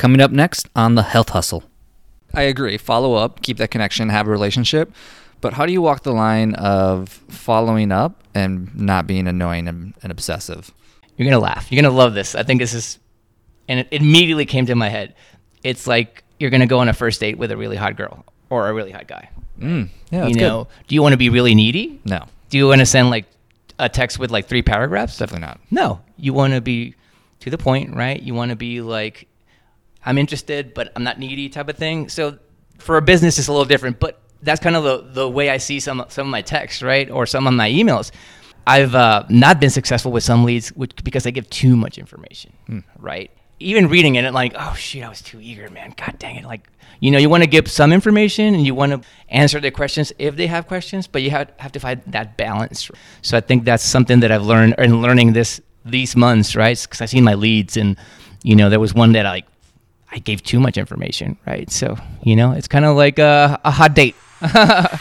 Coming 0.00 0.22
up 0.22 0.30
next 0.30 0.66
on 0.74 0.94
the 0.94 1.02
Health 1.02 1.28
Hustle. 1.28 1.62
I 2.32 2.44
agree. 2.44 2.78
Follow 2.78 3.16
up, 3.16 3.42
keep 3.42 3.58
that 3.58 3.70
connection, 3.70 4.08
have 4.08 4.26
a 4.26 4.30
relationship. 4.30 4.90
But 5.42 5.52
how 5.52 5.66
do 5.66 5.74
you 5.74 5.82
walk 5.82 6.04
the 6.04 6.12
line 6.12 6.54
of 6.54 7.10
following 7.28 7.92
up 7.92 8.24
and 8.34 8.74
not 8.74 9.06
being 9.06 9.28
annoying 9.28 9.68
and, 9.68 9.92
and 10.02 10.10
obsessive? 10.10 10.70
You're 11.18 11.28
gonna 11.28 11.42
laugh. 11.42 11.70
You're 11.70 11.82
gonna 11.82 11.94
love 11.94 12.14
this. 12.14 12.34
I 12.34 12.44
think 12.44 12.62
this 12.62 12.72
is, 12.72 12.98
and 13.68 13.80
it 13.80 13.88
immediately 13.90 14.46
came 14.46 14.64
to 14.64 14.74
my 14.74 14.88
head. 14.88 15.14
It's 15.62 15.86
like 15.86 16.24
you're 16.38 16.48
gonna 16.48 16.66
go 16.66 16.78
on 16.78 16.88
a 16.88 16.94
first 16.94 17.20
date 17.20 17.36
with 17.36 17.50
a 17.50 17.58
really 17.58 17.76
hot 17.76 17.96
girl 17.96 18.24
or 18.48 18.70
a 18.70 18.72
really 18.72 18.92
hot 18.92 19.06
guy. 19.06 19.28
Mm, 19.58 19.90
yeah, 20.10 20.20
you 20.28 20.32
that's 20.32 20.36
know, 20.36 20.66
do 20.88 20.94
you 20.94 21.02
want 21.02 21.12
to 21.12 21.18
be 21.18 21.28
really 21.28 21.54
needy? 21.54 22.00
No, 22.06 22.24
Do 22.48 22.56
you 22.56 22.66
want 22.68 22.78
to 22.80 22.86
send 22.86 23.10
like 23.10 23.26
a 23.78 23.90
text 23.90 24.18
with 24.18 24.30
like 24.30 24.46
three 24.46 24.62
paragraphs? 24.62 25.18
definitely 25.18 25.46
not. 25.46 25.60
No, 25.70 26.00
you 26.16 26.32
want 26.32 26.54
to 26.54 26.62
be 26.62 26.94
to 27.40 27.50
the 27.50 27.58
point, 27.58 27.94
right? 27.94 28.18
You 28.22 28.32
want 28.32 28.48
to 28.48 28.56
be 28.56 28.80
like, 28.80 29.26
I'm 30.04 30.18
interested, 30.18 30.74
but 30.74 30.92
I'm 30.96 31.04
not 31.04 31.18
needy 31.18 31.48
type 31.48 31.68
of 31.68 31.76
thing. 31.76 32.08
So 32.08 32.38
for 32.78 32.96
a 32.96 33.02
business, 33.02 33.38
it's 33.38 33.48
a 33.48 33.52
little 33.52 33.66
different, 33.66 34.00
but 34.00 34.20
that's 34.42 34.60
kind 34.60 34.76
of 34.76 34.84
the, 34.84 35.12
the 35.12 35.28
way 35.28 35.50
I 35.50 35.58
see 35.58 35.80
some 35.80 36.04
some 36.08 36.26
of 36.26 36.30
my 36.30 36.42
texts, 36.42 36.82
right, 36.82 37.10
or 37.10 37.26
some 37.26 37.46
of 37.46 37.54
my 37.54 37.70
emails. 37.70 38.10
I've 38.66 38.94
uh, 38.94 39.24
not 39.28 39.60
been 39.60 39.70
successful 39.70 40.12
with 40.12 40.22
some 40.22 40.44
leads 40.44 40.68
which, 40.70 40.92
because 41.02 41.26
I 41.26 41.30
give 41.30 41.48
too 41.50 41.76
much 41.76 41.98
information, 41.98 42.52
right? 42.98 43.30
Even 43.58 43.88
reading 43.88 44.14
it, 44.14 44.24
and 44.24 44.34
like, 44.34 44.54
oh 44.56 44.74
shit, 44.74 45.02
I 45.02 45.08
was 45.08 45.20
too 45.20 45.40
eager, 45.40 45.68
man. 45.70 45.94
God 45.96 46.18
dang 46.18 46.36
it! 46.36 46.44
Like, 46.44 46.68
you 47.00 47.10
know, 47.10 47.18
you 47.18 47.28
want 47.28 47.42
to 47.42 47.48
give 47.48 47.70
some 47.70 47.92
information 47.92 48.54
and 48.54 48.64
you 48.64 48.74
want 48.74 48.92
to 48.92 49.08
answer 49.28 49.60
their 49.60 49.70
questions 49.70 50.12
if 50.18 50.36
they 50.36 50.46
have 50.46 50.66
questions, 50.66 51.06
but 51.06 51.22
you 51.22 51.30
have, 51.30 51.52
have 51.58 51.72
to 51.72 51.80
find 51.80 52.02
that 52.06 52.36
balance. 52.36 52.90
So 53.22 53.36
I 53.36 53.40
think 53.40 53.64
that's 53.64 53.84
something 53.84 54.20
that 54.20 54.30
I've 54.30 54.44
learned 54.44 54.74
in 54.78 55.02
learning 55.02 55.34
this 55.34 55.60
these 55.84 56.16
months, 56.16 56.56
right? 56.56 56.80
Because 56.80 57.00
I've 57.02 57.10
seen 57.10 57.24
my 57.24 57.34
leads, 57.34 57.76
and 57.76 57.96
you 58.42 58.56
know, 58.56 58.70
there 58.70 58.80
was 58.80 58.94
one 58.94 59.12
that 59.12 59.26
I 59.26 59.30
like 59.30 59.46
I 60.12 60.18
gave 60.18 60.42
too 60.42 60.60
much 60.60 60.76
information, 60.76 61.36
right? 61.46 61.70
So 61.70 61.96
you 62.22 62.36
know, 62.36 62.52
it's 62.52 62.68
kind 62.68 62.84
of 62.84 62.96
like 62.96 63.18
a, 63.18 63.60
a 63.64 63.70
hot 63.70 63.94
date. 63.94 64.16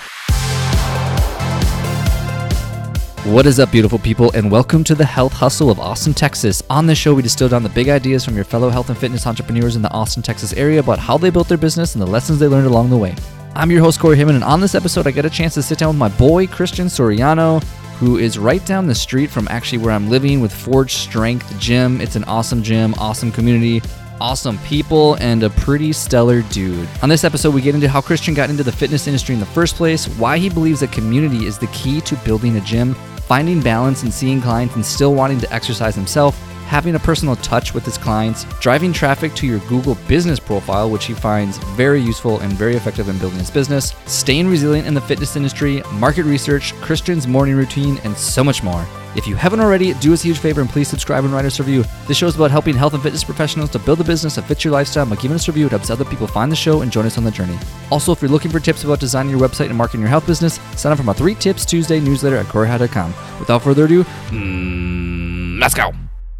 What 3.26 3.46
is 3.46 3.60
up, 3.60 3.72
beautiful 3.72 4.00
people, 4.00 4.32
and 4.32 4.50
welcome 4.50 4.84
to 4.86 4.96
the 4.96 5.06
Health 5.06 5.34
Hustle 5.34 5.70
of 5.70 5.80
Austin, 5.80 6.16
Texas. 6.16 6.64
On 6.70 6.88
this 6.88 6.98
show, 6.98 7.14
we 7.14 7.22
distill 7.22 7.50
down 7.50 7.62
the 7.62 7.70
big 7.70 7.88
ideas 7.88 8.26
from 8.26 8.34
your 8.34 8.46
fellow 8.46 8.70
health 8.70 8.90
and 8.90 8.98
fitness 8.98 9.28
entrepreneurs 9.28 9.76
in 9.76 9.84
the 9.84 9.92
Austin, 9.92 10.24
Texas 10.24 10.54
area 10.54 10.80
about 10.80 10.98
how 10.98 11.16
they 11.16 11.30
built 11.30 11.48
their 11.48 11.58
business 11.58 11.94
and 11.94 12.02
the 12.02 12.08
lessons 12.08 12.40
they 12.40 12.48
learned 12.48 12.66
along 12.66 12.90
the 12.90 12.98
way. 12.98 13.14
I'm 13.54 13.70
your 13.70 13.82
host, 13.82 14.00
Corey 14.00 14.16
Heyman, 14.16 14.36
and 14.36 14.44
on 14.44 14.62
this 14.62 14.74
episode, 14.74 15.06
I 15.06 15.12
get 15.12 15.26
a 15.26 15.30
chance 15.30 15.54
to 15.56 15.62
sit 15.62 15.78
down 15.78 15.90
with 15.90 15.98
my 15.98 16.10
boy, 16.10 16.48
Christian 16.48 16.88
Soriano, 16.88 17.62
who 18.00 18.18
is 18.18 18.40
right 18.40 18.66
down 18.66 18.88
the 18.88 18.96
street 18.96 19.30
from 19.30 19.48
actually 19.50 19.80
where 19.80 19.92
I'm 19.92 20.10
living 20.10 20.40
with 20.40 20.54
Forge 20.54 20.94
Strength 20.94 21.60
Gym. 21.60 22.00
It's 22.00 22.16
an 22.16 22.24
awesome 22.24 22.64
gym, 22.64 22.96
awesome 22.98 23.32
community, 23.32 23.82
awesome 24.22 24.58
people, 24.60 25.16
and 25.16 25.44
a 25.44 25.50
pretty 25.50 25.94
stellar 25.94 26.42
dude. 26.44 26.88
On 27.02 27.10
this 27.10 27.24
episode, 27.24 27.54
we 27.54 27.62
get 27.62 27.76
into 27.76 27.90
how 27.90 28.02
Christian 28.02 28.34
got 28.34 28.50
into 28.50 28.64
the 28.64 28.72
fitness 28.72 29.08
industry 29.08 29.34
in 29.34 29.40
the 29.40 29.46
first 29.46 29.76
place, 29.76 30.08
why 30.18 30.38
he 30.38 30.50
believes 30.50 30.80
that 30.82 30.92
community 30.92 31.46
is 31.46 31.58
the 31.58 31.68
key 31.68 32.02
to 32.02 32.16
building 32.18 32.58
a 32.58 32.62
gym, 32.62 32.94
finding 33.28 33.62
balance 33.62 34.04
and 34.04 34.14
seeing 34.14 34.42
clients 34.42 34.76
and 34.76 34.86
still 34.86 35.14
wanting 35.14 35.40
to 35.40 35.54
exercise 35.54 35.96
himself, 35.96 36.36
having 36.70 36.94
a 36.94 37.00
personal 37.00 37.36
touch 37.38 37.74
with 37.74 37.84
his 37.84 37.98
clients, 37.98 38.44
driving 38.60 38.94
traffic 38.94 39.34
to 39.34 39.48
your 39.48 39.58
Google 39.62 39.96
business 40.08 40.40
profile, 40.40 40.92
which 40.92 41.06
he 41.06 41.16
finds 41.16 41.58
very 41.76 42.00
useful 42.00 42.40
and 42.42 42.54
very 42.54 42.76
effective 42.76 43.10
in 43.10 43.18
building 43.18 43.40
his 43.40 43.50
business, 43.50 43.96
staying 44.06 44.48
resilient 44.48 44.88
in 44.88 44.94
the 44.94 45.02
fitness 45.02 45.36
industry, 45.36 45.82
market 45.94 46.26
research, 46.26 46.76
Christian's 46.76 47.26
morning 47.26 47.56
routine, 47.56 47.98
and 48.04 48.16
so 48.16 48.44
much 48.44 48.62
more. 48.62 48.86
If 49.16 49.26
you 49.26 49.36
haven't 49.36 49.62
already, 49.62 49.96
do 49.96 50.14
us 50.14 50.24
a 50.24 50.28
huge 50.28 50.38
favor 50.38 50.62
and 50.62 50.70
please 50.70 50.88
subscribe 50.88 51.24
and 51.24 51.34
write 51.34 51.46
us 51.46 51.60
a 51.60 51.64
review. 51.64 51.84
This 52.08 52.18
show 52.18 52.28
is 52.28 52.36
about 52.36 52.52
helping 52.52 52.76
health 52.76 52.94
and 52.94 53.02
fitness 53.02 53.24
professionals 53.24 53.72
to 53.72 53.80
build 53.80 54.00
a 54.00 54.04
business 54.04 54.36
that 54.36 54.44
fits 54.44 54.64
your 54.64 54.72
lifestyle. 54.72 55.08
By 55.08 55.16
giving 55.16 55.34
us 55.34 55.48
a 55.48 55.52
review, 55.52 55.66
it 55.66 55.72
helps 55.72 55.90
other 55.90 56.06
people 56.06 56.28
find 56.28 56.52
the 56.52 56.56
show 56.56 56.84
and 56.84 56.92
join 56.92 57.08
us 57.08 57.18
on 57.18 57.24
the 57.24 57.32
journey. 57.32 57.58
Also, 57.92 58.12
if 58.12 58.22
you're 58.22 58.30
looking 58.30 58.52
for 58.52 58.60
tips 58.60 58.84
about 58.84 59.00
designing 59.00 59.32
your 59.32 59.40
website 59.40 59.70
and 59.70 59.78
marketing 59.78 60.02
your 60.02 60.10
health 60.10 60.28
business, 60.28 60.60
sign 60.78 60.92
up 60.92 61.00
for 61.00 61.04
my 61.04 61.14
Three 61.14 61.34
Tips 61.34 61.66
Tuesday 61.66 62.00
newsletter 62.00 62.38
at 62.38 62.46
coreyhi.com. 62.46 63.14
Without 63.40 63.64
further 63.64 63.86
ado, 63.86 64.04
mm, 64.04 65.60
let's 65.60 65.74
go. 65.74 65.92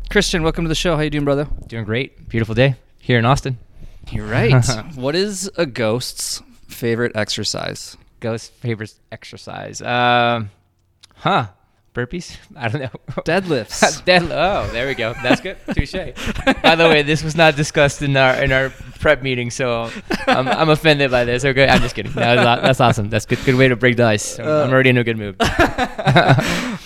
Christian, 0.10 0.42
welcome 0.42 0.66
to 0.66 0.70
the 0.70 0.74
show. 0.74 0.96
How 0.96 1.04
you 1.04 1.12
doing, 1.12 1.24
brother? 1.24 1.48
Doing 1.68 1.86
great, 1.86 2.28
beautiful 2.30 2.56
day 2.56 2.78
here 2.98 3.20
in 3.20 3.26
Austin. 3.26 3.60
You're 4.10 4.26
right. 4.26 4.66
what 4.96 5.16
is 5.16 5.52
a 5.56 5.68
ghost's 5.68 6.42
favorite 6.68 7.12
exercise? 7.14 7.96
Ghost 8.20 8.52
favorite 8.54 8.96
exercise. 9.12 9.84
Um, 9.84 10.50
huh? 11.14 11.50
Burpees? 11.94 12.38
I 12.58 12.70
don't 12.70 12.82
know. 12.82 12.90
Deadlifts. 13.24 14.04
Dead, 14.04 14.24
oh, 14.24 14.68
there 14.72 14.88
we 14.88 14.96
go. 14.96 15.14
That's 15.22 15.42
good. 15.42 15.58
Touche. 15.76 15.94
By 16.64 16.74
the 16.74 16.86
way, 16.86 17.04
this 17.04 17.24
was 17.24 17.36
not 17.36 17.56
discussed 17.56 18.02
in 18.02 18.18
our 18.18 18.44
in 18.44 18.52
our 18.52 18.74
prep 19.00 19.22
meeting, 19.24 19.50
so 19.52 19.90
I'm, 20.28 20.48
I'm 20.48 20.70
offended 20.70 21.10
by 21.12 21.26
this. 21.26 21.44
Okay, 21.46 21.68
I'm 21.68 21.82
just 21.82 21.96
kidding. 21.96 22.14
No, 22.14 22.36
that's, 22.36 22.80
awesome. 22.80 23.10
That's 23.10 23.26
good. 23.26 23.40
Good 23.46 23.56
way 23.56 23.68
to 23.68 23.76
break 23.76 23.98
the 23.98 24.04
ice. 24.06 24.38
I'm, 24.40 24.46
I'm 24.48 24.70
already 24.72 24.90
in 24.92 24.98
a 24.98 25.04
good 25.04 25.18
mood. 25.18 25.36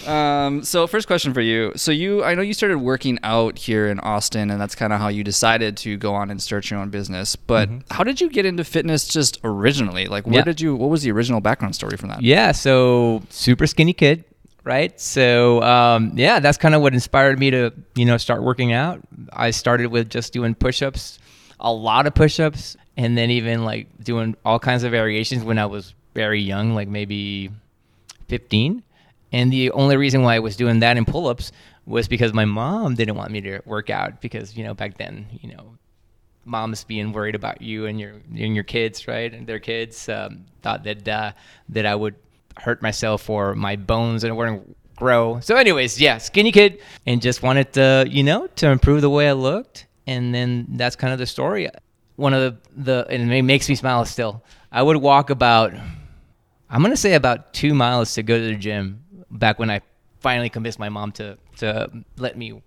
Um, 0.08 0.64
so 0.64 0.86
first 0.86 1.08
question 1.08 1.34
for 1.34 1.40
you. 1.40 1.72
So 1.78 1.92
you, 1.92 2.24
I 2.26 2.36
know 2.36 2.42
you 2.42 2.54
started 2.54 2.80
working 2.80 3.20
out 3.24 3.58
here 3.58 3.88
in 3.88 4.00
Austin, 4.02 4.52
and 4.52 4.60
that's 4.60 4.76
kind 4.76 4.92
of 4.92 5.00
how 5.00 5.08
you 5.08 5.24
decided 5.24 5.78
to 5.78 5.96
go 5.96 6.14
on 6.14 6.30
and 6.30 6.42
start 6.42 6.70
your 6.70 6.80
own 6.82 6.90
business. 6.90 7.38
But 7.38 7.70
how 7.90 8.04
did 8.04 8.20
you 8.20 8.30
get 8.30 8.46
into 8.46 8.66
fitness 8.66 9.08
just 9.08 9.40
originally? 9.46 10.08
Like, 10.08 10.26
where 10.28 10.38
Yeah. 10.40 10.44
did 10.44 10.60
you? 10.60 10.76
What 10.76 10.90
was 10.90 11.04
the 11.04 11.12
original 11.12 11.40
background 11.40 11.74
story 11.76 11.96
from 11.96 12.10
that? 12.10 12.22
Yeah, 12.22 12.52
so 12.52 13.24
super 13.30 13.66
skinny 13.66 13.94
kid, 13.94 14.26
right? 14.66 15.00
So 15.00 15.64
um, 15.64 16.12
yeah, 16.16 16.40
that's 16.42 16.58
kind 16.58 16.76
of 16.76 16.82
what 16.82 16.94
inspired 16.94 17.40
me 17.40 17.52
to 17.52 17.72
you 17.96 18.04
know 18.06 18.18
start 18.18 18.44
working 18.44 18.74
out. 18.74 19.00
I 19.32 19.52
started 19.52 19.88
with 19.88 20.10
just 20.10 20.34
doing 20.34 20.54
push-ups, 20.54 21.18
a 21.64 21.72
lot 21.72 22.06
of 22.08 22.14
push-ups, 22.14 22.78
and 22.98 23.18
then 23.18 23.32
even 23.32 23.66
like 23.66 23.88
doing 24.04 24.36
all 24.46 24.60
kinds 24.60 24.84
of 24.84 24.92
variations 24.92 25.44
when 25.44 25.58
I 25.58 25.66
was 25.66 25.94
very 26.14 26.42
young, 26.42 26.76
like 26.76 26.88
maybe 26.88 27.50
15. 28.28 28.84
And 29.32 29.52
the 29.52 29.72
only 29.72 29.98
reason 29.98 30.22
why 30.22 30.36
I 30.36 30.40
was 30.40 30.56
doing 30.56 30.80
that 30.80 30.98
in 30.98 31.06
pull-ups 31.06 31.52
was 31.86 32.08
because 32.08 32.34
my 32.34 32.46
mom 32.46 32.96
didn't 32.96 33.16
want 33.16 33.32
me 33.32 33.42
to 33.42 33.60
work 33.66 33.90
out 33.90 34.22
because 34.22 34.56
you 34.56 34.64
know 34.64 34.74
back 34.74 34.98
then 34.98 35.28
you 35.42 35.54
know 35.54 35.78
moms 36.46 36.84
being 36.84 37.12
worried 37.12 37.36
about 37.36 37.62
you 37.62 37.86
and 37.86 38.00
your 38.00 38.14
and 38.36 38.56
your 38.56 38.64
kids, 38.64 39.08
right, 39.08 39.34
and 39.34 39.48
their 39.48 39.60
kids 39.60 40.08
um, 40.10 40.46
thought 40.62 40.84
that 40.84 41.08
uh, 41.08 41.32
that 41.70 41.86
I 41.86 41.96
would 41.96 42.16
hurt 42.58 42.82
myself 42.82 43.30
or 43.30 43.56
my 43.56 43.76
bones 43.76 44.24
and 44.24 44.36
wouldn't 44.38 44.76
grow. 44.96 45.40
So, 45.40 45.56
anyways, 45.56 46.00
yeah, 46.00 46.18
skinny 46.18 46.52
kid, 46.52 46.82
and 47.06 47.22
just 47.22 47.42
wanted 47.42 47.74
to, 47.74 48.06
you 48.10 48.24
know, 48.24 48.48
to 48.56 48.70
improve 48.70 49.02
the 49.02 49.10
way 49.10 49.28
I 49.30 49.34
looked, 49.34 49.88
and 50.08 50.34
then 50.34 50.68
that's 50.72 50.96
kind 50.96 51.14
of 51.14 51.20
the 51.20 51.26
story. 51.26 51.70
One 52.16 52.34
of 52.34 52.42
the 52.42 52.58
the 52.84 53.08
and 53.10 53.32
it 53.32 53.44
makes 53.44 53.68
me 53.70 53.76
smile 53.76 54.06
still. 54.06 54.44
I 54.72 54.82
would 54.82 54.98
walk 54.98 55.30
about, 55.30 55.74
I'm 56.70 56.82
gonna 56.82 56.98
say 56.98 57.14
about 57.14 57.54
two 57.54 57.74
miles 57.74 58.14
to 58.16 58.24
go 58.24 58.38
to 58.38 58.46
the 58.46 58.56
gym. 58.56 59.04
Back 59.32 59.60
when 59.60 59.70
I 59.70 59.82
finally 60.20 60.50
convinced 60.50 60.80
my 60.80 60.90
mom 60.90 61.12
to 61.14 61.38
to 61.58 61.92
let 62.18 62.38
me 62.38 62.62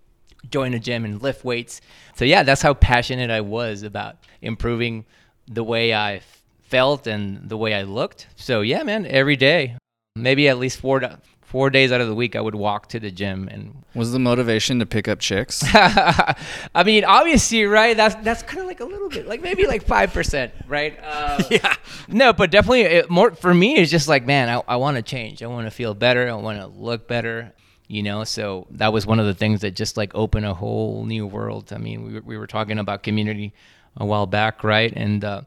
join 0.50 0.74
a 0.74 0.78
gym 0.78 1.04
and 1.04 1.22
lift 1.22 1.44
weights. 1.44 1.80
So 2.14 2.24
yeah, 2.24 2.42
that's 2.42 2.62
how 2.62 2.74
passionate 2.74 3.30
I 3.30 3.40
was 3.40 3.82
about 3.82 4.16
improving 4.42 5.04
the 5.48 5.64
way 5.64 5.94
I 5.94 6.20
felt 6.62 7.06
and 7.06 7.48
the 7.48 7.56
way 7.56 7.74
I 7.74 7.82
looked. 7.82 8.26
So 8.36 8.60
yeah, 8.60 8.82
man, 8.82 9.06
every 9.06 9.36
day, 9.36 9.76
maybe 10.16 10.48
at 10.48 10.58
least 10.58 10.80
four 10.80 11.00
da- 11.00 11.16
four 11.56 11.70
days 11.70 11.90
out 11.90 12.02
of 12.02 12.06
the 12.06 12.14
week, 12.14 12.36
I 12.36 12.40
would 12.42 12.54
walk 12.54 12.90
to 12.90 13.00
the 13.00 13.10
gym 13.10 13.48
and. 13.50 13.82
Was 13.94 14.12
the 14.12 14.18
motivation 14.18 14.78
to 14.80 14.84
pick 14.84 15.08
up 15.08 15.20
chicks? 15.20 15.64
I 15.72 16.36
mean, 16.84 17.02
obviously, 17.02 17.64
right? 17.64 17.96
That's 17.96 18.14
that's 18.16 18.42
kind 18.42 18.60
of 18.60 18.66
like 18.66 18.80
a 18.80 18.84
little 18.84 19.08
bit, 19.08 19.26
like 19.26 19.40
maybe 19.40 19.66
like 19.66 19.82
five 19.82 20.12
percent, 20.12 20.52
right? 20.68 20.98
Uh, 21.02 21.42
yeah. 21.50 21.74
No, 22.08 22.34
but 22.34 22.50
definitely 22.50 22.82
it, 22.82 23.08
more 23.08 23.34
for 23.34 23.54
me. 23.54 23.76
It's 23.76 23.90
just 23.90 24.06
like, 24.06 24.26
man, 24.26 24.50
I, 24.50 24.74
I 24.74 24.76
want 24.76 24.98
to 24.98 25.02
change. 25.02 25.42
I 25.42 25.46
want 25.46 25.66
to 25.66 25.70
feel 25.70 25.94
better. 25.94 26.28
I 26.28 26.34
want 26.34 26.58
to 26.58 26.66
look 26.66 27.08
better. 27.08 27.54
You 27.88 28.02
know, 28.02 28.24
so 28.24 28.66
that 28.72 28.92
was 28.92 29.06
one 29.06 29.18
of 29.18 29.24
the 29.24 29.32
things 29.32 29.62
that 29.62 29.70
just 29.70 29.96
like 29.96 30.14
opened 30.14 30.44
a 30.44 30.52
whole 30.52 31.06
new 31.06 31.26
world. 31.26 31.72
I 31.72 31.78
mean, 31.78 32.04
we 32.04 32.12
were, 32.12 32.20
we 32.20 32.36
were 32.36 32.46
talking 32.46 32.78
about 32.78 33.02
community 33.02 33.54
a 33.96 34.04
while 34.04 34.26
back, 34.26 34.62
right? 34.62 34.92
And 34.94 35.24
uh, 35.24 35.40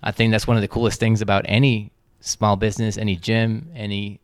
I 0.00 0.12
think 0.12 0.30
that's 0.30 0.46
one 0.46 0.56
of 0.56 0.60
the 0.60 0.68
coolest 0.68 1.00
things 1.00 1.22
about 1.22 1.44
any 1.48 1.90
small 2.20 2.54
business, 2.54 2.96
any 2.96 3.16
gym, 3.16 3.72
any 3.74 4.20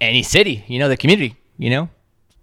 any 0.00 0.22
city. 0.22 0.64
You 0.68 0.78
know, 0.78 0.88
the 0.88 0.96
community. 0.96 1.36
You 1.56 1.70
know, 1.70 1.88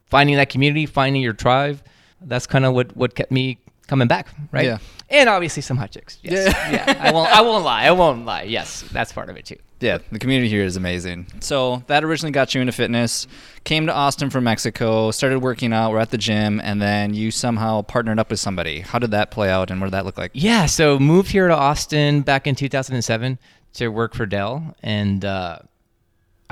finding 0.09 0.37
that 0.37 0.49
community, 0.49 0.85
finding 0.85 1.21
your 1.21 1.33
tribe. 1.33 1.81
That's 2.21 2.47
kind 2.47 2.65
of 2.65 2.73
what 2.73 2.95
what 2.95 3.15
kept 3.15 3.31
me 3.31 3.57
coming 3.87 4.07
back, 4.07 4.27
right? 4.51 4.65
Yeah. 4.65 4.77
And 5.09 5.27
obviously 5.27 5.61
some 5.61 5.75
hot 5.75 5.91
chicks. 5.91 6.17
Yes. 6.21 6.55
Yeah. 6.71 6.97
I 6.99 7.11
won't. 7.11 7.29
I 7.29 7.41
won't 7.41 7.65
lie. 7.65 7.83
I 7.83 7.91
won't 7.91 8.25
lie. 8.25 8.43
Yes, 8.43 8.83
that's 8.93 9.11
part 9.11 9.29
of 9.29 9.35
it 9.35 9.43
too. 9.45 9.57
yeah, 9.81 9.97
the 10.11 10.19
community 10.19 10.47
here 10.47 10.63
is 10.63 10.77
amazing. 10.77 11.27
So 11.41 11.83
that 11.87 12.03
originally 12.05 12.31
got 12.31 12.55
you 12.55 12.61
into 12.61 12.71
fitness. 12.71 13.27
Came 13.65 13.87
to 13.87 13.93
Austin 13.93 14.29
from 14.29 14.45
Mexico, 14.45 15.11
started 15.11 15.39
working 15.39 15.73
out. 15.73 15.91
We're 15.91 15.99
at 15.99 16.11
the 16.11 16.17
gym, 16.17 16.61
and 16.61 16.81
then 16.81 17.13
you 17.13 17.31
somehow 17.31 17.81
partnered 17.81 18.19
up 18.19 18.29
with 18.29 18.39
somebody. 18.39 18.79
How 18.79 18.99
did 18.99 19.11
that 19.11 19.31
play 19.31 19.49
out, 19.49 19.71
and 19.71 19.81
what 19.81 19.87
did 19.87 19.93
that 19.93 20.05
look 20.05 20.17
like? 20.17 20.31
Yeah. 20.33 20.67
So 20.67 20.97
moved 20.97 21.29
here 21.31 21.49
to 21.49 21.55
Austin 21.55 22.21
back 22.21 22.47
in 22.47 22.55
2007 22.55 23.37
to 23.73 23.87
work 23.89 24.13
for 24.13 24.25
Dell, 24.25 24.75
and 24.83 25.25
uh, 25.25 25.59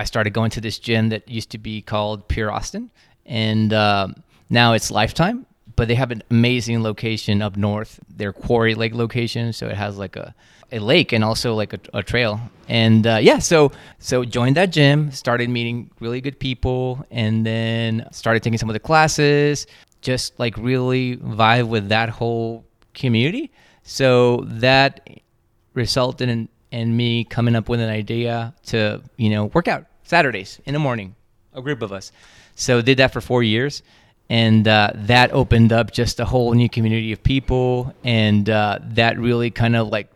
I 0.02 0.06
started 0.06 0.32
going 0.40 0.52
to 0.52 0.62
this 0.62 0.78
gym 0.88 1.10
that 1.10 1.22
used 1.38 1.50
to 1.56 1.58
be 1.70 1.76
called 1.92 2.18
Pure 2.34 2.52
Austin, 2.58 2.84
and 3.26 3.70
um 3.74 4.08
now 4.50 4.70
it's 4.78 4.90
Lifetime. 5.02 5.38
but 5.80 5.88
they 5.88 5.96
have 5.96 6.12
an 6.12 6.22
amazing 6.30 6.84
location 6.90 7.36
up 7.42 7.56
north. 7.56 7.92
Their 8.20 8.34
Quarry 8.44 8.76
Lake 8.82 8.94
location, 9.04 9.54
so 9.54 9.64
it 9.74 9.78
has 9.86 9.94
like 9.98 10.16
a 10.26 10.28
a 10.78 10.80
lake 10.92 11.10
and 11.16 11.24
also 11.30 11.56
like 11.62 11.72
a, 11.78 11.80
a 12.00 12.04
trail. 12.12 12.34
And 12.68 13.08
uh, 13.08 13.20
yeah, 13.30 13.40
so 13.40 13.72
so 14.10 14.16
joined 14.38 14.56
that 14.60 14.70
gym, 14.78 15.12
started 15.24 15.48
meeting 15.50 15.78
really 16.00 16.22
good 16.28 16.38
people, 16.48 16.84
and 17.22 17.46
then 17.46 17.92
started 18.12 18.44
taking 18.44 18.60
some 18.60 18.70
of 18.70 18.78
the 18.80 18.86
classes. 18.90 19.68
Just 20.02 20.28
like 20.44 20.56
really 20.72 21.06
vibe 21.18 21.68
with 21.76 21.86
that 21.96 22.10
whole 22.20 22.66
community. 22.94 23.46
So 23.84 24.44
that 24.66 25.10
resulted 25.74 26.28
in, 26.30 26.50
in 26.72 26.96
me 26.96 27.24
coming 27.24 27.56
up 27.56 27.70
with 27.70 27.80
an 27.80 27.90
idea 27.90 28.54
to 28.68 29.02
you 29.18 29.30
know 29.30 29.46
work 29.46 29.68
out 29.68 29.86
Saturdays 30.04 30.60
in 30.66 30.74
the 30.74 30.80
morning, 30.80 31.16
a 31.54 31.62
group 31.62 31.82
of 31.82 31.92
us. 31.92 32.12
So 32.56 32.82
did 32.82 32.98
that 32.98 33.14
for 33.14 33.22
four 33.22 33.44
years, 33.44 33.84
and 34.30 34.68
uh, 34.68 34.92
that 34.96 35.32
opened 35.32 35.72
up 35.72 35.92
just 35.92 36.20
a 36.20 36.26
whole 36.26 36.54
new 36.54 36.70
community 36.70 37.12
of 37.12 37.24
people, 37.24 37.94
and 38.04 38.50
uh, 38.50 38.80
that 38.82 39.18
really 39.18 39.52
kind 39.52 39.76
of 39.76 39.88
like 39.88 40.12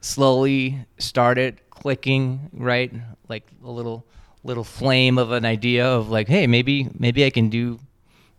slowly 0.00 0.86
started 0.98 1.60
clicking, 1.70 2.50
right? 2.52 2.92
Like 3.28 3.44
a 3.64 3.70
little 3.70 4.04
little 4.44 4.64
flame 4.64 5.18
of 5.18 5.30
an 5.30 5.44
idea 5.44 5.86
of 5.86 6.10
like, 6.10 6.28
hey, 6.28 6.46
maybe 6.46 6.88
maybe 6.98 7.24
I 7.24 7.30
can 7.30 7.48
do 7.48 7.78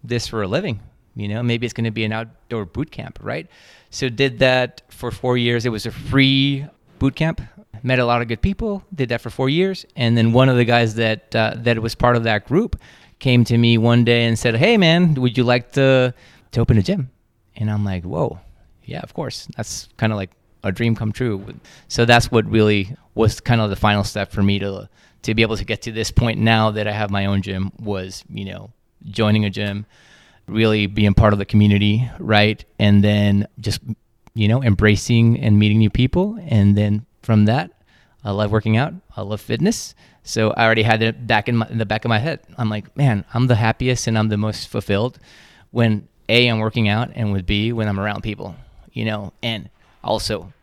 this 0.04 0.28
for 0.28 0.42
a 0.42 0.48
living. 0.48 0.80
You 1.16 1.28
know, 1.28 1.44
maybe 1.44 1.66
it's 1.66 1.74
going 1.74 1.86
to 1.86 1.92
be 1.92 2.04
an 2.04 2.12
outdoor 2.12 2.66
boot 2.66 2.90
camp, 2.90 3.20
right? 3.22 3.48
So 3.92 4.10
did 4.10 4.40
that 4.40 4.82
for 4.90 5.12
four 5.12 5.38
years. 5.38 5.66
It 5.66 5.70
was 5.70 5.86
a 5.86 5.92
free 5.92 6.66
boot 7.04 7.16
camp. 7.18 7.42
Met 7.84 8.00
a 8.00 8.06
lot 8.06 8.22
of 8.22 8.30
good 8.30 8.42
people. 8.42 8.82
Did 8.96 9.10
that 9.10 9.20
for 9.20 9.30
four 9.30 9.50
years, 9.50 9.86
and 9.98 10.18
then 10.18 10.32
one 10.32 10.48
of 10.48 10.56
the 10.56 10.64
guys 10.64 10.96
that 10.96 11.36
uh, 11.36 11.56
that 11.58 11.78
was 11.80 11.96
part 11.96 12.16
of 12.16 12.24
that 12.24 12.48
group 12.48 12.80
came 13.20 13.44
to 13.44 13.58
me 13.58 13.78
one 13.78 14.06
day 14.06 14.24
and 14.24 14.40
said, 14.40 14.56
"Hey, 14.56 14.78
man, 14.78 15.16
would 15.16 15.38
you 15.38 15.44
like 15.44 15.74
to 15.74 16.14
to 16.52 16.62
open 16.62 16.78
a 16.78 16.82
gym?" 16.82 17.10
And 17.58 17.70
I'm 17.70 17.84
like, 17.84 18.04
"Whoa, 18.06 18.40
yeah, 18.86 19.02
of 19.02 19.14
course." 19.14 19.50
That's 19.58 19.90
kind 19.98 20.14
of 20.14 20.18
like 20.18 20.32
a 20.64 20.72
dream 20.72 20.96
come 20.96 21.12
true. 21.12 21.44
So 21.90 22.06
that's 22.06 22.32
what 22.32 22.46
really 22.46 22.96
was 23.16 23.42
kind 23.42 23.60
of 23.60 23.70
the 23.70 23.76
final 23.76 24.06
step 24.06 24.32
for 24.32 24.42
me 24.42 24.60
to 24.60 24.88
to 25.24 25.36
be 25.36 25.42
able 25.42 25.58
to 25.58 25.66
get 25.66 25.82
to 25.82 25.92
this 25.92 26.10
point 26.10 26.40
now 26.40 26.72
that 26.72 26.88
I 26.88 26.94
have 26.94 27.12
my 27.12 27.26
own 27.26 27.42
gym 27.42 27.72
was, 27.80 28.24
you 28.30 28.46
know, 28.46 28.72
joining 29.10 29.44
a 29.44 29.50
gym, 29.50 29.86
really 30.48 30.88
being 30.88 31.14
part 31.14 31.34
of 31.34 31.40
the 31.40 31.46
community, 31.46 32.10
right? 32.20 32.64
And 32.80 33.04
then 33.04 33.48
just, 33.60 33.82
you 34.36 34.48
know, 34.48 34.64
embracing 34.64 35.40
and 35.40 35.60
meeting 35.60 35.78
new 35.78 35.90
people. 35.90 36.38
And 36.48 36.76
then 36.78 37.06
from 37.22 37.46
that, 37.46 37.72
I 38.24 38.32
love 38.32 38.52
working 38.52 38.78
out. 38.78 38.94
I 39.16 39.22
love 39.22 39.42
fitness. 39.42 39.96
So 40.24 40.52
I 40.52 40.66
already 40.66 40.84
had 40.84 41.02
it 41.02 41.28
back 41.28 41.50
in, 41.50 41.58
my, 41.58 41.68
in 41.70 41.78
the 41.78 41.86
back 41.86 42.06
of 42.06 42.10
my 42.10 42.20
head. 42.20 42.40
I'm 42.58 42.70
like, 42.70 42.96
man, 42.96 43.26
I'm 43.34 43.48
the 43.48 43.56
happiest 43.56 44.08
and 44.08 44.18
I'm 44.18 44.30
the 44.30 44.38
most 44.38 44.70
fulfilled 44.70 45.20
when 45.72 46.08
A, 46.30 46.48
I'm 46.48 46.60
working 46.60 46.88
out, 46.88 47.12
and 47.16 47.34
with 47.34 47.46
B, 47.46 47.74
when 47.74 47.88
I'm 47.88 48.00
around 48.00 48.22
people, 48.22 48.56
you 48.94 49.06
know, 49.06 49.34
and 49.42 49.70
also 50.04 50.54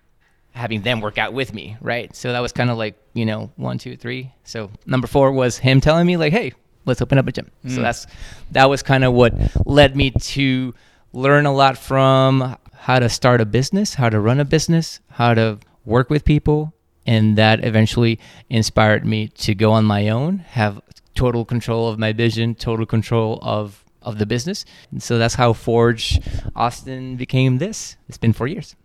having 0.52 0.82
them 0.82 1.00
work 1.00 1.18
out 1.18 1.32
with 1.32 1.52
me, 1.52 1.76
right? 1.80 2.14
So 2.14 2.32
that 2.32 2.40
was 2.40 2.52
kind 2.52 2.70
of 2.70 2.78
like, 2.78 2.96
you 3.12 3.26
know, 3.26 3.50
one, 3.56 3.78
two, 3.78 3.96
three. 3.96 4.32
So 4.44 4.70
number 4.86 5.06
four 5.06 5.32
was 5.32 5.58
him 5.58 5.80
telling 5.80 6.06
me 6.06 6.16
like, 6.16 6.32
hey, 6.32 6.52
let's 6.86 7.02
open 7.02 7.18
up 7.18 7.26
a 7.26 7.32
gym. 7.32 7.50
Mm. 7.64 7.74
So 7.74 7.82
that's 7.82 8.06
that 8.52 8.70
was 8.70 8.82
kind 8.82 9.04
of 9.04 9.12
what 9.12 9.34
led 9.66 9.96
me 9.96 10.10
to 10.10 10.74
learn 11.12 11.46
a 11.46 11.52
lot 11.52 11.76
from 11.76 12.56
how 12.80 12.98
to 12.98 13.08
start 13.08 13.40
a 13.40 13.44
business, 13.44 13.94
how 13.94 14.08
to 14.08 14.18
run 14.18 14.40
a 14.40 14.44
business, 14.44 15.00
how 15.10 15.34
to 15.34 15.58
work 15.84 16.10
with 16.10 16.24
people, 16.24 16.72
and 17.06 17.36
that 17.36 17.64
eventually 17.64 18.18
inspired 18.48 19.04
me 19.04 19.28
to 19.28 19.54
go 19.54 19.72
on 19.72 19.84
my 19.84 20.08
own, 20.08 20.38
have 20.38 20.80
total 21.14 21.44
control 21.44 21.88
of 21.88 21.98
my 21.98 22.12
vision, 22.12 22.54
total 22.54 22.86
control 22.86 23.38
of 23.42 23.84
of 24.02 24.18
the 24.18 24.26
business. 24.26 24.64
And 24.90 25.02
so 25.02 25.18
that's 25.18 25.34
how 25.34 25.52
Forge 25.52 26.20
Austin 26.56 27.16
became 27.16 27.58
this. 27.58 27.96
It's 28.08 28.18
been 28.18 28.32
4 28.32 28.46
years. 28.46 28.76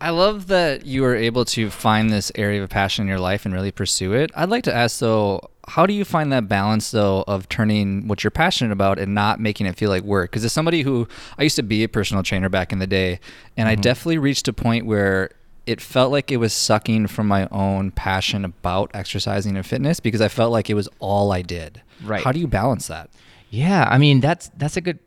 I 0.00 0.10
love 0.10 0.46
that 0.48 0.86
you 0.86 1.02
were 1.02 1.16
able 1.16 1.44
to 1.46 1.70
find 1.70 2.10
this 2.10 2.30
area 2.34 2.62
of 2.62 2.70
passion 2.70 3.02
in 3.02 3.08
your 3.08 3.18
life 3.18 3.44
and 3.44 3.54
really 3.54 3.72
pursue 3.72 4.12
it. 4.12 4.30
I'd 4.34 4.48
like 4.48 4.64
to 4.64 4.74
ask 4.74 5.00
though, 5.00 5.50
how 5.68 5.86
do 5.86 5.92
you 5.94 6.04
find 6.04 6.32
that 6.32 6.48
balance 6.48 6.90
though 6.90 7.24
of 7.26 7.48
turning 7.48 8.08
what 8.08 8.24
you're 8.24 8.30
passionate 8.30 8.72
about 8.72 8.98
and 8.98 9.14
not 9.14 9.40
making 9.40 9.66
it 9.66 9.76
feel 9.76 9.90
like 9.90 10.02
work? 10.02 10.30
Because 10.30 10.44
as 10.44 10.52
somebody 10.52 10.82
who 10.82 11.06
I 11.38 11.42
used 11.42 11.56
to 11.56 11.62
be 11.62 11.84
a 11.84 11.88
personal 11.88 12.22
trainer 12.22 12.48
back 12.48 12.72
in 12.72 12.78
the 12.78 12.86
day, 12.86 13.20
and 13.56 13.68
mm-hmm. 13.68 13.78
I 13.78 13.82
definitely 13.82 14.18
reached 14.18 14.48
a 14.48 14.52
point 14.52 14.86
where 14.86 15.30
it 15.66 15.80
felt 15.80 16.10
like 16.10 16.32
it 16.32 16.38
was 16.38 16.52
sucking 16.52 17.08
from 17.08 17.28
my 17.28 17.46
own 17.50 17.90
passion 17.90 18.44
about 18.44 18.90
exercising 18.94 19.56
and 19.56 19.66
fitness 19.66 20.00
because 20.00 20.20
I 20.20 20.28
felt 20.28 20.50
like 20.50 20.70
it 20.70 20.74
was 20.74 20.88
all 20.98 21.30
I 21.30 21.42
did. 21.42 21.82
Right. 22.02 22.24
How 22.24 22.32
do 22.32 22.40
you 22.40 22.48
balance 22.48 22.86
that? 22.88 23.10
Yeah, 23.50 23.86
I 23.90 23.98
mean 23.98 24.20
that's 24.20 24.50
that's 24.56 24.76
a 24.76 24.80
good 24.80 24.98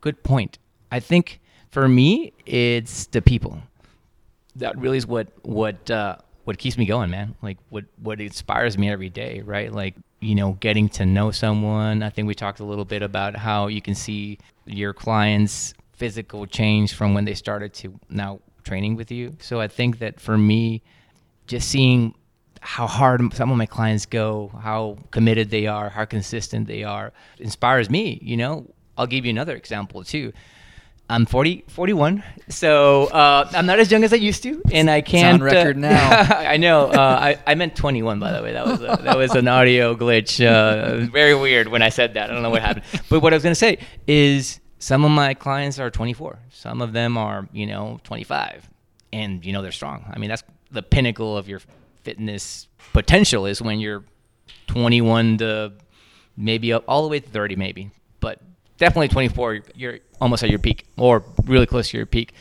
good 0.00 0.22
point. 0.22 0.58
I 0.90 1.00
think 1.00 1.40
for 1.70 1.88
me 1.88 2.32
it's 2.46 3.06
the 3.06 3.22
people 3.22 3.62
that 4.58 4.78
really 4.78 4.98
is 4.98 5.06
what 5.06 5.28
what 5.42 5.90
uh, 5.90 6.16
what 6.44 6.58
keeps 6.58 6.76
me 6.76 6.86
going, 6.86 7.10
man. 7.10 7.34
Like 7.42 7.58
what 7.70 7.84
what 8.02 8.20
inspires 8.20 8.76
me 8.76 8.90
every 8.90 9.08
day, 9.08 9.42
right? 9.42 9.72
Like 9.72 9.94
you 10.20 10.34
know, 10.34 10.52
getting 10.60 10.88
to 10.90 11.06
know 11.06 11.30
someone. 11.30 12.02
I 12.02 12.10
think 12.10 12.26
we 12.28 12.34
talked 12.34 12.60
a 12.60 12.64
little 12.64 12.84
bit 12.84 13.02
about 13.02 13.36
how 13.36 13.68
you 13.68 13.80
can 13.80 13.94
see 13.94 14.38
your 14.66 14.92
clients' 14.92 15.74
physical 15.92 16.46
change 16.46 16.94
from 16.94 17.14
when 17.14 17.24
they 17.24 17.34
started 17.34 17.72
to 17.74 17.98
now 18.08 18.40
training 18.64 18.96
with 18.96 19.10
you. 19.10 19.36
So 19.40 19.60
I 19.60 19.68
think 19.68 19.98
that 19.98 20.20
for 20.20 20.36
me, 20.36 20.82
just 21.46 21.68
seeing 21.68 22.14
how 22.60 22.86
hard 22.86 23.32
some 23.34 23.50
of 23.50 23.56
my 23.56 23.66
clients 23.66 24.06
go, 24.06 24.50
how 24.62 24.98
committed 25.10 25.50
they 25.50 25.66
are, 25.66 25.88
how 25.88 26.04
consistent 26.04 26.66
they 26.66 26.84
are, 26.84 27.12
inspires 27.38 27.88
me. 27.88 28.18
You 28.22 28.36
know, 28.36 28.66
I'll 28.96 29.06
give 29.06 29.24
you 29.24 29.30
another 29.30 29.54
example 29.54 30.02
too. 30.04 30.32
I'm 31.10 31.24
40, 31.24 31.64
41, 31.68 32.22
so 32.50 33.06
uh, 33.06 33.48
I'm 33.52 33.64
not 33.64 33.78
as 33.78 33.90
young 33.90 34.04
as 34.04 34.12
I 34.12 34.16
used 34.16 34.42
to, 34.42 34.60
and 34.70 34.90
I 34.90 35.00
can't. 35.00 35.40
on 35.40 35.44
record 35.44 35.78
uh, 35.78 35.80
now. 35.80 36.10
I 36.38 36.58
know. 36.58 36.88
Uh, 36.88 36.98
I, 37.00 37.38
I 37.46 37.54
meant 37.54 37.74
21, 37.74 38.20
by 38.20 38.32
the 38.32 38.42
way. 38.42 38.52
That 38.52 38.66
was 38.66 38.80
a, 38.82 39.00
that 39.02 39.16
was 39.16 39.34
an 39.34 39.48
audio 39.48 39.94
glitch. 39.94 40.44
Uh, 40.44 41.06
very 41.10 41.34
weird 41.34 41.68
when 41.68 41.80
I 41.80 41.88
said 41.88 42.14
that. 42.14 42.30
I 42.30 42.34
don't 42.34 42.42
know 42.42 42.50
what 42.50 42.60
happened. 42.60 42.84
But 43.08 43.20
what 43.20 43.32
I 43.32 43.36
was 43.36 43.42
going 43.42 43.52
to 43.52 43.58
say 43.58 43.78
is, 44.06 44.60
some 44.78 45.02
of 45.02 45.10
my 45.10 45.32
clients 45.32 45.78
are 45.78 45.90
24. 45.90 46.38
Some 46.50 46.82
of 46.82 46.92
them 46.92 47.16
are, 47.16 47.48
you 47.52 47.66
know, 47.66 48.00
25, 48.04 48.68
and 49.12 49.44
you 49.46 49.54
know 49.54 49.62
they're 49.62 49.72
strong. 49.72 50.04
I 50.12 50.18
mean, 50.18 50.28
that's 50.28 50.44
the 50.70 50.82
pinnacle 50.82 51.38
of 51.38 51.48
your 51.48 51.62
fitness 52.02 52.68
potential 52.92 53.46
is 53.46 53.62
when 53.62 53.80
you're 53.80 54.04
21 54.66 55.38
to 55.38 55.72
maybe 56.36 56.72
up 56.72 56.84
all 56.86 57.02
the 57.02 57.08
way 57.08 57.20
to 57.20 57.28
30, 57.28 57.56
maybe. 57.56 57.90
But 58.20 58.40
definitely 58.76 59.08
24, 59.08 59.60
you're 59.74 59.98
almost 60.20 60.42
at 60.42 60.50
your 60.50 60.58
peak 60.58 60.84
or 60.96 61.24
really 61.44 61.66
close 61.66 61.90
to 61.90 61.96
your 61.96 62.06
peak. 62.06 62.32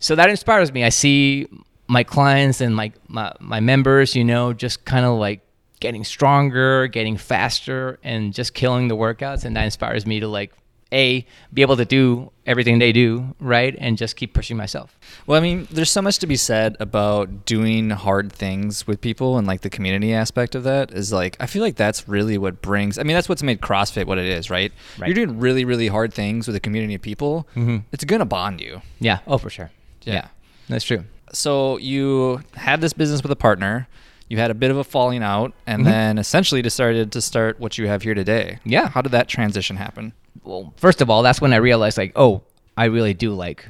So 0.00 0.14
that 0.14 0.30
inspires 0.30 0.72
me. 0.72 0.84
I 0.84 0.90
see 0.90 1.48
my 1.88 2.04
clients 2.04 2.60
and 2.60 2.74
my, 2.74 2.92
my, 3.08 3.32
my 3.40 3.60
members, 3.60 4.14
you 4.14 4.24
know, 4.24 4.52
just 4.52 4.84
kind 4.84 5.04
of 5.04 5.18
like 5.18 5.40
getting 5.80 6.04
stronger, 6.04 6.86
getting 6.86 7.16
faster, 7.16 7.98
and 8.02 8.32
just 8.34 8.54
killing 8.54 8.88
the 8.88 8.96
workouts. 8.96 9.44
And 9.44 9.56
that 9.56 9.64
inspires 9.64 10.06
me 10.06 10.20
to 10.20 10.28
like 10.28 10.52
a 10.92 11.26
be 11.52 11.62
able 11.62 11.76
to 11.76 11.84
do 11.84 12.30
everything 12.46 12.78
they 12.78 12.92
do 12.92 13.34
right 13.40 13.76
and 13.78 13.98
just 13.98 14.16
keep 14.16 14.32
pushing 14.32 14.56
myself. 14.56 14.98
Well 15.26 15.38
i 15.38 15.42
mean 15.42 15.68
there's 15.70 15.90
so 15.90 16.02
much 16.02 16.18
to 16.18 16.26
be 16.26 16.36
said 16.36 16.76
about 16.80 17.44
doing 17.44 17.90
hard 17.90 18.32
things 18.32 18.86
with 18.86 19.00
people 19.00 19.36
and 19.36 19.46
like 19.46 19.60
the 19.60 19.70
community 19.70 20.14
aspect 20.14 20.54
of 20.54 20.64
that 20.64 20.92
is 20.92 21.12
like 21.12 21.36
i 21.40 21.46
feel 21.46 21.62
like 21.62 21.76
that's 21.76 22.08
really 22.08 22.38
what 22.38 22.62
brings 22.62 22.98
i 22.98 23.02
mean 23.02 23.14
that's 23.14 23.28
what's 23.28 23.42
made 23.42 23.60
crossfit 23.60 24.06
what 24.06 24.18
it 24.18 24.26
is 24.26 24.50
right, 24.50 24.72
right. 24.98 25.08
you're 25.08 25.26
doing 25.26 25.38
really 25.38 25.64
really 25.64 25.88
hard 25.88 26.12
things 26.12 26.46
with 26.46 26.56
a 26.56 26.60
community 26.60 26.94
of 26.94 27.02
people 27.02 27.46
mm-hmm. 27.54 27.78
it's 27.92 28.04
gonna 28.04 28.24
bond 28.28 28.60
you. 28.60 28.82
Yeah. 29.00 29.20
Oh 29.26 29.38
for 29.38 29.50
sure. 29.50 29.70
Yeah. 30.02 30.14
yeah. 30.14 30.28
That's 30.68 30.84
true. 30.84 31.04
So 31.32 31.76
you 31.78 32.40
had 32.54 32.80
this 32.80 32.92
business 32.92 33.22
with 33.22 33.32
a 33.32 33.36
partner 33.36 33.88
you 34.28 34.36
had 34.36 34.50
a 34.50 34.54
bit 34.54 34.70
of 34.70 34.76
a 34.76 34.84
falling 34.84 35.22
out 35.22 35.52
and 35.66 35.80
mm-hmm. 35.80 35.90
then 35.90 36.18
essentially 36.18 36.62
decided 36.62 37.12
to 37.12 37.20
start 37.20 37.58
what 37.58 37.78
you 37.78 37.86
have 37.86 38.02
here 38.02 38.14
today 38.14 38.58
yeah 38.64 38.88
how 38.88 39.02
did 39.02 39.12
that 39.12 39.28
transition 39.28 39.76
happen 39.76 40.12
well, 40.48 40.72
first 40.76 41.00
of 41.00 41.10
all, 41.10 41.22
that's 41.22 41.40
when 41.40 41.52
I 41.52 41.56
realized 41.56 41.98
like, 41.98 42.12
oh, 42.16 42.42
I 42.76 42.86
really 42.86 43.14
do 43.14 43.34
like 43.34 43.68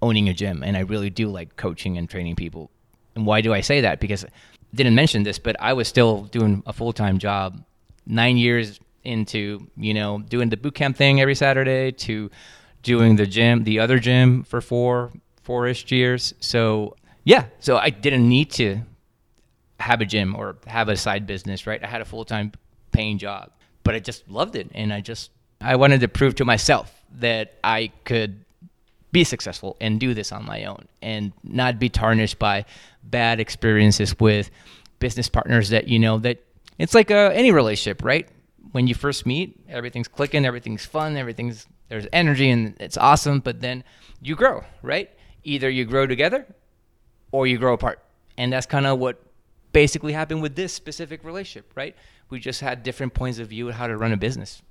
owning 0.00 0.28
a 0.28 0.34
gym 0.34 0.62
and 0.62 0.76
I 0.76 0.80
really 0.80 1.10
do 1.10 1.28
like 1.28 1.56
coaching 1.56 1.98
and 1.98 2.08
training 2.08 2.36
people. 2.36 2.70
And 3.14 3.26
why 3.26 3.40
do 3.40 3.52
I 3.52 3.60
say 3.60 3.80
that? 3.82 4.00
Because 4.00 4.24
I 4.24 4.28
didn't 4.74 4.94
mention 4.94 5.24
this, 5.24 5.38
but 5.38 5.56
I 5.60 5.72
was 5.72 5.88
still 5.88 6.22
doing 6.24 6.62
a 6.66 6.72
full-time 6.72 7.18
job 7.18 7.62
9 8.06 8.36
years 8.36 8.80
into, 9.04 9.66
you 9.76 9.94
know, 9.94 10.20
doing 10.20 10.48
the 10.48 10.56
boot 10.56 10.74
camp 10.74 10.96
thing 10.96 11.20
every 11.20 11.34
Saturday 11.34 11.92
to 11.92 12.30
doing 12.82 13.16
the 13.16 13.26
gym, 13.26 13.64
the 13.64 13.80
other 13.80 13.98
gym 13.98 14.44
for 14.44 14.60
4 14.60 15.10
4ish 15.46 15.90
years. 15.90 16.34
So, 16.38 16.96
yeah, 17.24 17.46
so 17.58 17.76
I 17.76 17.90
didn't 17.90 18.28
need 18.28 18.50
to 18.52 18.82
have 19.82 20.00
a 20.00 20.04
gym 20.04 20.34
or 20.34 20.56
have 20.66 20.88
a 20.88 20.96
side 20.96 21.26
business, 21.26 21.66
right? 21.66 21.82
I 21.82 21.86
had 21.86 22.00
a 22.00 22.04
full-time 22.04 22.52
paying 22.92 23.18
job, 23.18 23.50
but 23.84 23.94
I 23.94 23.98
just 23.98 24.28
loved 24.28 24.56
it 24.56 24.70
and 24.74 24.92
I 24.92 25.00
just 25.00 25.30
I 25.60 25.76
wanted 25.76 26.00
to 26.00 26.08
prove 26.08 26.34
to 26.36 26.44
myself 26.44 26.92
that 27.18 27.54
I 27.62 27.92
could 28.04 28.44
be 29.12 29.24
successful 29.24 29.76
and 29.80 30.00
do 30.00 30.14
this 30.14 30.32
on 30.32 30.44
my 30.44 30.64
own 30.64 30.86
and 31.02 31.32
not 31.44 31.78
be 31.78 31.88
tarnished 31.88 32.38
by 32.38 32.64
bad 33.04 33.40
experiences 33.40 34.18
with 34.18 34.50
business 34.98 35.28
partners 35.28 35.68
that 35.68 35.86
you 35.88 35.98
know 35.98 36.18
that 36.18 36.38
it's 36.78 36.94
like 36.94 37.10
a, 37.10 37.26
uh, 37.26 37.30
any 37.30 37.52
relationship 37.52 38.02
right 38.02 38.28
when 38.72 38.86
you 38.86 38.94
first 38.94 39.26
meet 39.26 39.60
everything's 39.68 40.08
clicking 40.08 40.46
everything's 40.46 40.86
fun 40.86 41.16
everything's 41.16 41.66
there's 41.92 42.06
energy 42.10 42.48
and 42.48 42.74
it's 42.80 42.96
awesome, 42.96 43.40
but 43.40 43.60
then 43.60 43.84
you 44.22 44.34
grow, 44.34 44.64
right? 44.80 45.10
Either 45.44 45.68
you 45.68 45.84
grow 45.84 46.06
together 46.06 46.46
or 47.32 47.46
you 47.46 47.58
grow 47.58 47.74
apart. 47.74 48.02
And 48.38 48.50
that's 48.50 48.64
kind 48.64 48.86
of 48.86 48.98
what 48.98 49.22
basically 49.72 50.12
happened 50.12 50.42
with 50.42 50.54
this 50.56 50.72
specific 50.72 51.24
relationship, 51.24 51.70
right? 51.74 51.94
We 52.30 52.40
just 52.40 52.60
had 52.60 52.82
different 52.82 53.14
points 53.14 53.38
of 53.38 53.48
view 53.48 53.68
of 53.68 53.74
how 53.74 53.86
to 53.86 53.96
run 53.96 54.12
a 54.12 54.16
business. 54.16 54.62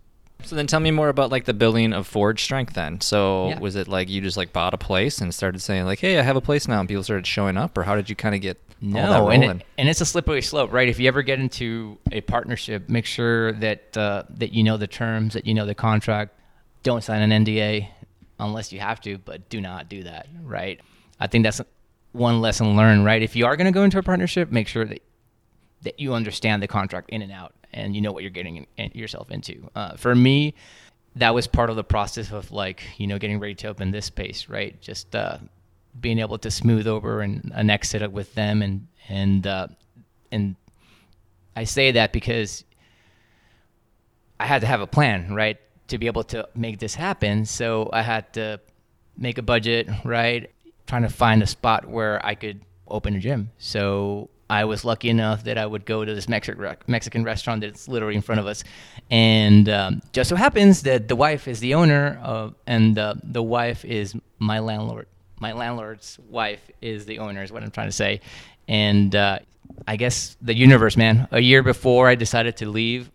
So 0.44 0.56
then 0.56 0.66
tell 0.66 0.80
me 0.80 0.90
more 0.90 1.10
about 1.10 1.30
like 1.30 1.46
the 1.46 1.54
building 1.54 1.94
of 1.94 2.08
Forge 2.08 2.44
Strength 2.44 2.74
then. 2.74 3.00
So 3.02 3.50
Yeah. 3.50 3.60
was 3.60 3.76
it 3.76 3.88
like 3.88 4.10
you 4.10 4.22
just 4.22 4.38
like 4.38 4.52
bought 4.52 4.74
a 4.74 4.78
place 4.78 5.20
and 5.22 5.34
started 5.34 5.60
saying 5.62 5.86
like, 5.86 6.00
"Hey, 6.00 6.18
I 6.18 6.24
have 6.24 6.36
a 6.36 6.42
place 6.42 6.68
now," 6.68 6.80
and 6.80 6.90
people 6.90 7.04
started 7.04 7.28
showing 7.28 7.58
up 7.58 7.78
or 7.78 7.84
how 7.84 7.96
did 7.96 8.10
you 8.10 8.16
kind 8.16 8.34
of 8.34 8.42
get 8.42 8.58
No, 8.82 9.30
and, 9.30 9.44
it, 9.44 9.66
and 9.78 9.88
it's 9.88 10.02
a 10.02 10.06
slippery 10.06 10.42
slope, 10.42 10.72
right? 10.74 10.90
If 10.90 11.00
you 11.00 11.08
ever 11.08 11.22
get 11.22 11.40
into 11.40 12.00
a 12.12 12.22
partnership, 12.22 12.90
make 12.90 13.06
sure 13.06 13.52
that 13.54 13.96
uh, 13.96 14.24
that 14.38 14.52
you 14.52 14.64
know 14.64 14.78
the 14.78 14.88
terms, 14.88 15.36
that 15.36 15.46
you 15.46 15.54
know 15.54 15.68
the 15.68 15.76
contract. 15.76 16.34
Don't 16.82 17.04
sign 17.04 17.22
an 17.22 17.46
NDA 17.46 17.90
unless 18.40 18.74
you 18.74 18.80
have 18.80 19.00
to, 19.02 19.20
but 19.20 19.48
do 19.50 19.62
not 19.62 19.88
do 19.90 20.02
that, 20.04 20.28
right? 20.42 20.80
I 21.20 21.28
think 21.28 21.44
that's 21.44 21.62
one 22.12 22.42
lesson 22.42 22.76
learned, 22.76 23.06
right? 23.06 23.22
If 23.22 23.36
you 23.36 23.46
are 23.46 23.56
going 23.56 23.66
to 23.66 23.72
go 23.72 23.84
into 23.84 23.98
a 23.98 24.04
partnership, 24.04 24.52
make 24.52 24.68
sure 24.68 24.86
that 24.86 25.02
that 25.84 26.00
you 26.00 26.14
understand 26.14 26.62
the 26.62 26.68
contract 26.68 27.10
in 27.10 27.24
and 27.24 27.32
out 27.32 27.56
and 27.74 27.96
you 27.96 28.02
know 28.02 28.12
what 28.12 28.22
you're 28.22 28.30
getting 28.30 28.68
in, 28.78 28.92
yourself 28.94 29.32
into. 29.32 29.70
Uh, 29.76 29.96
for 29.96 30.14
me, 30.14 30.54
that 31.16 31.34
was 31.34 31.48
part 31.48 31.70
of 31.70 31.76
the 31.76 31.84
process 31.84 32.32
of 32.32 32.52
like 32.52 32.84
you 32.98 33.08
know 33.08 33.18
getting 33.18 33.40
ready 33.40 33.56
to 33.56 33.68
open 33.68 33.92
this 33.92 34.06
space, 34.06 34.50
right? 34.50 34.80
Just 34.82 35.16
uh, 35.16 35.38
being 36.00 36.20
able 36.20 36.38
to 36.40 36.52
smooth 36.52 36.88
over 36.88 37.22
and 37.22 37.52
an 37.56 37.70
exit 37.70 38.12
with 38.12 38.34
them, 38.36 38.62
and 38.62 38.88
and 39.10 39.48
uh, 39.48 39.68
and 40.32 40.56
I 41.56 41.66
say 41.66 41.92
that 41.92 42.14
because 42.14 42.64
I 44.40 44.46
had 44.46 44.62
to 44.62 44.68
have 44.68 44.82
a 44.82 44.88
plan, 44.88 45.34
right, 45.34 45.58
to 45.88 45.98
be 45.98 46.08
able 46.08 46.24
to 46.26 46.48
make 46.56 46.80
this 46.80 46.96
happen. 46.96 47.46
So 47.46 47.90
I 47.92 48.02
had 48.02 48.34
to 48.34 48.60
make 49.18 49.38
a 49.38 49.44
budget, 49.44 49.90
right, 50.06 50.50
trying 50.92 51.04
to 51.04 51.10
find 51.10 51.42
a 51.42 51.48
spot 51.48 51.86
where 51.86 52.24
I 52.26 52.36
could 52.36 52.60
open 52.86 53.16
a 53.16 53.20
gym. 53.20 53.50
So 53.58 54.30
I 54.50 54.66
was 54.66 54.84
lucky 54.84 55.08
enough 55.08 55.46
that 55.46 55.58
I 55.58 55.66
would 55.66 55.86
go 55.86 56.04
to 56.04 56.14
this 56.14 56.28
Mexican 56.28 56.76
Mexican 56.86 57.24
restaurant 57.24 57.62
that's 57.62 57.88
literally 57.88 58.16
in 58.16 58.22
front 58.22 58.42
of 58.42 58.46
us, 58.46 58.66
and 59.10 59.70
um, 59.70 60.02
just 60.12 60.30
so 60.30 60.36
happens 60.36 60.82
that 60.82 61.08
the 61.08 61.16
wife 61.16 61.48
is 61.48 61.62
the 61.62 61.76
owner, 61.76 62.20
of, 62.22 62.56
and 62.68 63.00
uh, 63.00 63.16
the 63.24 63.42
wife 63.42 63.86
is 63.86 64.14
my 64.40 64.60
landlord. 64.60 65.08
My 65.40 65.54
landlord's 65.54 66.20
wife 66.30 66.60
is 66.82 67.06
the 67.06 67.20
owner, 67.20 67.42
is 67.42 67.54
what 67.54 67.64
I'm 67.64 67.72
trying 67.72 67.88
to 67.88 68.00
say, 68.06 68.20
and 68.68 69.16
uh, 69.16 69.40
I 69.88 69.96
guess 69.96 70.36
the 70.42 70.54
universe, 70.54 70.98
man. 70.98 71.30
A 71.32 71.40
year 71.40 71.64
before 71.64 72.10
I 72.10 72.16
decided 72.16 72.58
to 72.58 72.66
leave, 72.68 73.10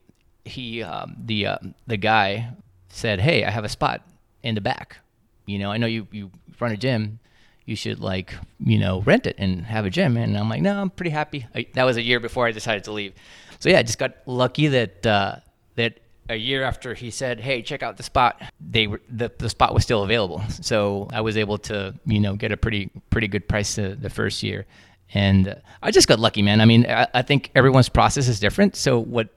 he 0.47 0.83
um, 0.83 1.15
the 1.23 1.47
uh, 1.49 1.59
the 1.87 1.99
guy 1.99 2.53
said, 2.89 3.21
"Hey, 3.21 3.45
I 3.45 3.51
have 3.51 3.67
a 3.67 3.69
spot 3.79 4.01
in 4.43 4.55
the 4.55 4.63
back. 4.63 4.97
You 5.45 5.59
know, 5.59 5.71
I 5.71 5.77
know 5.77 5.87
you 5.87 6.09
you 6.11 6.31
run 6.59 6.73
a 6.73 6.79
gym. 6.79 7.19
You 7.67 7.77
should 7.77 8.01
like 8.01 8.35
you 8.59 8.79
know 8.79 9.03
rent 9.03 9.27
it 9.27 9.37
and 9.39 9.67
have 9.67 9.85
a 9.85 9.91
gym." 9.91 10.17
And 10.17 10.37
I'm 10.39 10.49
like, 10.49 10.63
"No, 10.63 10.81
I'm 10.81 10.91
pretty 10.91 11.11
happy." 11.11 11.47
I, 11.55 11.67
that 11.75 11.85
was 11.85 11.97
a 11.97 12.03
year 12.03 12.21
before 12.21 12.47
I 12.47 12.53
decided 12.53 12.85
to 12.85 12.93
leave. 12.93 13.13
So 13.59 13.69
yeah, 13.69 13.81
I 13.81 13.83
just 13.83 13.99
got 13.99 14.15
lucky 14.27 14.69
that 14.69 15.07
uh, 15.07 15.37
that 15.75 16.01
a 16.29 16.37
year 16.37 16.63
after 16.63 16.95
he 16.95 17.11
said, 17.11 17.41
"Hey, 17.41 17.63
check 17.63 17.83
out 17.83 17.97
the 17.97 18.03
spot," 18.03 18.41
they 18.61 18.87
were 18.87 19.01
the, 19.09 19.31
the 19.39 19.49
spot 19.49 19.75
was 19.75 19.83
still 19.83 20.03
available. 20.03 20.43
So 20.63 21.09
I 21.13 21.21
was 21.21 21.37
able 21.37 21.59
to 21.59 21.95
you 22.07 22.21
know 22.21 22.35
get 22.35 22.53
a 22.53 22.57
pretty 22.57 22.91
pretty 23.11 23.29
good 23.29 23.49
price 23.49 23.77
the, 23.77 23.97
the 24.01 24.11
first 24.11 24.43
year. 24.43 24.67
And 25.15 25.49
uh, 25.49 25.55
I 25.83 25.91
just 25.91 26.09
got 26.09 26.19
lucky, 26.19 26.43
man. 26.43 26.61
I 26.61 26.65
mean, 26.65 26.87
I, 26.87 27.07
I 27.15 27.23
think 27.23 27.51
everyone's 27.55 27.89
process 27.89 28.27
is 28.27 28.41
different. 28.41 28.77
So 28.77 28.99
what 28.99 29.29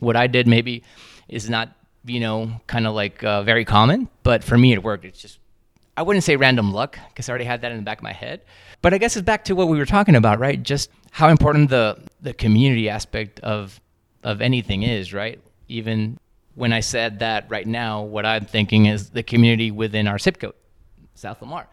what 0.00 0.16
I 0.16 0.26
did 0.26 0.46
maybe 0.46 0.82
is 1.28 1.48
not 1.48 1.74
you 2.04 2.20
know 2.20 2.60
kind 2.66 2.86
of 2.86 2.94
like 2.94 3.22
uh, 3.24 3.42
very 3.42 3.64
common, 3.64 4.08
but 4.22 4.44
for 4.44 4.58
me 4.58 4.72
it 4.72 4.82
worked. 4.82 5.04
It's 5.04 5.20
just 5.20 5.38
I 5.96 6.02
wouldn't 6.02 6.24
say 6.24 6.36
random 6.36 6.72
luck 6.72 6.98
because 7.08 7.28
I 7.28 7.32
already 7.32 7.44
had 7.44 7.60
that 7.62 7.70
in 7.70 7.78
the 7.78 7.84
back 7.84 7.98
of 7.98 8.02
my 8.02 8.12
head. 8.12 8.42
But 8.82 8.92
I 8.92 8.98
guess 8.98 9.16
it's 9.16 9.24
back 9.24 9.44
to 9.46 9.54
what 9.54 9.68
we 9.68 9.78
were 9.78 9.86
talking 9.86 10.16
about, 10.16 10.38
right? 10.38 10.60
Just 10.62 10.90
how 11.10 11.28
important 11.28 11.70
the 11.70 11.98
the 12.20 12.34
community 12.34 12.88
aspect 12.88 13.40
of 13.40 13.80
of 14.22 14.40
anything 14.40 14.82
is, 14.82 15.12
right? 15.12 15.40
Even 15.68 16.18
when 16.54 16.72
I 16.72 16.80
said 16.80 17.20
that 17.20 17.46
right 17.48 17.66
now, 17.66 18.02
what 18.02 18.26
I'm 18.26 18.44
thinking 18.44 18.86
is 18.86 19.10
the 19.10 19.22
community 19.22 19.70
within 19.70 20.08
our 20.08 20.18
zip 20.18 20.38
code, 20.38 20.54
South 21.14 21.40
Lamar. 21.40 21.68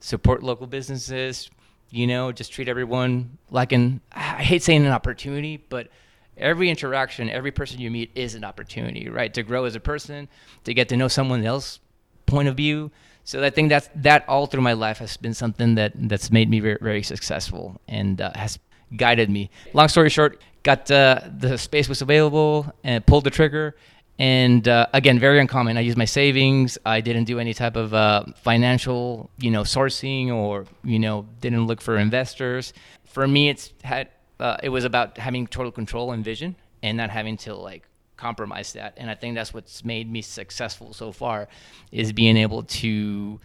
Support 0.00 0.42
local 0.42 0.66
businesses, 0.66 1.50
you 1.90 2.06
know, 2.06 2.32
just 2.32 2.52
treat 2.52 2.68
everyone 2.68 3.38
like 3.50 3.72
an 3.72 4.00
I 4.12 4.42
hate 4.42 4.62
saying 4.62 4.84
an 4.84 4.92
opportunity, 4.92 5.56
but 5.56 5.88
every 6.36 6.70
interaction, 6.70 7.28
every 7.28 7.50
person 7.52 7.80
you 7.80 7.90
meet 7.90 8.10
is 8.14 8.34
an 8.34 8.44
opportunity, 8.44 9.08
right? 9.08 9.32
To 9.34 9.42
grow 9.42 9.64
as 9.64 9.74
a 9.74 9.80
person, 9.80 10.28
to 10.64 10.74
get 10.74 10.88
to 10.90 10.96
know 10.96 11.08
someone 11.08 11.44
else 11.44 11.80
point 12.26 12.48
of 12.48 12.56
view. 12.56 12.90
So 13.30 13.44
I 13.44 13.50
think 13.50 13.68
that's 13.68 13.88
that 13.94 14.28
all 14.28 14.46
through 14.46 14.62
my 14.62 14.72
life 14.72 14.98
has 14.98 15.16
been 15.16 15.34
something 15.34 15.76
that 15.76 15.92
that's 15.94 16.32
made 16.32 16.50
me 16.50 16.58
very, 16.58 16.78
very 16.80 17.04
successful 17.04 17.80
and 17.86 18.20
uh, 18.20 18.32
has 18.34 18.58
guided 18.96 19.30
me. 19.30 19.50
Long 19.72 19.86
story 19.86 20.10
short, 20.10 20.42
got 20.64 20.90
uh, 20.90 21.20
the 21.38 21.56
space 21.56 21.88
was 21.88 22.02
available 22.02 22.66
and 22.82 23.06
pulled 23.06 23.22
the 23.22 23.30
trigger. 23.30 23.76
And 24.18 24.66
uh, 24.66 24.86
again, 24.92 25.20
very 25.20 25.38
uncommon. 25.38 25.76
I 25.76 25.82
used 25.82 25.96
my 25.96 26.06
savings. 26.06 26.76
I 26.84 27.00
didn't 27.00 27.26
do 27.26 27.38
any 27.38 27.54
type 27.54 27.76
of 27.76 27.94
uh, 27.94 28.24
financial, 28.42 29.30
you 29.38 29.52
know, 29.52 29.62
sourcing 29.62 30.34
or 30.34 30.66
you 30.82 30.98
know, 30.98 31.28
didn't 31.40 31.68
look 31.68 31.80
for 31.80 31.98
investors. 31.98 32.72
For 33.04 33.28
me, 33.28 33.48
it's 33.48 33.72
had 33.84 34.08
uh, 34.40 34.56
it 34.60 34.70
was 34.70 34.84
about 34.84 35.18
having 35.18 35.46
total 35.46 35.70
control 35.70 36.10
and 36.10 36.24
vision, 36.24 36.56
and 36.82 36.96
not 36.96 37.10
having 37.10 37.36
to 37.44 37.54
like 37.54 37.84
compromise 38.20 38.74
that. 38.74 38.94
And 38.96 39.10
I 39.10 39.14
think 39.14 39.34
that's 39.34 39.54
what's 39.54 39.84
made 39.84 40.10
me 40.10 40.22
successful 40.22 40.92
so 40.92 41.10
far, 41.10 41.48
is 41.90 42.12
being 42.12 42.36
able 42.36 42.62
to 42.64 43.40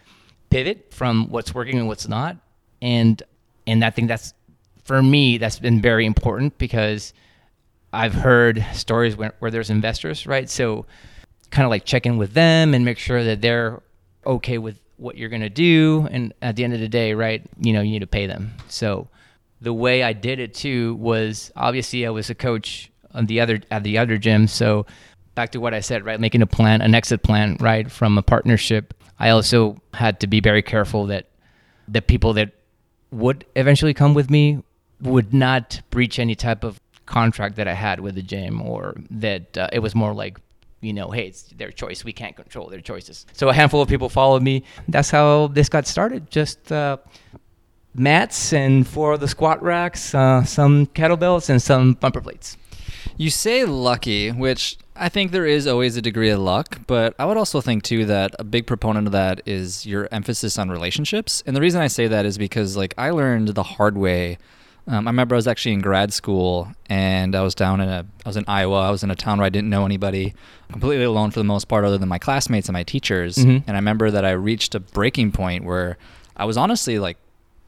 pivot 0.49 0.93
from 0.93 1.29
what's 1.29 1.55
working 1.55 1.79
and 1.79 1.87
what's 1.87 2.07
not. 2.07 2.37
And 2.81 3.21
and 3.65 3.83
I 3.83 3.89
think 3.89 4.09
that's 4.09 4.33
for 4.83 5.01
me 5.01 5.37
that's 5.37 5.59
been 5.59 5.81
very 5.81 6.05
important 6.05 6.57
because 6.57 7.13
I've 7.91 8.13
heard 8.13 8.63
stories 8.73 9.15
where, 9.15 9.33
where 9.39 9.49
there's 9.49 9.69
investors, 9.69 10.27
right? 10.27 10.49
So 10.49 10.85
kind 11.49 11.65
of 11.65 11.69
like 11.69 11.85
check 11.85 12.05
in 12.05 12.17
with 12.17 12.33
them 12.33 12.73
and 12.73 12.83
make 12.83 12.99
sure 12.99 13.23
that 13.23 13.41
they're 13.41 13.81
okay 14.25 14.57
with 14.57 14.79
what 14.97 15.17
you're 15.17 15.29
going 15.29 15.41
to 15.41 15.49
do. 15.49 16.07
And 16.11 16.33
at 16.41 16.55
the 16.57 16.63
end 16.63 16.73
of 16.73 16.81
the 16.81 16.89
day, 16.89 17.13
right, 17.13 17.41
you 17.59 17.71
know, 17.73 17.81
you 17.81 17.91
need 17.91 17.99
to 17.99 18.07
pay 18.07 18.27
them. 18.27 18.53
So 18.67 19.07
the 19.61 19.73
way 19.73 20.03
I 20.03 20.13
did 20.13 20.39
it 20.39 20.53
too 20.53 20.95
was 20.95 21.51
obviously 21.55 22.05
I 22.05 22.09
was 22.09 22.29
a 22.29 22.35
coach 22.35 22.91
on 23.15 23.25
the 23.25 23.39
other 23.41 23.59
at 23.71 23.83
the 23.83 23.97
other 23.97 24.17
gym. 24.17 24.47
So 24.47 24.85
back 25.33 25.51
to 25.51 25.59
what 25.59 25.73
I 25.73 25.79
said, 25.79 26.05
right, 26.05 26.19
making 26.19 26.41
a 26.41 26.47
plan, 26.47 26.81
an 26.81 26.93
exit 26.93 27.23
plan, 27.23 27.57
right, 27.59 27.91
from 27.91 28.17
a 28.17 28.21
partnership. 28.21 28.93
I 29.19 29.29
also 29.29 29.81
had 29.93 30.19
to 30.19 30.27
be 30.27 30.39
very 30.39 30.61
careful 30.61 31.07
that 31.07 31.25
the 31.87 32.01
people 32.01 32.33
that 32.33 32.51
would 33.11 33.45
eventually 33.55 33.93
come 33.93 34.13
with 34.13 34.29
me 34.29 34.61
would 35.01 35.33
not 35.33 35.81
breach 35.89 36.19
any 36.19 36.35
type 36.35 36.63
of 36.63 36.79
contract 37.05 37.55
that 37.55 37.67
I 37.67 37.73
had 37.73 37.99
with 37.99 38.15
the 38.15 38.21
gym, 38.21 38.61
or 38.61 38.95
that 39.11 39.57
uh, 39.57 39.69
it 39.71 39.79
was 39.79 39.93
more 39.93 40.13
like, 40.13 40.39
you 40.81 40.93
know, 40.93 41.11
hey, 41.11 41.27
it's 41.27 41.43
their 41.43 41.71
choice. 41.71 42.03
We 42.03 42.13
can't 42.13 42.35
control 42.35 42.67
their 42.69 42.81
choices. 42.81 43.25
So 43.33 43.49
a 43.49 43.53
handful 43.53 43.81
of 43.81 43.89
people 43.89 44.09
followed 44.09 44.41
me. 44.41 44.63
That's 44.87 45.11
how 45.11 45.47
this 45.47 45.69
got 45.69 45.85
started. 45.85 46.31
Just 46.31 46.71
uh, 46.71 46.97
mats 47.93 48.53
and 48.53 48.87
four 48.87 49.13
of 49.13 49.19
the 49.19 49.27
squat 49.27 49.61
racks, 49.61 50.15
uh, 50.15 50.43
some 50.43 50.87
kettlebells, 50.87 51.49
and 51.49 51.61
some 51.61 51.93
bumper 51.93 52.21
plates. 52.21 52.57
You 53.17 53.29
say 53.29 53.63
lucky, 53.65 54.31
which 54.31 54.77
I 54.95 55.09
think 55.09 55.31
there 55.31 55.45
is 55.45 55.67
always 55.67 55.95
a 55.97 56.01
degree 56.01 56.29
of 56.29 56.39
luck, 56.39 56.79
but 56.87 57.15
I 57.17 57.25
would 57.25 57.37
also 57.37 57.61
think 57.61 57.83
too 57.83 58.05
that 58.05 58.35
a 58.39 58.43
big 58.43 58.67
proponent 58.67 59.07
of 59.07 59.13
that 59.13 59.41
is 59.45 59.85
your 59.85 60.07
emphasis 60.11 60.57
on 60.57 60.69
relationships. 60.69 61.41
And 61.45 61.55
the 61.55 61.61
reason 61.61 61.81
I 61.81 61.87
say 61.87 62.07
that 62.07 62.25
is 62.25 62.37
because 62.37 62.75
like 62.75 62.93
I 62.97 63.11
learned 63.11 63.49
the 63.49 63.63
hard 63.63 63.97
way. 63.97 64.37
Um, 64.87 65.07
I 65.07 65.09
remember 65.09 65.33
I 65.35 65.37
was 65.37 65.47
actually 65.47 65.73
in 65.73 65.81
grad 65.81 66.13
school 66.13 66.67
and 66.87 67.35
I 67.35 67.41
was 67.41 67.55
down 67.55 67.81
in 67.81 67.89
a 67.89 68.05
I 68.25 68.29
was 68.29 68.37
in 68.37 68.45
Iowa. 68.47 68.81
I 68.87 68.91
was 68.91 69.03
in 69.03 69.09
a 69.09 69.15
town 69.15 69.37
where 69.39 69.45
I 69.45 69.49
didn't 69.49 69.69
know 69.69 69.85
anybody, 69.85 70.33
completely 70.71 71.05
alone 71.05 71.31
for 71.31 71.39
the 71.39 71.43
most 71.45 71.67
part, 71.67 71.85
other 71.85 71.97
than 71.97 72.09
my 72.09 72.19
classmates 72.19 72.67
and 72.67 72.73
my 72.73 72.83
teachers. 72.83 73.37
Mhm. 73.37 73.63
And 73.65 73.75
I 73.75 73.79
remember 73.79 74.11
that 74.11 74.23
I 74.25 74.31
reached 74.31 74.75
a 74.75 74.79
breaking 74.79 75.31
point 75.31 75.63
where 75.63 75.97
I 76.37 76.45
was 76.45 76.55
honestly 76.57 76.99
like 76.99 77.17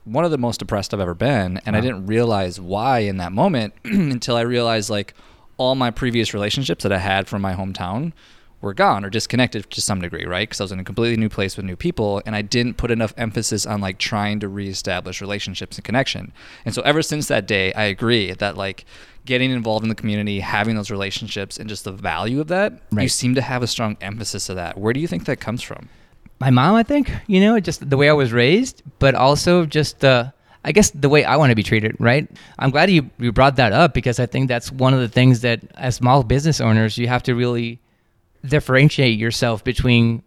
one 0.04 0.24
of 0.26 0.32
the 0.32 0.38
most 0.38 0.60
depressed 0.60 0.94
I've 0.94 1.00
ever 1.00 1.16
been, 1.16 1.60
and 1.66 1.76
I 1.76 1.82
didn't 1.82 2.06
realize 2.06 2.62
why 2.62 3.00
in 3.00 3.18
that 3.18 3.32
moment 3.32 3.74
until 3.84 4.36
I 4.38 4.42
realized 4.42 4.90
like 4.90 5.14
all 5.58 5.76
my 5.76 5.92
previous 5.92 6.34
relationships 6.34 6.84
that 6.84 6.92
I 6.92 7.00
had 7.00 7.28
from 7.28 7.42
my 7.42 7.54
hometown 7.54 8.14
were 8.60 8.74
gone 8.74 9.06
or 9.06 9.10
disconnected 9.10 9.70
to 9.70 9.82
some 9.82 10.02
degree, 10.02 10.26
right? 10.26 10.48
Because 10.48 10.60
I 10.60 10.64
was 10.64 10.72
in 10.72 10.80
a 10.80 10.84
completely 10.84 11.18
new 11.18 11.30
place 11.30 11.56
with 11.56 11.66
new 11.66 11.76
people, 11.76 12.22
and 12.26 12.36
I 12.36 12.42
didn't 12.42 12.78
put 12.78 12.90
enough 12.90 13.14
emphasis 13.16 13.66
on 13.66 13.82
like 13.82 14.00
trying 14.00 14.40
to 14.40 14.48
reestablish 14.48 15.22
relationships 15.22 15.78
and 15.78 15.86
connection. 15.86 16.32
And 16.66 16.74
so 16.74 16.82
ever 16.82 17.04
since 17.04 17.28
that 17.28 17.46
day, 17.46 17.72
I 17.74 17.84
agree 17.84 18.34
that 18.34 18.58
like 18.58 18.86
getting 19.26 19.52
involved 19.52 19.84
in 19.84 19.90
the 19.90 19.96
community, 19.96 20.40
having 20.40 20.76
those 20.76 20.90
relationships, 20.90 21.58
and 21.58 21.70
just 21.70 21.84
the 21.84 21.92
value 21.92 22.42
of 22.42 22.48
that, 22.48 22.74
you 23.04 23.10
seem 23.10 23.36
to 23.36 23.42
have 23.42 23.62
a 23.62 23.68
strong 23.68 23.98
emphasis 24.02 24.50
of 24.50 24.56
that. 24.56 24.78
Where 24.78 24.94
do 24.94 25.00
you 25.00 25.08
think 25.08 25.26
that 25.26 25.40
comes 25.40 25.62
from? 25.62 25.90
my 26.40 26.50
mom, 26.50 26.76
I 26.76 26.84
think, 26.84 27.12
you 27.28 27.40
know, 27.40 27.60
just 27.60 27.90
the 27.90 27.98
way 27.98 28.10
I 28.10 28.14
was 28.14 28.32
raised, 28.32 28.84
but 29.00 29.16
also 29.16 29.66
just 29.66 30.06
uh, 30.06 30.32
I 30.64 30.72
guess 30.72 30.92
the 30.92 31.10
way 31.10 31.24
I 31.24 31.38
want 31.38 31.52
to 31.52 31.56
be 31.56 31.64
treated, 31.64 31.96
right? 32.00 32.30
I'm 32.60 32.72
glad 32.72 32.90
you, 32.90 33.10
you 33.20 33.32
brought 33.32 33.56
that 33.58 33.74
up 33.74 33.94
because 33.94 34.20
I 34.20 34.26
think 34.26 34.48
that's 34.48 34.72
one 34.72 34.94
of 34.94 35.00
the 35.00 35.08
things 35.08 35.42
that 35.42 35.62
as 35.76 35.96
small 35.96 36.24
business 36.24 36.60
owners, 36.60 36.98
you 36.98 37.08
have 37.08 37.24
to 37.24 37.36
really 37.36 37.80
differentiate 38.46 39.18
yourself 39.18 39.64
between 39.64 40.24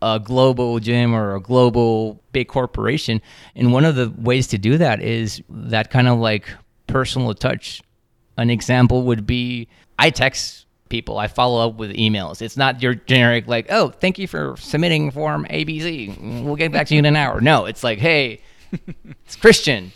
a 0.00 0.18
global 0.18 0.80
gym 0.80 1.14
or 1.14 1.36
a 1.36 1.40
global 1.40 2.20
big 2.32 2.48
corporation. 2.48 3.22
And 3.54 3.72
one 3.72 3.84
of 3.84 3.94
the 3.94 4.12
ways 4.18 4.48
to 4.48 4.58
do 4.58 4.78
that 4.78 5.00
is 5.00 5.42
that 5.48 5.90
kind 5.90 6.08
of 6.08 6.18
like 6.18 6.48
personal 6.86 7.34
touch. 7.34 7.82
An 8.36 8.50
example 8.50 9.02
would 9.02 9.26
be 9.26 9.68
I 9.98 10.10
text 10.10 10.66
people, 10.88 11.18
I 11.18 11.26
follow 11.26 11.68
up 11.68 11.76
with 11.76 11.92
emails. 11.92 12.42
It's 12.42 12.56
not 12.56 12.82
your 12.82 12.94
generic, 12.94 13.46
like, 13.46 13.66
oh, 13.70 13.88
thank 13.88 14.18
you 14.18 14.26
for 14.26 14.56
submitting 14.58 15.10
form 15.10 15.46
ABC. 15.48 16.44
We'll 16.44 16.56
get 16.56 16.70
back 16.72 16.86
to 16.88 16.94
you 16.94 16.98
in 16.98 17.06
an 17.06 17.16
hour. 17.16 17.40
No, 17.40 17.64
it's 17.64 17.82
like, 17.82 17.98
hey, 17.98 18.40
it's 19.24 19.36
Christian. 19.36 19.92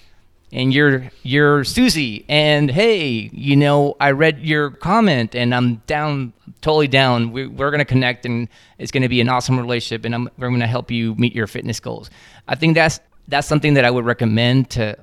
And 0.52 0.72
you're 0.72 1.10
you're 1.22 1.64
Susie. 1.64 2.24
And 2.28 2.70
hey 2.70 3.30
you 3.32 3.56
know 3.56 3.96
I 4.00 4.12
read 4.12 4.40
your 4.40 4.70
comment 4.70 5.34
and 5.34 5.54
I'm 5.54 5.76
down 5.86 6.32
totally 6.60 6.88
down. 6.88 7.32
We, 7.32 7.46
we're 7.46 7.70
gonna 7.70 7.84
connect 7.84 8.24
and 8.26 8.48
it's 8.78 8.90
gonna 8.90 9.08
be 9.08 9.20
an 9.20 9.28
awesome 9.28 9.58
relationship 9.58 10.04
and 10.04 10.14
I'm 10.14 10.28
we're 10.38 10.50
gonna 10.50 10.66
help 10.66 10.90
you 10.90 11.14
meet 11.16 11.34
your 11.34 11.46
fitness 11.46 11.80
goals. 11.80 12.10
I 12.48 12.54
think 12.54 12.74
that's 12.74 13.00
that's 13.28 13.48
something 13.48 13.74
that 13.74 13.84
I 13.84 13.90
would 13.90 14.04
recommend 14.04 14.70
to 14.70 14.96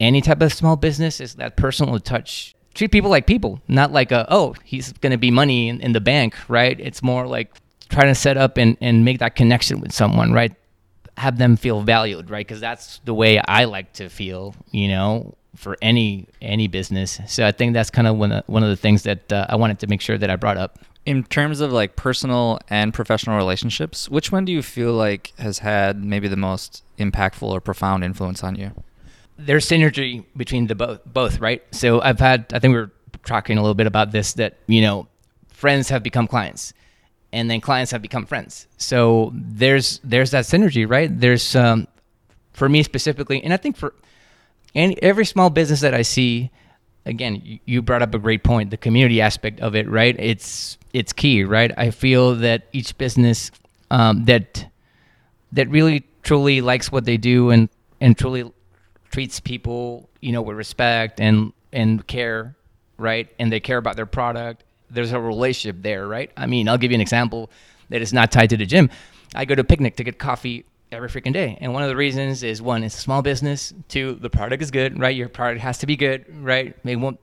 any 0.00 0.20
type 0.20 0.42
of 0.42 0.52
small 0.52 0.76
business 0.76 1.20
is 1.20 1.36
that 1.36 1.56
personal 1.56 1.98
touch 2.00 2.54
treat 2.74 2.92
people 2.92 3.10
like 3.10 3.26
people 3.26 3.60
not 3.66 3.92
like 3.92 4.12
a, 4.12 4.26
oh 4.28 4.54
he's 4.64 4.92
gonna 4.94 5.18
be 5.18 5.30
money 5.30 5.68
in, 5.68 5.80
in 5.80 5.92
the 5.92 6.00
bank 6.00 6.34
right? 6.48 6.78
It's 6.80 7.02
more 7.02 7.26
like 7.26 7.54
trying 7.88 8.08
to 8.08 8.14
set 8.14 8.36
up 8.36 8.58
and, 8.58 8.76
and 8.80 9.04
make 9.04 9.20
that 9.20 9.36
connection 9.36 9.80
with 9.80 9.92
someone 9.92 10.32
right 10.32 10.54
have 11.18 11.38
them 11.38 11.56
feel 11.56 11.82
valued, 11.82 12.30
right? 12.30 12.46
Because 12.46 12.60
that's 12.60 13.00
the 13.04 13.14
way 13.14 13.38
I 13.40 13.64
like 13.64 13.92
to 13.94 14.08
feel, 14.08 14.54
you 14.70 14.88
know, 14.88 15.34
for 15.56 15.76
any 15.82 16.28
any 16.40 16.68
business. 16.68 17.20
So 17.26 17.46
I 17.46 17.52
think 17.52 17.74
that's 17.74 17.90
kind 17.90 18.06
of 18.06 18.16
one 18.16 18.32
of, 18.32 18.44
one 18.46 18.62
of 18.62 18.68
the 18.68 18.76
things 18.76 19.02
that 19.02 19.32
uh, 19.32 19.46
I 19.48 19.56
wanted 19.56 19.80
to 19.80 19.86
make 19.86 20.00
sure 20.00 20.16
that 20.16 20.30
I 20.30 20.36
brought 20.36 20.56
up. 20.56 20.78
In 21.04 21.24
terms 21.24 21.60
of 21.60 21.72
like 21.72 21.96
personal 21.96 22.60
and 22.68 22.92
professional 22.92 23.36
relationships, 23.36 24.08
which 24.08 24.30
one 24.30 24.44
do 24.44 24.52
you 24.52 24.62
feel 24.62 24.92
like 24.92 25.32
has 25.38 25.60
had 25.60 26.04
maybe 26.04 26.28
the 26.28 26.36
most 26.36 26.84
impactful 26.98 27.48
or 27.48 27.60
profound 27.60 28.04
influence 28.04 28.44
on 28.44 28.56
you? 28.56 28.72
There's 29.38 29.66
synergy 29.66 30.24
between 30.36 30.66
the 30.66 30.74
both, 30.74 31.00
both, 31.06 31.40
right? 31.40 31.62
So 31.70 32.00
I've 32.02 32.20
had, 32.20 32.46
I 32.52 32.58
think 32.58 32.72
we 32.72 32.80
were 32.80 32.90
talking 33.24 33.56
a 33.56 33.62
little 33.62 33.74
bit 33.74 33.86
about 33.86 34.12
this 34.12 34.34
that 34.34 34.58
you 34.66 34.82
know, 34.82 35.06
friends 35.48 35.88
have 35.88 36.02
become 36.02 36.26
clients 36.26 36.74
and 37.32 37.50
then 37.50 37.60
clients 37.60 37.92
have 37.92 38.02
become 38.02 38.26
friends. 38.26 38.66
So 38.76 39.32
there's 39.34 40.00
there's 40.02 40.30
that 40.30 40.44
synergy, 40.44 40.88
right? 40.88 41.08
There's 41.08 41.54
um, 41.54 41.86
for 42.52 42.68
me 42.68 42.82
specifically, 42.82 43.42
and 43.42 43.52
I 43.52 43.56
think 43.56 43.76
for 43.76 43.94
any 44.74 45.00
every 45.02 45.24
small 45.24 45.50
business 45.50 45.80
that 45.80 45.94
I 45.94 46.02
see, 46.02 46.50
again, 47.04 47.60
you, 47.64 47.82
brought 47.82 48.02
up 48.02 48.14
a 48.14 48.18
great 48.18 48.44
point, 48.44 48.70
the 48.70 48.76
community 48.76 49.20
aspect 49.20 49.60
of 49.60 49.74
it, 49.74 49.88
right? 49.88 50.16
It's 50.18 50.78
it's 50.92 51.12
key, 51.12 51.44
right? 51.44 51.72
I 51.76 51.90
feel 51.90 52.36
that 52.36 52.68
each 52.72 52.96
business 52.96 53.50
um, 53.90 54.24
that 54.24 54.66
that 55.52 55.68
really 55.68 56.06
truly 56.22 56.60
likes 56.60 56.90
what 56.90 57.04
they 57.04 57.16
do 57.16 57.50
and 57.50 57.68
and 58.00 58.16
truly 58.16 58.50
treats 59.10 59.40
people, 59.40 60.08
you 60.20 60.32
know, 60.32 60.42
with 60.42 60.56
respect 60.56 61.20
and 61.20 61.52
and 61.72 62.06
care, 62.06 62.56
right? 62.96 63.28
And 63.38 63.52
they 63.52 63.60
care 63.60 63.78
about 63.78 63.96
their 63.96 64.06
product 64.06 64.64
there's 64.90 65.12
a 65.12 65.20
relationship 65.20 65.82
there, 65.82 66.06
right? 66.06 66.30
I 66.36 66.46
mean, 66.46 66.68
I'll 66.68 66.78
give 66.78 66.90
you 66.90 66.96
an 66.96 67.00
example 67.00 67.50
that 67.90 68.02
is 68.02 68.12
not 68.12 68.32
tied 68.32 68.50
to 68.50 68.56
the 68.56 68.66
gym. 68.66 68.90
I 69.34 69.44
go 69.44 69.54
to 69.54 69.60
a 69.62 69.64
picnic 69.64 69.96
to 69.96 70.04
get 70.04 70.18
coffee 70.18 70.64
every 70.90 71.08
freaking 71.08 71.32
day. 71.32 71.58
And 71.60 71.72
one 71.74 71.82
of 71.82 71.88
the 71.88 71.96
reasons 71.96 72.42
is 72.42 72.62
one, 72.62 72.82
it's 72.82 72.96
a 72.96 73.00
small 73.00 73.22
business. 73.22 73.74
Two, 73.88 74.14
the 74.14 74.30
product 74.30 74.62
is 74.62 74.70
good, 74.70 74.98
right? 74.98 75.14
Your 75.14 75.28
product 75.28 75.60
has 75.60 75.78
to 75.78 75.86
be 75.86 75.96
good, 75.96 76.24
right? 76.42 76.74
They 76.84 76.96
won't 76.96 77.20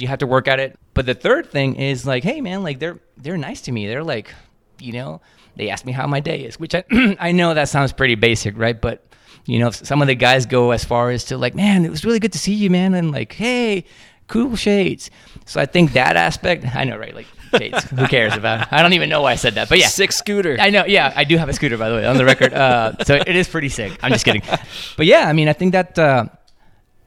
you 0.00 0.08
have 0.08 0.18
to 0.20 0.26
work 0.26 0.48
at 0.48 0.58
it. 0.58 0.78
But 0.94 1.06
the 1.06 1.14
third 1.14 1.50
thing 1.50 1.76
is 1.76 2.06
like, 2.06 2.24
hey 2.24 2.40
man, 2.40 2.62
like 2.62 2.78
they're 2.78 2.98
they're 3.16 3.36
nice 3.36 3.62
to 3.62 3.72
me. 3.72 3.86
They're 3.86 4.04
like, 4.04 4.32
you 4.78 4.92
know, 4.92 5.20
they 5.56 5.70
ask 5.70 5.84
me 5.84 5.92
how 5.92 6.06
my 6.06 6.20
day 6.20 6.44
is, 6.44 6.58
which 6.58 6.74
I 6.74 6.84
I 7.20 7.32
know 7.32 7.54
that 7.54 7.68
sounds 7.68 7.92
pretty 7.92 8.14
basic, 8.14 8.56
right? 8.56 8.80
But 8.80 9.04
you 9.46 9.58
know, 9.58 9.70
some 9.70 10.02
of 10.02 10.08
the 10.08 10.14
guys 10.14 10.46
go 10.46 10.70
as 10.70 10.84
far 10.84 11.10
as 11.10 11.24
to 11.26 11.38
like, 11.38 11.54
man, 11.54 11.84
it 11.84 11.90
was 11.90 12.04
really 12.04 12.18
good 12.18 12.32
to 12.32 12.38
see 12.38 12.54
you, 12.54 12.70
man, 12.70 12.94
and 12.94 13.10
like, 13.10 13.32
hey, 13.32 13.84
cool 14.30 14.56
shades. 14.56 15.10
So 15.44 15.60
I 15.60 15.66
think 15.66 15.92
that 15.92 16.16
aspect, 16.16 16.64
I 16.74 16.84
know, 16.84 16.96
right? 16.96 17.14
Like 17.14 17.26
shades. 17.56 17.84
Who 17.84 18.06
cares 18.06 18.34
about? 18.34 18.72
I 18.72 18.80
don't 18.80 18.94
even 18.94 19.08
know 19.08 19.22
why 19.22 19.32
I 19.32 19.34
said 19.34 19.54
that, 19.56 19.68
but 19.68 19.78
yeah, 19.78 19.88
sick 19.88 20.12
scooter. 20.12 20.56
I 20.58 20.70
know. 20.70 20.84
Yeah, 20.86 21.12
I 21.14 21.24
do 21.24 21.36
have 21.36 21.48
a 21.48 21.52
scooter, 21.52 21.76
by 21.76 21.88
the 21.88 21.96
way, 21.96 22.06
on 22.06 22.16
the 22.16 22.24
record. 22.24 22.54
Uh, 22.54 22.92
so 23.04 23.16
it 23.16 23.36
is 23.36 23.48
pretty 23.48 23.68
sick. 23.68 23.98
I'm 24.02 24.12
just 24.12 24.24
kidding. 24.24 24.42
But 24.96 25.06
yeah, 25.06 25.28
I 25.28 25.32
mean, 25.32 25.48
I 25.48 25.52
think 25.52 25.72
that 25.72 25.98
uh, 25.98 26.26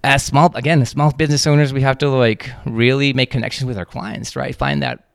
as 0.03 0.23
small, 0.23 0.53
again, 0.55 0.81
as 0.81 0.89
small 0.89 1.11
business 1.11 1.47
owners, 1.47 1.71
we 1.71 1.81
have 1.81 1.97
to 1.99 2.09
like 2.09 2.51
really 2.65 3.13
make 3.13 3.31
connections 3.31 3.65
with 3.65 3.77
our 3.77 3.85
clients, 3.85 4.35
right? 4.35 4.55
Find 4.55 4.83
that 4.83 5.07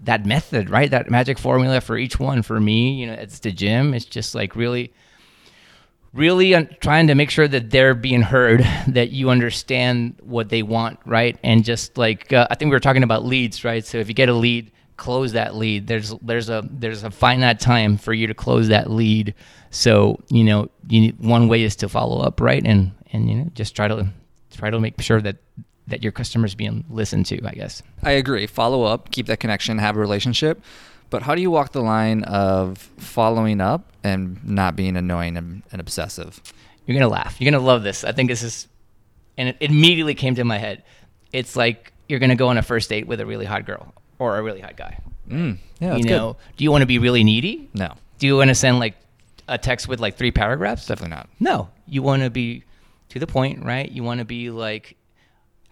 that 0.00 0.26
method, 0.26 0.68
right? 0.68 0.90
That 0.90 1.10
magic 1.10 1.38
formula 1.38 1.80
for 1.80 1.96
each 1.96 2.20
one. 2.20 2.42
For 2.42 2.60
me, 2.60 2.94
you 2.94 3.06
know, 3.06 3.14
it's 3.14 3.38
the 3.38 3.52
gym. 3.52 3.94
It's 3.94 4.04
just 4.04 4.34
like 4.34 4.54
really 4.54 4.92
really 6.14 6.54
trying 6.80 7.08
to 7.08 7.14
make 7.14 7.30
sure 7.30 7.46
that 7.48 7.70
they're 7.70 7.94
being 7.94 8.22
heard, 8.22 8.60
that 8.88 9.10
you 9.10 9.30
understand 9.30 10.16
what 10.22 10.48
they 10.48 10.62
want, 10.62 10.98
right? 11.04 11.38
And 11.42 11.64
just 11.64 11.98
like 11.98 12.32
uh, 12.32 12.46
I 12.50 12.54
think 12.54 12.70
we 12.70 12.76
were 12.76 12.80
talking 12.80 13.02
about 13.02 13.24
leads, 13.24 13.64
right? 13.64 13.84
So 13.84 13.98
if 13.98 14.08
you 14.08 14.14
get 14.14 14.28
a 14.28 14.34
lead, 14.34 14.72
close 14.96 15.32
that 15.32 15.54
lead. 15.54 15.86
There's 15.86 16.14
there's 16.22 16.48
a 16.48 16.66
there's 16.70 17.02
a 17.02 17.10
finite 17.10 17.60
time 17.60 17.96
for 17.96 18.12
you 18.12 18.26
to 18.26 18.34
close 18.34 18.68
that 18.68 18.90
lead. 18.90 19.34
So 19.70 20.20
you 20.28 20.44
know, 20.44 20.70
you 20.88 21.00
need, 21.00 21.18
one 21.18 21.48
way 21.48 21.62
is 21.62 21.76
to 21.76 21.88
follow 21.88 22.20
up, 22.20 22.40
right? 22.40 22.62
And 22.64 22.92
and 23.12 23.28
you 23.28 23.34
know, 23.36 23.50
just 23.54 23.74
try 23.74 23.88
to 23.88 24.08
try 24.52 24.70
to 24.70 24.80
make 24.80 25.00
sure 25.00 25.20
that 25.20 25.36
that 25.86 26.02
your 26.02 26.12
customers 26.12 26.54
being 26.54 26.84
listened 26.88 27.26
to. 27.26 27.44
I 27.44 27.52
guess. 27.52 27.82
I 28.02 28.12
agree. 28.12 28.46
Follow 28.46 28.84
up, 28.84 29.10
keep 29.10 29.26
that 29.26 29.40
connection, 29.40 29.78
have 29.78 29.96
a 29.96 30.00
relationship. 30.00 30.62
But 31.14 31.22
how 31.22 31.36
do 31.36 31.40
you 31.40 31.48
walk 31.52 31.70
the 31.70 31.80
line 31.80 32.24
of 32.24 32.76
following 32.76 33.60
up 33.60 33.92
and 34.02 34.44
not 34.44 34.74
being 34.74 34.96
annoying 34.96 35.36
and, 35.36 35.62
and 35.70 35.80
obsessive? 35.80 36.42
You're 36.86 36.98
gonna 36.98 37.08
laugh. 37.08 37.40
You're 37.40 37.52
gonna 37.52 37.62
love 37.62 37.84
this. 37.84 38.02
I 38.02 38.10
think 38.10 38.28
this 38.28 38.42
is, 38.42 38.66
and 39.38 39.50
it 39.50 39.56
immediately 39.60 40.16
came 40.16 40.34
to 40.34 40.42
my 40.42 40.58
head. 40.58 40.82
It's 41.32 41.54
like 41.54 41.92
you're 42.08 42.18
gonna 42.18 42.34
go 42.34 42.48
on 42.48 42.58
a 42.58 42.62
first 42.62 42.88
date 42.88 43.06
with 43.06 43.20
a 43.20 43.26
really 43.26 43.44
hot 43.44 43.64
girl 43.64 43.94
or 44.18 44.38
a 44.38 44.42
really 44.42 44.60
hot 44.60 44.76
guy. 44.76 44.98
Mm, 45.28 45.58
yeah, 45.78 45.94
you 45.94 46.02
know, 46.02 46.32
good. 46.32 46.56
do 46.56 46.64
you 46.64 46.72
want 46.72 46.82
to 46.82 46.86
be 46.86 46.98
really 46.98 47.22
needy? 47.22 47.70
No. 47.74 47.92
Do 48.18 48.26
you 48.26 48.36
want 48.36 48.48
to 48.48 48.56
send 48.56 48.80
like 48.80 48.96
a 49.46 49.56
text 49.56 49.86
with 49.86 50.00
like 50.00 50.16
three 50.16 50.32
paragraphs? 50.32 50.84
Definitely 50.84 51.14
not. 51.14 51.28
No. 51.38 51.68
You 51.86 52.02
want 52.02 52.24
to 52.24 52.30
be 52.30 52.64
to 53.10 53.20
the 53.20 53.28
point, 53.28 53.64
right? 53.64 53.88
You 53.88 54.02
want 54.02 54.18
to 54.18 54.24
be 54.24 54.50
like, 54.50 54.96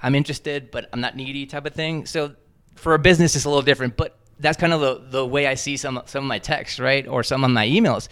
I'm 0.01 0.15
interested, 0.15 0.71
but 0.71 0.89
I'm 0.93 1.01
not 1.01 1.17
needy 1.17 1.47
type 1.47 1.67
of 1.67 1.75
thing. 1.75 2.07
So 2.07 2.37
for 2.77 2.95
a 2.95 2.99
business, 3.01 3.35
it's 3.35 3.45
a 3.45 3.49
little 3.49 3.63
different. 3.63 3.97
But 3.97 4.17
that's 4.41 4.59
kind 4.59 4.73
of 4.73 4.81
the, 4.81 5.03
the 5.11 5.27
way 5.27 5.47
I 5.47 5.55
see 5.55 5.77
some 5.77 6.03
some 6.07 6.25
of 6.25 6.29
my 6.29 6.39
texts, 6.39 6.79
right, 6.79 7.07
or 7.07 7.23
some 7.23 7.45
of 7.45 7.51
my 7.51 7.67
emails. 7.67 8.09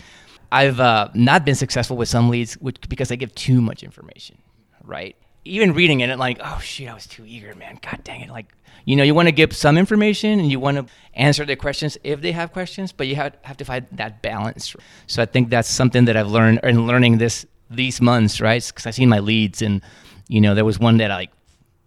I've 0.52 0.80
uh, 0.80 1.08
not 1.14 1.44
been 1.44 1.54
successful 1.54 1.96
with 1.96 2.08
some 2.08 2.28
leads 2.28 2.54
which, 2.54 2.76
because 2.88 3.12
I 3.12 3.16
give 3.16 3.32
too 3.34 3.60
much 3.60 3.84
information, 3.84 4.36
right? 4.82 5.14
Even 5.44 5.72
reading 5.74 6.00
it, 6.00 6.10
and 6.10 6.18
like, 6.18 6.40
oh 6.42 6.58
shit, 6.60 6.88
I 6.88 6.94
was 6.94 7.06
too 7.06 7.24
eager, 7.26 7.54
man. 7.54 7.78
God 7.82 8.00
dang 8.04 8.20
it! 8.20 8.30
Like, 8.30 8.52
you 8.84 8.96
know, 8.96 9.02
you 9.02 9.14
want 9.14 9.28
to 9.28 9.32
give 9.32 9.54
some 9.54 9.78
information 9.78 10.40
and 10.40 10.50
you 10.50 10.60
want 10.60 10.76
to 10.76 10.86
answer 11.14 11.44
their 11.44 11.56
questions 11.56 11.96
if 12.04 12.20
they 12.20 12.32
have 12.32 12.52
questions, 12.52 12.92
but 12.92 13.06
you 13.06 13.16
have, 13.16 13.36
have 13.42 13.56
to 13.58 13.64
find 13.64 13.86
that 13.92 14.22
balance. 14.22 14.74
So 15.06 15.22
I 15.22 15.26
think 15.26 15.50
that's 15.50 15.68
something 15.68 16.04
that 16.06 16.16
I've 16.16 16.28
learned 16.28 16.60
in 16.62 16.86
learning 16.86 17.18
this 17.18 17.46
these 17.70 18.00
months, 18.00 18.40
right? 18.40 18.64
Because 18.66 18.86
I've 18.86 18.94
seen 18.94 19.08
my 19.08 19.20
leads, 19.20 19.62
and 19.62 19.80
you 20.28 20.40
know, 20.40 20.54
there 20.54 20.64
was 20.64 20.78
one 20.78 20.98
that 20.98 21.10
I 21.10 21.16
like 21.16 21.30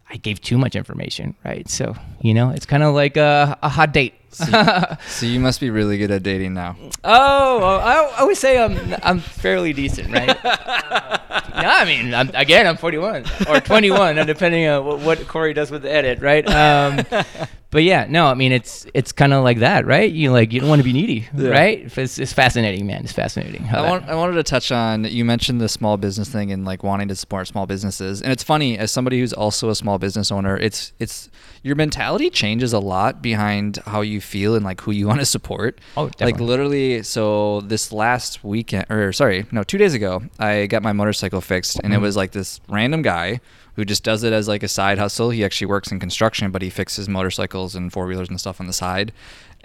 I 0.10 0.18
gave 0.18 0.42
too 0.42 0.58
much 0.58 0.76
information, 0.76 1.36
right? 1.44 1.68
So 1.70 1.96
you 2.22 2.34
know, 2.34 2.50
it's 2.50 2.66
kind 2.66 2.84
of 2.84 2.96
like 2.96 3.18
a, 3.18 3.58
a 3.62 3.70
hot 3.70 3.94
date. 3.94 4.14
So, 4.34 4.98
so, 5.08 5.26
you 5.26 5.40
must 5.40 5.60
be 5.60 5.70
really 5.70 5.98
good 5.98 6.12
at 6.12 6.24
dating 6.24 6.54
now. 6.54 6.76
Oh, 7.04 7.64
I, 7.64 8.22
I 8.22 8.24
would 8.24 8.38
say 8.38 8.62
I'm 8.62 8.96
I'm 9.04 9.20
fairly 9.20 9.74
decent, 9.74 10.12
right? 10.12 10.28
no, 10.44 11.70
I 11.70 11.86
mean, 11.86 12.14
I'm, 12.14 12.30
again, 12.34 12.66
I'm 12.66 12.78
41 12.78 13.26
or 13.48 13.60
21, 13.60 14.16
depending 14.26 14.68
on 14.68 14.86
what, 14.86 15.00
what, 15.00 15.28
Corey 15.28 15.54
does 15.54 15.72
with 15.72 15.84
the 15.84 15.92
edit, 15.92 16.20
right? 16.20 16.48
Um, 16.48 17.06
but 17.70 17.84
yeah, 17.84 18.06
no, 18.10 18.26
I 18.26 18.34
mean 18.34 18.52
it's 18.52 18.86
it's 18.94 19.12
kind 19.12 19.34
of 19.34 19.44
like 19.44 19.60
that, 19.60 19.86
right? 19.86 20.12
You 20.12 20.32
like 20.32 20.52
you 20.52 20.60
don't 20.60 20.70
want 20.70 20.80
to 20.80 20.84
be 20.84 20.94
needy, 20.94 21.28
yeah. 21.36 21.50
right? 21.50 21.98
It's, 21.98 22.18
it's 22.18 22.34
fascinating, 22.34 22.88
man. 22.88 23.04
It's 23.04 23.14
fascinating. 23.14 23.68
I, 23.68 23.88
want, 23.90 24.06
I 24.10 24.16
wanted 24.16 24.34
to 24.34 24.44
touch 24.44 24.72
on 24.72 25.06
you 25.06 25.26
mentioned 25.26 25.62
the 25.62 25.70
small 25.70 25.98
business 25.98 26.30
thing 26.30 26.52
and 26.52 26.66
like 26.66 26.84
wanting 26.84 27.08
to 27.10 27.16
support 27.16 27.48
small 27.48 27.66
businesses, 27.66 28.22
and 28.22 28.32
it's 28.32 28.44
funny 28.44 28.78
as 28.78 28.92
somebody 28.92 29.20
who's 29.20 29.34
also 29.34 29.70
a 29.70 29.76
small 29.76 30.00
business 30.00 30.32
owner, 30.32 30.58
it's 30.58 30.94
it's 31.00 31.30
your 31.64 31.76
mentality 31.76 32.30
changes 32.30 32.74
a 32.74 32.80
lot 32.80 33.22
behind 33.22 33.78
how 33.86 34.02
you 34.02 34.22
feel 34.22 34.56
and 34.56 34.64
like 34.64 34.82
who 34.82 34.92
you 34.92 35.08
want 35.10 35.20
to 35.22 35.26
support. 35.26 35.80
Oh, 35.98 36.10
definitely. 36.10 36.32
Like 36.34 36.42
literally, 36.42 37.04
so 37.04 37.62
this 37.62 37.92
last 37.92 38.44
weekend, 38.44 38.86
or 38.90 39.14
sorry, 39.14 39.46
no, 39.52 39.64
two 39.64 39.78
days 39.78 39.94
ago, 39.94 40.22
I 40.40 40.68
got 40.68 40.84
my 40.84 40.94
motorcycle 40.94 41.42
fixed, 41.42 41.78
and 41.78 41.86
mm-hmm. 41.86 41.94
it 41.94 42.02
was 42.02 42.16
like 42.16 42.32
this 42.32 42.60
random 42.68 43.02
guy 43.02 43.40
who 43.76 43.86
just 43.86 44.04
does 44.04 44.24
it 44.24 44.34
as 44.34 44.48
like 44.48 44.64
a 44.64 44.68
side 44.68 44.98
hustle. 45.00 45.30
He 45.32 45.44
actually 45.44 45.68
works 45.68 45.92
in 45.92 46.00
construction, 46.00 46.52
but 46.52 46.62
he 46.62 46.70
fixes 46.70 47.10
motorcycles 47.10 47.76
and 47.76 47.92
four 47.92 48.06
wheelers 48.06 48.30
and 48.30 48.40
stuff 48.40 48.60
on 48.62 48.68
the 48.68 48.74
side. 48.74 49.12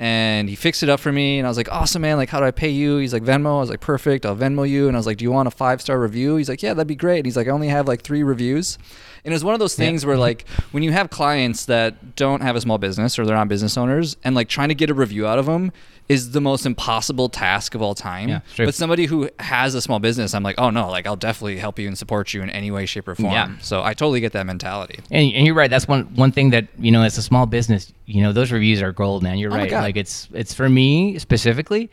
and 0.00 0.48
he 0.48 0.54
fixed 0.54 0.82
it 0.84 0.88
up 0.88 1.00
for 1.00 1.10
me 1.10 1.38
and 1.38 1.46
I 1.46 1.50
was 1.50 1.56
like 1.56 1.70
awesome 1.72 2.02
man. 2.02 2.16
Like 2.18 2.28
how 2.28 2.38
do 2.38 2.46
I 2.46 2.52
pay 2.52 2.68
you? 2.70 2.98
He's 2.98 3.12
like 3.12 3.24
Venmo. 3.24 3.56
I 3.56 3.60
was 3.60 3.68
like 3.70 3.80
perfect. 3.80 4.24
I'll 4.24 4.36
Venmo 4.36 4.68
you. 4.68 4.86
And 4.86 4.96
I 4.96 4.98
was 5.00 5.06
like 5.06 5.16
do 5.18 5.24
you 5.24 5.32
want 5.32 5.48
a 5.48 5.50
five 5.50 5.80
star 5.80 5.98
review? 6.00 6.36
He's 6.36 6.48
like 6.48 6.62
yeah 6.62 6.72
that'd 6.72 6.86
be 6.86 6.94
great. 6.94 7.18
And 7.18 7.26
he's 7.26 7.36
like 7.36 7.48
I 7.48 7.50
only 7.50 7.66
have 7.68 7.88
like 7.88 8.02
three 8.02 8.22
reviews. 8.22 8.78
And 9.24 9.34
it's 9.34 9.42
one 9.42 9.54
of 9.54 9.60
those 9.60 9.74
things 9.74 10.04
Yeah. 10.04 10.08
where 10.10 10.16
like 10.16 10.48
when 10.70 10.84
you 10.84 10.92
have 10.92 11.10
clients 11.10 11.64
that 11.66 12.14
don't 12.14 12.42
have 12.42 12.54
a 12.54 12.60
small 12.60 12.78
business 12.78 13.18
or 13.18 13.26
they're 13.26 13.34
not 13.36 13.48
business 13.48 13.76
owners 13.76 14.16
and 14.22 14.36
like 14.36 14.48
trying 14.48 14.68
to 14.68 14.74
get 14.76 14.88
a 14.88 14.94
review 14.94 15.26
out 15.26 15.38
of 15.40 15.46
them 15.46 15.72
is 16.08 16.30
the 16.30 16.40
most 16.40 16.64
impossible 16.64 17.28
task 17.28 17.74
of 17.74 17.82
all 17.82 17.94
time 17.94 18.28
Yeah, 18.28 18.40
but 18.56 18.74
somebody 18.74 19.04
who 19.06 19.28
has 19.38 19.74
a 19.74 19.82
small 19.82 19.98
business 19.98 20.34
I'm 20.34 20.42
like 20.42 20.54
oh 20.58 20.70
no 20.70 20.88
like 20.88 21.06
I'll 21.06 21.16
definitely 21.16 21.58
help 21.58 21.78
you 21.78 21.86
and 21.86 21.98
support 21.98 22.32
you 22.32 22.42
in 22.42 22.50
any 22.50 22.70
way 22.70 22.86
shape 22.86 23.06
or 23.08 23.14
form 23.14 23.32
Yeah. 23.32 23.58
so 23.60 23.82
I 23.82 23.92
totally 23.94 24.20
get 24.20 24.32
that 24.32 24.46
mentality 24.46 25.00
And, 25.10 25.32
and 25.34 25.46
you're 25.46 25.54
right. 25.54 25.70
That's 25.70 25.86
one 25.86 26.04
one 26.14 26.32
thing 26.32 26.50
that 26.50 26.68
you 26.78 26.90
know, 26.90 27.02
as 27.02 27.18
a 27.18 27.22
small 27.22 27.46
business, 27.46 27.92
you 28.06 28.22
know, 28.22 28.32
those 28.32 28.50
reviews 28.52 28.80
are 28.82 28.92
gold, 28.92 29.22
man. 29.22 29.38
You're 29.38 29.52
Oh 29.52 29.56
right. 29.56 29.70
Like 29.70 29.96
it's 29.96 30.28
it's 30.32 30.54
for 30.54 30.68
me 30.68 31.18
specifically. 31.18 31.90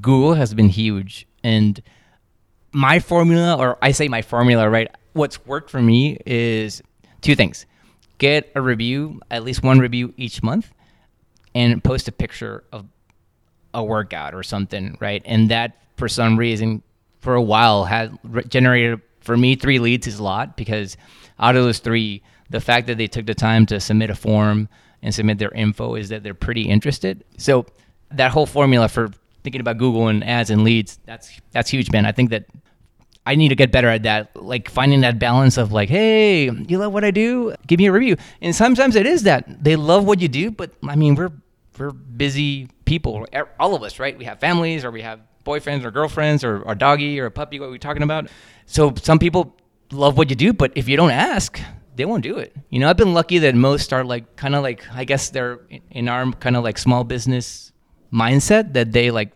Google 0.00 0.34
has 0.34 0.54
been 0.54 0.68
huge, 0.68 1.26
and 1.44 1.80
my 2.72 2.98
formula, 2.98 3.56
or 3.58 3.76
I 3.82 3.92
say 3.92 4.08
my 4.08 4.22
formula, 4.22 4.68
right? 4.70 4.88
What's 5.12 5.44
worked 5.46 5.70
for 5.70 5.82
me 5.82 6.18
is 6.24 6.82
two 7.20 7.34
things: 7.34 7.66
get 8.18 8.50
a 8.54 8.60
review, 8.62 9.20
at 9.30 9.42
least 9.44 9.62
one 9.62 9.78
review 9.78 10.14
each 10.16 10.42
month, 10.42 10.72
and 11.54 11.82
post 11.84 12.08
a 12.08 12.12
picture 12.12 12.64
of 12.72 12.86
a 13.74 13.82
workout 13.82 14.34
or 14.34 14.42
something, 14.42 14.96
right? 15.00 15.22
And 15.24 15.50
that, 15.50 15.78
for 15.96 16.08
some 16.08 16.38
reason, 16.38 16.82
for 17.20 17.34
a 17.34 17.42
while, 17.42 17.84
had 17.84 18.18
generated 18.48 19.00
for 19.20 19.36
me 19.36 19.54
three 19.54 19.78
leads 19.78 20.06
is 20.06 20.18
a 20.18 20.22
lot 20.22 20.56
because 20.56 20.96
out 21.38 21.56
of 21.56 21.64
those 21.64 21.78
three, 21.78 22.22
the 22.50 22.60
fact 22.60 22.86
that 22.88 22.98
they 22.98 23.06
took 23.06 23.26
the 23.26 23.34
time 23.34 23.66
to 23.66 23.80
submit 23.80 24.10
a 24.10 24.14
form 24.14 24.68
and 25.02 25.14
submit 25.14 25.38
their 25.38 25.52
info 25.52 25.94
is 25.94 26.08
that 26.10 26.22
they're 26.22 26.34
pretty 26.34 26.62
interested. 26.62 27.24
So 27.38 27.66
that 28.10 28.30
whole 28.30 28.46
formula 28.46 28.88
for 28.88 29.10
thinking 29.42 29.60
about 29.60 29.78
Google 29.78 30.08
and 30.08 30.22
ads 30.24 30.50
and 30.50 30.64
leads, 30.64 30.98
that's 31.04 31.40
that's 31.52 31.70
huge, 31.70 31.90
man. 31.90 32.06
I 32.06 32.12
think 32.12 32.30
that 32.30 32.46
I 33.24 33.36
need 33.36 33.48
to 33.48 33.54
get 33.54 33.70
better 33.70 33.88
at 33.88 34.02
that, 34.02 34.34
like 34.36 34.68
finding 34.68 35.02
that 35.02 35.18
balance 35.18 35.56
of 35.56 35.72
like, 35.72 35.88
hey, 35.88 36.50
you 36.50 36.78
love 36.78 36.92
what 36.92 37.04
I 37.04 37.12
do, 37.12 37.54
give 37.66 37.78
me 37.78 37.86
a 37.86 37.92
review. 37.92 38.16
And 38.40 38.54
sometimes 38.54 38.96
it 38.96 39.06
is 39.06 39.22
that 39.22 39.62
they 39.62 39.76
love 39.76 40.04
what 40.04 40.20
you 40.20 40.28
do, 40.28 40.50
but 40.50 40.72
I 40.88 40.96
mean, 40.96 41.14
we're 41.14 41.30
we're 41.78 41.90
busy 41.90 42.68
people, 42.84 43.26
all 43.58 43.74
of 43.74 43.82
us, 43.82 43.98
right? 43.98 44.16
We 44.16 44.24
have 44.24 44.40
families, 44.40 44.84
or 44.84 44.90
we 44.90 45.02
have 45.02 45.20
boyfriends 45.44 45.84
or 45.84 45.90
girlfriends, 45.90 46.44
or 46.44 46.62
a 46.66 46.74
doggy 46.74 47.18
or 47.20 47.26
a 47.26 47.30
puppy. 47.30 47.58
What 47.60 47.70
we're 47.70 47.78
talking 47.78 48.02
about. 48.02 48.28
So 48.66 48.94
some 49.00 49.18
people 49.18 49.56
love 49.90 50.16
what 50.16 50.30
you 50.30 50.36
do, 50.36 50.52
but 50.52 50.72
if 50.74 50.88
you 50.88 50.96
don't 50.96 51.10
ask, 51.10 51.60
they 51.94 52.04
won't 52.04 52.22
do 52.22 52.38
it. 52.38 52.54
You 52.70 52.78
know, 52.80 52.88
I've 52.88 52.96
been 52.96 53.14
lucky 53.14 53.38
that 53.38 53.54
most 53.54 53.92
are 53.92 54.04
like 54.04 54.36
kind 54.36 54.54
of 54.54 54.62
like 54.62 54.84
I 54.94 55.04
guess 55.04 55.30
they're 55.30 55.60
in- 55.90 56.08
our 56.08 56.30
kind 56.32 56.56
of 56.56 56.64
like 56.64 56.78
small 56.78 57.04
business 57.04 57.72
mindset 58.12 58.72
that 58.74 58.92
they 58.92 59.10
like 59.10 59.32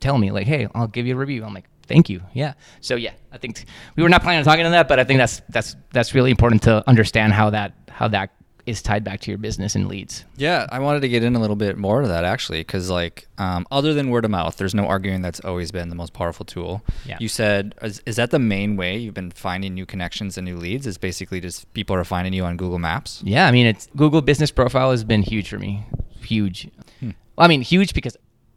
tell 0.00 0.18
me 0.18 0.30
like, 0.30 0.46
hey, 0.46 0.68
I'll 0.74 0.86
give 0.86 1.06
you 1.06 1.14
a 1.14 1.18
review. 1.18 1.44
I'm 1.44 1.54
like, 1.54 1.66
thank 1.86 2.08
you. 2.08 2.22
Yeah. 2.32 2.54
So 2.80 2.96
yeah, 2.96 3.12
I 3.32 3.38
think 3.38 3.64
we 3.96 4.02
were 4.02 4.08
not 4.08 4.22
planning 4.22 4.38
on 4.38 4.44
talking 4.44 4.64
on 4.64 4.72
that, 4.72 4.88
but 4.88 4.98
I 4.98 5.04
think 5.04 5.18
that's 5.18 5.42
that's 5.48 5.76
that's 5.92 6.14
really 6.14 6.30
important 6.30 6.62
to 6.62 6.88
understand 6.88 7.32
how 7.32 7.50
that 7.50 7.74
how 7.88 8.08
that 8.08 8.30
is 8.70 8.80
tied 8.80 9.04
back 9.04 9.20
to 9.20 9.30
your 9.30 9.38
business 9.38 9.74
and 9.74 9.88
leads. 9.88 10.24
Yeah, 10.36 10.66
I 10.70 10.78
wanted 10.78 11.00
to 11.00 11.08
get 11.08 11.22
in 11.22 11.36
a 11.36 11.40
little 11.40 11.56
bit 11.56 11.76
more 11.76 12.02
to 12.02 12.08
that 12.08 12.24
actually, 12.24 12.60
because 12.60 12.88
like, 12.88 13.28
um, 13.38 13.66
other 13.70 13.92
than 13.92 14.10
word 14.10 14.24
of 14.24 14.30
mouth, 14.30 14.56
there's 14.56 14.74
no 14.74 14.86
arguing 14.86 15.20
that's 15.20 15.40
always 15.40 15.70
been 15.70 15.88
the 15.88 15.94
most 15.94 16.12
powerful 16.12 16.46
tool. 16.46 16.82
Yeah. 17.04 17.18
You 17.20 17.28
said, 17.28 17.74
is, 17.82 18.02
is 18.06 18.16
that 18.16 18.30
the 18.30 18.38
main 18.38 18.76
way 18.76 18.96
you've 18.96 19.14
been 19.14 19.30
finding 19.30 19.74
new 19.74 19.86
connections 19.86 20.38
and 20.38 20.46
new 20.46 20.56
leads? 20.56 20.86
Is 20.86 20.96
basically 20.96 21.40
just 21.40 21.72
people 21.74 21.94
are 21.96 22.04
finding 22.04 22.32
you 22.32 22.44
on 22.44 22.56
Google 22.56 22.78
Maps? 22.78 23.22
Yeah, 23.24 23.46
I 23.46 23.50
mean, 23.50 23.66
it's 23.66 23.88
Google 23.96 24.22
Business 24.22 24.50
Profile 24.50 24.90
has 24.90 25.04
been 25.04 25.22
huge 25.22 25.48
for 25.48 25.58
me. 25.58 25.84
Huge. 26.22 26.68
Well, 27.02 27.12
I 27.38 27.48
mean, 27.48 27.62
huge 27.62 27.94
because 27.94 28.16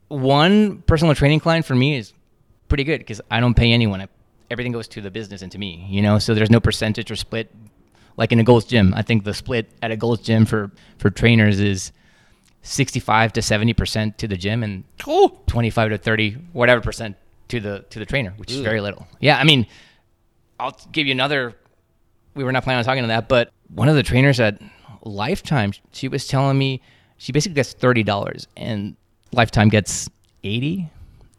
one 0.10 0.82
personal 0.84 1.16
training 1.16 1.40
client 1.40 1.66
for 1.66 1.76
me 1.76 1.98
is 1.98 2.14
pretty 2.68 2.84
good 2.84 3.00
because 3.00 3.22
I 3.32 3.40
don't 3.40 3.56
pay 3.56 3.72
anyone. 3.72 4.02
I, 4.02 4.08
everything 4.52 4.72
goes 4.72 4.88
to 4.90 5.02
the 5.02 5.10
business 5.10 5.42
and 5.42 5.52
to 5.52 5.58
me, 5.58 5.88
you 5.90 6.02
know. 6.02 6.20
So 6.20 6.34
there's 6.34 6.52
no 6.52 6.60
percentage 6.60 7.10
or 7.10 7.16
split. 7.16 7.50
Like 8.18 8.32
in 8.32 8.40
a 8.40 8.44
Gold's 8.44 8.66
Gym, 8.66 8.94
I 8.96 9.02
think 9.02 9.24
the 9.24 9.34
split 9.34 9.70
at 9.82 9.92
a 9.92 9.98
Gold's 9.98 10.22
Gym 10.22 10.46
for 10.46 10.72
for 10.98 11.10
trainers 11.10 11.60
is 11.60 11.92
65 12.64 13.34
to 13.34 13.42
70 13.42 13.74
percent 13.74 14.18
to 14.20 14.28
the 14.28 14.38
gym 14.38 14.64
and 14.64 14.84
Oh, 15.06 15.38
25 15.48 15.90
to 15.90 15.98
30 15.98 16.32
whatever 16.54 16.80
percent 16.82 17.18
to 17.50 17.60
the 17.60 17.86
to 17.90 18.00
the 18.00 18.06
trainer 18.06 18.34
which 18.38 18.52
is 18.52 18.60
very 18.62 18.80
little. 18.80 19.06
Yeah 19.20 19.38
i 19.38 19.44
mean 19.44 19.68
i'll 20.60 20.78
give 20.94 21.06
you 21.06 21.12
another 21.12 21.56
we 22.36 22.44
were 22.46 22.54
not 22.54 22.64
planning 22.64 22.78
on 22.80 22.86
talking 22.86 23.04
on 23.04 23.10
that 23.10 23.28
but 23.28 23.52
one 23.68 23.90
of 23.90 23.96
the 23.96 24.04
trainers 24.04 24.40
at 24.40 24.62
lifetime 25.04 25.74
she 25.92 26.08
was 26.08 26.26
telling 26.26 26.58
me 26.58 26.82
she 27.18 27.34
basically 27.34 27.56
gets 27.56 27.74
$30 27.74 28.48
and 28.56 28.96
lifetime 29.34 29.68
gets 29.68 30.10
80 30.46 30.90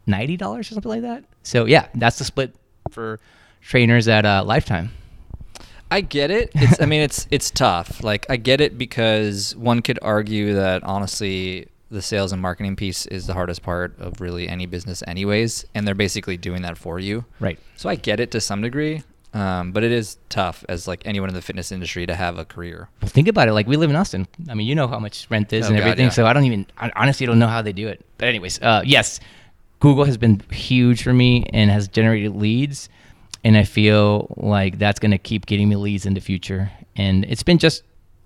$90 0.07 0.41
or 0.47 0.61
something 0.63 0.89
like 0.89 1.01
that. 1.01 1.23
So 1.41 1.65
yeah 1.65 1.87
that's 1.95 2.19
the 2.19 2.23
split 2.23 2.53
for 2.91 3.19
trainers 3.61 4.07
at 4.07 4.25
uh, 4.25 4.43
lifetime 4.45 4.91
I 5.95 6.01
get 6.01 6.29
it. 6.31 6.51
It's, 6.55 6.81
I 6.81 6.85
mean, 6.85 7.01
it's 7.01 7.25
it's 7.31 7.49
tough. 7.49 8.03
Like, 8.03 8.25
I 8.29 8.35
get 8.37 8.59
it 8.61 8.77
because 8.77 9.55
one 9.55 9.81
could 9.81 9.97
argue 10.01 10.53
that 10.55 10.83
honestly, 10.83 11.67
the 11.89 12.01
sales 12.01 12.31
and 12.33 12.41
marketing 12.41 12.75
piece 12.75 13.05
is 13.05 13.27
the 13.27 13.33
hardest 13.33 13.61
part 13.63 13.97
of 13.99 14.19
really 14.19 14.49
any 14.49 14.65
business, 14.65 15.03
anyways, 15.07 15.65
and 15.73 15.87
they're 15.87 15.95
basically 15.95 16.35
doing 16.37 16.63
that 16.63 16.77
for 16.77 16.99
you. 16.99 17.23
right 17.39 17.57
So 17.77 17.87
I 17.89 17.95
get 17.95 18.19
it 18.19 18.31
to 18.31 18.41
some 18.41 18.61
degree, 18.61 19.03
um, 19.33 19.71
but 19.71 19.83
it 19.83 19.91
is 19.91 20.17
tough 20.29 20.65
as 20.67 20.87
like 20.87 21.01
anyone 21.05 21.29
in 21.29 21.35
the 21.35 21.41
fitness 21.41 21.71
industry 21.71 22.05
to 22.07 22.15
have 22.15 22.37
a 22.37 22.43
career. 22.45 22.89
Well, 23.01 23.09
think 23.09 23.27
about 23.29 23.47
it. 23.47 23.53
Like 23.53 23.67
we 23.67 23.77
live 23.77 23.89
in 23.89 23.95
Austin. 23.95 24.27
I 24.49 24.53
mean, 24.55 24.67
you 24.67 24.75
know 24.75 24.87
how 24.87 24.99
much 24.99 25.27
rent 25.29 25.53
is 25.53 25.65
Oh, 25.65 25.67
and 25.69 25.77
God, 25.77 25.83
everything. 25.83 26.05
yeah. 26.07 26.11
So 26.11 26.25
I 26.25 26.33
don't 26.33 26.43
even. 26.43 26.65
I 26.77 26.91
honestly 26.95 27.25
don't 27.25 27.39
know 27.39 27.47
how 27.47 27.61
they 27.61 27.73
do 27.73 27.87
it. 27.87 28.03
But 28.17 28.27
anyways, 28.27 28.61
uh, 28.61 28.81
yes, 28.85 29.19
Google 29.79 30.03
has 30.05 30.17
been 30.17 30.41
huge 30.51 31.03
for 31.03 31.13
me 31.13 31.45
and 31.53 31.69
has 31.69 31.87
generated 31.87 32.35
leads, 32.35 32.89
and 33.45 33.55
I 33.55 33.63
feel 33.63 34.33
like 34.37 34.79
that's 34.79 34.99
going 34.99 35.11
to 35.11 35.19
keep 35.19 35.45
getting 35.45 35.69
me 35.69 35.75
leads 35.75 36.07
in 36.07 36.15
the 36.15 36.19
future. 36.19 36.71
And 36.95 37.23
it's 37.25 37.43
been 37.43 37.59
just. 37.59 37.83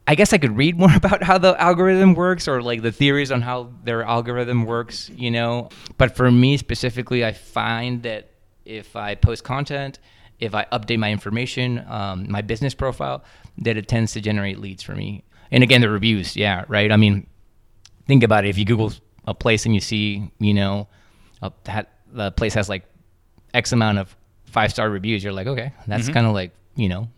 I 0.07 0.15
guess 0.15 0.33
I 0.33 0.39
could 0.39 0.57
read 0.57 0.79
more 0.79 0.89
about 0.95 1.21
how 1.21 1.37
the 1.37 1.61
algorithm 1.61 2.15
works 2.15 2.47
or 2.47 2.63
like 2.63 2.81
the 2.81 2.91
theories 2.91 3.31
on 3.31 3.41
how 3.43 3.71
their 3.83 4.01
algorithm 4.01 4.65
works, 4.65 5.11
you 5.15 5.29
know. 5.29 5.69
But 5.97 6.15
for 6.15 6.31
me 6.31 6.57
specifically, 6.57 7.23
I 7.23 7.33
find 7.33 8.01
that 8.03 8.31
if 8.65 8.95
I 8.95 9.13
post 9.15 9.43
content, 9.43 9.99
if 10.39 10.55
I 10.55 10.65
update 10.71 10.97
my 10.97 11.11
information, 11.11 11.85
um, 11.87 12.25
my 12.31 12.41
business 12.41 12.73
profile, 12.73 13.23
that 13.59 13.75
it 13.77 13.87
tends 13.87 14.13
to 14.13 14.21
generate 14.21 14.57
leads 14.57 14.81
for 14.81 14.95
me. 14.95 15.25
And 15.51 15.63
again, 15.63 15.81
the 15.81 15.89
reviews, 15.89 16.35
yeah, 16.35 16.63
right. 16.69 16.91
I 16.91 16.97
mean, 16.97 17.27
think 18.07 18.23
about 18.23 18.45
it. 18.45 18.49
If 18.49 18.57
you 18.57 18.65
Google 18.65 18.93
a 19.27 19.33
place 19.33 19.65
and 19.65 19.75
you 19.75 19.81
see, 19.81 20.31
you 20.39 20.53
know, 20.53 20.87
a, 21.41 21.51
the 22.07 22.31
place 22.31 22.53
has 22.53 22.69
like 22.69 22.85
X 23.53 23.73
amount 23.73 23.97
of 23.97 24.15
five 24.49 24.71
star 24.71 24.89
reviews, 24.89 25.23
you're 25.23 25.33
like, 25.33 25.47
okay, 25.47 25.71
that's 25.87 26.09
Mhm. 26.09 26.13
kind 26.13 26.27
of 26.27 26.33
like, 26.33 26.51
you 26.75 26.89
know, 26.89 27.09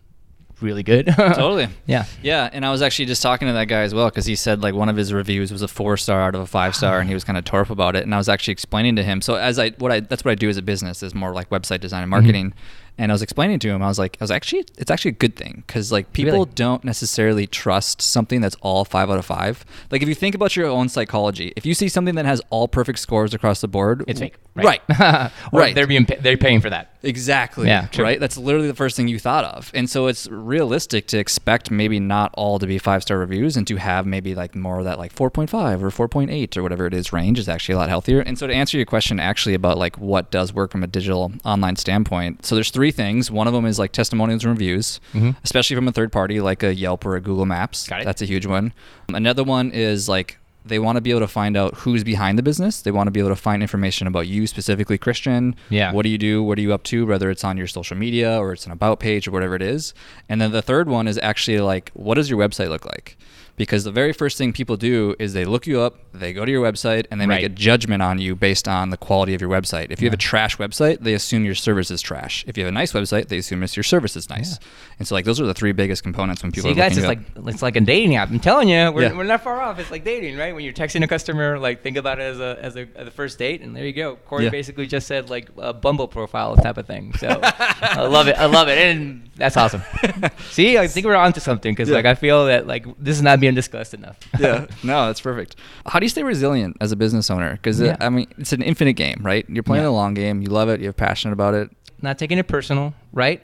really 0.60 0.82
good. 0.84 1.06
Totally. 1.16 1.66
Yeah. 1.86 2.04
Yeah, 2.22 2.48
and 2.52 2.64
I 2.64 2.70
was 2.70 2.82
actually 2.82 3.06
just 3.06 3.20
talking 3.22 3.48
to 3.48 3.54
that 3.54 3.64
guy 3.66 3.80
as 3.80 3.92
well 3.94 4.08
because 4.08 4.26
he 4.26 4.36
said 4.36 4.62
like 4.62 4.74
one 4.74 4.88
of 4.88 4.96
his 4.96 5.12
reviews 5.12 5.50
was 5.50 5.62
a 5.62 5.66
four 5.68 5.96
star 5.96 6.22
out 6.22 6.34
of 6.36 6.40
a 6.40 6.46
five 6.46 6.76
star, 6.76 7.00
and 7.00 7.08
he 7.08 7.14
was 7.14 7.24
kind 7.24 7.36
of 7.36 7.44
torp 7.52 7.68
about 7.70 7.96
it. 7.96 8.04
And 8.04 8.14
I 8.14 8.18
was 8.18 8.28
actually 8.28 8.52
explaining 8.52 8.94
to 8.96 9.02
him. 9.02 9.20
So 9.20 9.34
as 9.34 9.58
I 9.58 9.70
what 9.78 9.90
I 9.90 10.00
that's 10.00 10.24
what 10.24 10.30
I 10.30 10.34
do 10.36 10.48
as 10.48 10.56
a 10.56 10.62
business 10.62 11.02
is 11.02 11.14
more 11.14 11.32
like 11.32 11.50
website 11.50 11.80
design 11.80 12.02
and 12.02 12.10
marketing. 12.10 12.54
And 12.98 13.10
I 13.10 13.14
was 13.14 13.22
explaining 13.22 13.58
to 13.60 13.68
him, 13.70 13.82
I 13.82 13.88
was 13.88 13.98
like, 13.98 14.16
I 14.20 14.24
was 14.24 14.30
actually, 14.30 14.64
it's 14.76 14.90
actually 14.90 15.10
a 15.10 15.14
good 15.14 15.34
thing 15.34 15.64
because 15.66 15.90
like 15.90 16.12
people 16.12 16.32
Really? 16.32 16.50
don't 16.54 16.84
necessarily 16.84 17.46
trust 17.46 18.02
something 18.02 18.40
that's 18.40 18.56
all 18.60 18.84
five 18.84 19.10
out 19.10 19.18
of 19.18 19.24
five. 19.24 19.64
Like 19.90 20.02
if 20.02 20.08
you 20.08 20.14
think 20.14 20.34
about 20.34 20.54
your 20.56 20.66
own 20.66 20.88
psychology, 20.88 21.52
if 21.56 21.64
you 21.66 21.74
see 21.74 21.88
something 21.88 22.14
that 22.16 22.26
has 22.26 22.40
all 22.50 22.68
perfect 22.68 22.98
scores 22.98 23.32
across 23.34 23.60
the 23.62 23.68
board, 23.68 24.04
It's 24.06 24.20
fake. 24.20 24.36
right? 24.54 24.80
or 24.90 25.30
Right. 25.52 25.74
They're 25.74 25.86
being 25.86 26.06
they're 26.20 26.36
paying 26.36 26.60
for 26.60 26.70
that. 26.70 26.90
Exactly. 27.04 27.66
Yeah, 27.66 27.86
true. 27.88 28.04
Right. 28.04 28.20
That's 28.20 28.36
literally 28.36 28.68
the 28.68 28.74
first 28.76 28.96
thing 28.96 29.08
you 29.08 29.18
thought 29.18 29.44
of, 29.44 29.72
and 29.74 29.90
so 29.90 30.06
it's 30.06 30.28
realistic 30.28 31.08
to 31.08 31.18
expect 31.18 31.68
maybe 31.70 31.98
not 31.98 32.32
all 32.34 32.58
to 32.60 32.66
be 32.66 32.78
five 32.78 33.02
star 33.02 33.18
reviews, 33.18 33.56
and 33.56 33.66
to 33.66 33.76
have 33.76 34.06
maybe 34.06 34.34
like 34.36 34.54
more 34.54 34.78
of 34.78 34.84
that 34.84 34.98
like 34.98 35.12
four 35.12 35.28
point 35.30 35.50
five 35.50 35.82
or 35.82 35.90
four 35.90 36.06
point 36.08 36.30
eight 36.30 36.56
or 36.56 36.62
whatever 36.62 36.86
it 36.86 36.94
is 36.94 37.12
range 37.12 37.38
is 37.40 37.48
actually 37.48 37.74
a 37.74 37.78
lot 37.78 37.88
healthier. 37.88 38.20
And 38.20 38.38
so 38.38 38.46
to 38.46 38.54
answer 38.54 38.76
your 38.76 38.86
question, 38.86 39.18
actually 39.18 39.54
about 39.54 39.78
like 39.78 39.96
what 39.98 40.30
does 40.30 40.52
work 40.52 40.70
from 40.70 40.84
a 40.84 40.86
digital 40.86 41.32
online 41.44 41.76
standpoint, 41.76 42.44
so 42.46 42.54
there's 42.54 42.70
three 42.70 42.81
things. 42.90 43.30
One 43.30 43.46
of 43.46 43.52
them 43.52 43.64
is 43.66 43.78
like 43.78 43.92
testimonials 43.92 44.44
and 44.44 44.52
reviews, 44.52 45.00
Mhm. 45.14 45.36
especially 45.44 45.76
from 45.76 45.88
a 45.88 45.92
third 45.92 46.10
party 46.12 46.40
like 46.40 46.62
a 46.62 46.74
Yelp 46.74 47.04
or 47.06 47.16
a 47.16 47.20
Google 47.20 47.46
Maps. 47.46 47.86
That's 48.04 48.22
a 48.22 48.26
huge 48.26 48.46
one. 48.46 48.72
Another 49.12 49.44
one 49.44 49.70
is 49.70 50.08
like 50.08 50.38
they 50.64 50.78
want 50.78 50.94
to 50.96 51.00
be 51.00 51.10
able 51.10 51.18
to 51.20 51.26
find 51.26 51.56
out 51.56 51.74
who's 51.78 52.04
behind 52.04 52.38
the 52.38 52.42
business. 52.42 52.82
They 52.82 52.92
want 52.92 53.08
to 53.08 53.10
be 53.10 53.18
able 53.18 53.30
to 53.30 53.36
find 53.36 53.62
information 53.62 54.06
about 54.06 54.28
you 54.28 54.46
specifically, 54.46 54.96
Christian. 54.96 55.56
Yeah. 55.70 55.92
What 55.92 56.04
do 56.04 56.08
you 56.08 56.18
do? 56.18 56.40
What 56.40 56.56
are 56.56 56.60
you 56.62 56.72
up 56.72 56.84
to? 56.84 57.04
Whether 57.04 57.30
it's 57.30 57.42
on 57.42 57.56
your 57.56 57.66
social 57.66 57.96
media 57.96 58.38
or 58.38 58.52
it's 58.52 58.64
an 58.64 58.70
about 58.70 59.00
page 59.00 59.26
or 59.26 59.32
whatever 59.32 59.56
it 59.56 59.62
is. 59.62 59.92
And 60.28 60.40
then 60.40 60.52
the 60.52 60.62
third 60.62 60.88
one 60.88 61.08
is 61.08 61.18
actually 61.20 61.58
like, 61.58 61.90
what 61.94 62.14
does 62.14 62.30
your 62.30 62.38
website 62.38 62.68
look 62.68 62.86
like? 62.86 63.16
Because 63.62 63.84
the 63.84 63.92
very 63.92 64.12
first 64.12 64.38
thing 64.38 64.52
people 64.52 64.76
do 64.76 65.14
is 65.20 65.34
they 65.34 65.44
look 65.44 65.68
you 65.68 65.80
up, 65.80 65.94
they 66.12 66.32
go 66.32 66.44
to 66.44 66.50
your 66.50 66.64
website, 66.68 67.06
and 67.12 67.20
they 67.20 67.26
make 67.26 67.44
a 67.44 67.48
judgment 67.48 68.02
on 68.02 68.18
you 68.18 68.34
based 68.34 68.66
on 68.66 68.90
the 68.90 68.96
quality 68.96 69.34
of 69.34 69.40
your 69.40 69.48
website. 69.48 69.92
If 69.92 70.02
you 70.02 70.06
have 70.08 70.14
a 70.14 70.16
trash 70.16 70.56
website, 70.56 70.98
they 70.98 71.14
assume 71.14 71.44
your 71.44 71.54
service 71.54 71.88
is 71.92 72.02
trash. 72.02 72.44
If 72.48 72.58
you 72.58 72.64
have 72.64 72.70
a 72.70 72.74
nice 72.74 72.92
website, 72.92 73.28
they 73.28 73.38
assume 73.38 73.62
it's 73.62 73.76
your 73.76 73.84
service 73.84 74.16
is 74.16 74.28
nice. 74.28 74.58
And 74.98 75.06
so 75.06 75.14
like 75.14 75.24
those 75.24 75.40
are 75.40 75.46
the 75.46 75.54
three 75.54 75.70
biggest 75.70 76.02
components 76.02 76.42
when 76.42 76.50
people 76.50 76.70
See, 76.70 76.72
are 76.72 76.82
guys, 76.82 76.98
it's 76.98 77.06
you 77.06 77.12
up. 77.12 77.18
like 77.36 77.54
it's 77.54 77.62
like 77.62 77.76
a 77.76 77.80
dating 77.80 78.16
app. 78.16 78.30
I'm 78.30 78.40
telling 78.40 78.68
you, 78.68 78.90
we're, 78.90 79.02
Yeah. 79.02 79.16
we're 79.16 79.22
not 79.22 79.44
far 79.44 79.60
off. 79.60 79.78
It's 79.78 79.92
like 79.92 80.02
dating, 80.02 80.36
right? 80.36 80.52
When 80.52 80.64
you're 80.64 80.72
texting 80.74 81.04
a 81.04 81.06
customer, 81.06 81.56
like 81.56 81.84
think 81.84 81.96
about 81.96 82.18
it 82.18 82.24
as 82.24 82.40
a 82.40 82.58
as 82.60 82.74
a, 82.76 82.88
as 82.96 83.06
a 83.06 83.10
first 83.12 83.38
date, 83.38 83.60
and 83.60 83.76
there 83.76 83.86
you 83.86 83.92
go. 83.92 84.16
Corey 84.26 84.44
Yeah. 84.44 84.50
basically 84.50 84.88
just 84.88 85.06
said 85.06 85.30
like 85.30 85.48
a 85.56 85.72
Bumble 85.72 86.08
profile 86.08 86.56
type 86.56 86.78
of 86.78 86.86
thing. 86.88 87.12
So 87.14 87.28
I 87.42 88.02
love 88.06 88.26
it. 88.26 88.36
I 88.36 88.46
love 88.46 88.66
it, 88.68 88.78
and 88.78 89.30
that's 89.36 89.56
awesome. 89.56 89.82
See, 90.50 90.78
I 90.78 90.88
think 90.88 91.06
we're 91.06 91.14
onto 91.14 91.38
something 91.40 91.72
because 91.72 91.88
Yeah. 91.88 91.94
like 91.94 92.06
I 92.06 92.16
feel 92.16 92.46
that 92.46 92.66
like 92.66 92.84
this 92.98 93.16
is 93.16 93.22
not 93.22 93.38
being 93.38 93.51
discussed 93.54 93.94
enough. 93.94 94.18
yeah, 94.38 94.66
no, 94.82 95.06
that's 95.06 95.20
perfect. 95.20 95.56
How 95.86 95.98
do 95.98 96.04
you 96.04 96.10
stay 96.10 96.22
resilient 96.22 96.76
as 96.80 96.92
a 96.92 96.96
business 96.96 97.30
owner? 97.30 97.52
Because 97.52 97.80
uh, 97.80 97.84
Yeah. 97.86 97.96
I 98.00 98.08
mean, 98.08 98.26
it's 98.38 98.52
an 98.52 98.62
infinite 98.62 98.94
game, 98.94 99.20
right? 99.22 99.44
You're 99.48 99.62
playing 99.62 99.82
Yeah. 99.82 99.88
the 99.88 99.92
long 99.92 100.14
game. 100.14 100.42
You 100.42 100.48
love 100.48 100.68
it. 100.68 100.80
You're 100.80 100.92
passionate 100.92 101.32
about 101.32 101.54
it. 101.54 101.70
not 102.00 102.18
taking 102.18 102.38
it 102.38 102.48
personal, 102.48 102.94
right? 103.12 103.42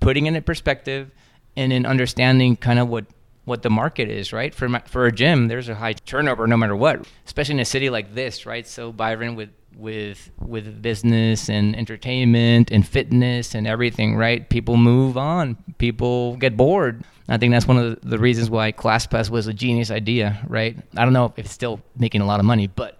Putting 0.00 0.26
it 0.26 0.34
in 0.34 0.42
perspective, 0.42 1.10
and 1.56 1.72
in 1.72 1.84
understanding 1.86 2.56
kind 2.56 2.78
of 2.78 2.88
what 2.88 3.04
what 3.44 3.62
the 3.62 3.70
market 3.70 4.08
is, 4.08 4.32
right? 4.32 4.54
For 4.54 4.68
my, 4.68 4.80
for 4.80 5.06
a 5.06 5.12
gym, 5.12 5.48
there's 5.48 5.68
a 5.68 5.74
high 5.74 5.92
turnover 5.94 6.46
no 6.46 6.56
matter 6.56 6.76
what, 6.76 7.06
especially 7.26 7.54
in 7.54 7.60
a 7.60 7.64
city 7.64 7.90
like 7.90 8.14
this, 8.14 8.46
right? 8.46 8.66
So 8.66 8.92
Byron 8.92 9.34
with 9.36 9.50
with 9.76 10.30
with 10.40 10.80
business 10.82 11.48
and 11.48 11.76
entertainment 11.76 12.70
and 12.70 12.86
fitness 12.86 13.54
and 13.54 13.66
everything, 13.66 14.16
right? 14.16 14.48
People 14.48 14.76
move 14.76 15.16
on. 15.16 15.56
People 15.78 16.36
get 16.36 16.56
bored. 16.56 17.04
I 17.30 17.38
think 17.38 17.52
that's 17.52 17.66
one 17.66 17.78
of 17.78 18.00
the, 18.02 18.18
reasons 18.18 18.50
why 18.50 18.72
ClassPass 18.72 19.30
was 19.30 19.46
a 19.46 19.54
genius 19.54 19.90
idea, 19.92 20.44
right? 20.48 20.76
I 20.96 21.04
don't 21.04 21.12
know 21.12 21.26
if 21.26 21.38
it's 21.38 21.52
still 21.52 21.80
making 21.96 22.20
a 22.22 22.26
lot 22.26 22.40
of 22.40 22.44
money, 22.44 22.66
but 22.66 22.98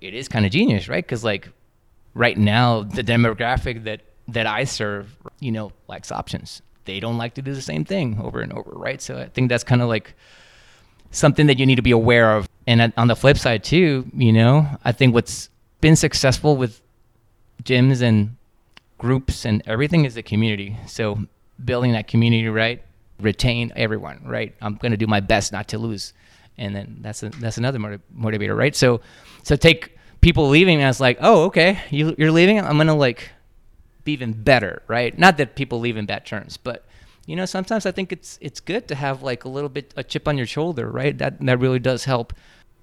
it 0.00 0.14
is 0.14 0.28
kind 0.28 0.44
of 0.44 0.50
genius, 0.50 0.88
right? 0.88 1.04
Because 1.04 1.22
like 1.22 1.48
right 2.12 2.36
now 2.36 2.82
the 2.82 3.04
demographic 3.04 3.84
that 3.84 4.00
that 4.26 4.46
I 4.46 4.64
serve, 4.64 5.16
you 5.40 5.52
know, 5.52 5.72
likes 5.86 6.12
options. 6.12 6.60
They 6.84 7.00
don't 7.00 7.16
like 7.16 7.34
to 7.34 7.42
do 7.42 7.54
the 7.54 7.62
same 7.62 7.84
thing 7.84 8.20
over 8.22 8.40
and 8.40 8.52
over, 8.52 8.72
right? 8.72 9.00
So 9.00 9.16
I 9.18 9.28
think 9.28 9.48
that's 9.48 9.64
kind 9.64 9.80
of 9.80 9.88
like 9.88 10.14
something 11.12 11.46
that 11.46 11.58
you 11.58 11.64
need 11.64 11.76
to 11.76 11.82
be 11.82 11.92
aware 11.92 12.36
of. 12.36 12.48
And 12.66 12.92
on 12.96 13.06
the 13.06 13.16
flip 13.16 13.38
side 13.38 13.64
too, 13.64 14.06
you 14.12 14.32
know, 14.32 14.66
I 14.84 14.92
think 14.92 15.14
what's 15.14 15.48
been 15.80 15.96
successful 15.96 16.56
with 16.56 16.82
gyms 17.62 18.02
and 18.02 18.36
groups 18.98 19.46
and 19.46 19.62
everything 19.66 20.04
is 20.04 20.14
the 20.14 20.22
community. 20.22 20.76
So 20.86 21.26
building 21.64 21.92
that 21.92 22.08
community, 22.08 22.48
right? 22.48 22.82
Retain 23.20 23.72
everyone, 23.76 24.22
right? 24.24 24.54
I'm 24.60 24.76
going 24.76 24.92
to 24.92 24.96
do 24.98 25.06
my 25.06 25.20
best 25.20 25.52
not 25.52 25.68
to 25.68 25.78
lose. 25.78 26.12
And 26.56 26.74
then 26.74 26.98
that's 27.00 27.22
a, 27.22 27.28
that's 27.30 27.58
another 27.58 27.78
motiv- 27.78 28.02
motivator, 28.16 28.56
right? 28.56 28.74
So 28.74 29.00
so 29.42 29.56
take 29.56 29.96
people 30.20 30.48
leaving 30.48 30.82
as 30.82 31.00
like, 31.00 31.18
"Oh, 31.20 31.44
okay, 31.44 31.80
you 31.90 32.14
you're 32.18 32.32
leaving. 32.32 32.58
I'm 32.60 32.76
going 32.76 32.88
to 32.88 32.94
like 32.94 33.30
be 34.04 34.12
even 34.12 34.32
better, 34.32 34.82
right? 34.88 35.16
Not 35.18 35.36
that 35.36 35.54
people 35.54 35.78
leave 35.80 35.96
in 35.96 36.06
bad 36.06 36.26
terms, 36.26 36.56
but 36.56 36.84
you 37.26 37.36
know, 37.36 37.44
sometimes 37.44 37.86
I 37.86 37.92
think 37.92 38.10
it's 38.10 38.38
it's 38.40 38.58
good 38.58 38.88
to 38.88 38.94
have 38.94 39.22
like 39.22 39.44
a 39.44 39.48
little 39.48 39.68
bit 39.68 39.92
a 39.96 40.02
chip 40.02 40.26
on 40.26 40.36
your 40.38 40.46
shoulder, 40.46 40.90
right? 40.90 41.16
That 41.16 41.40
that 41.40 41.58
really 41.60 41.78
does 41.78 42.04
help 42.04 42.32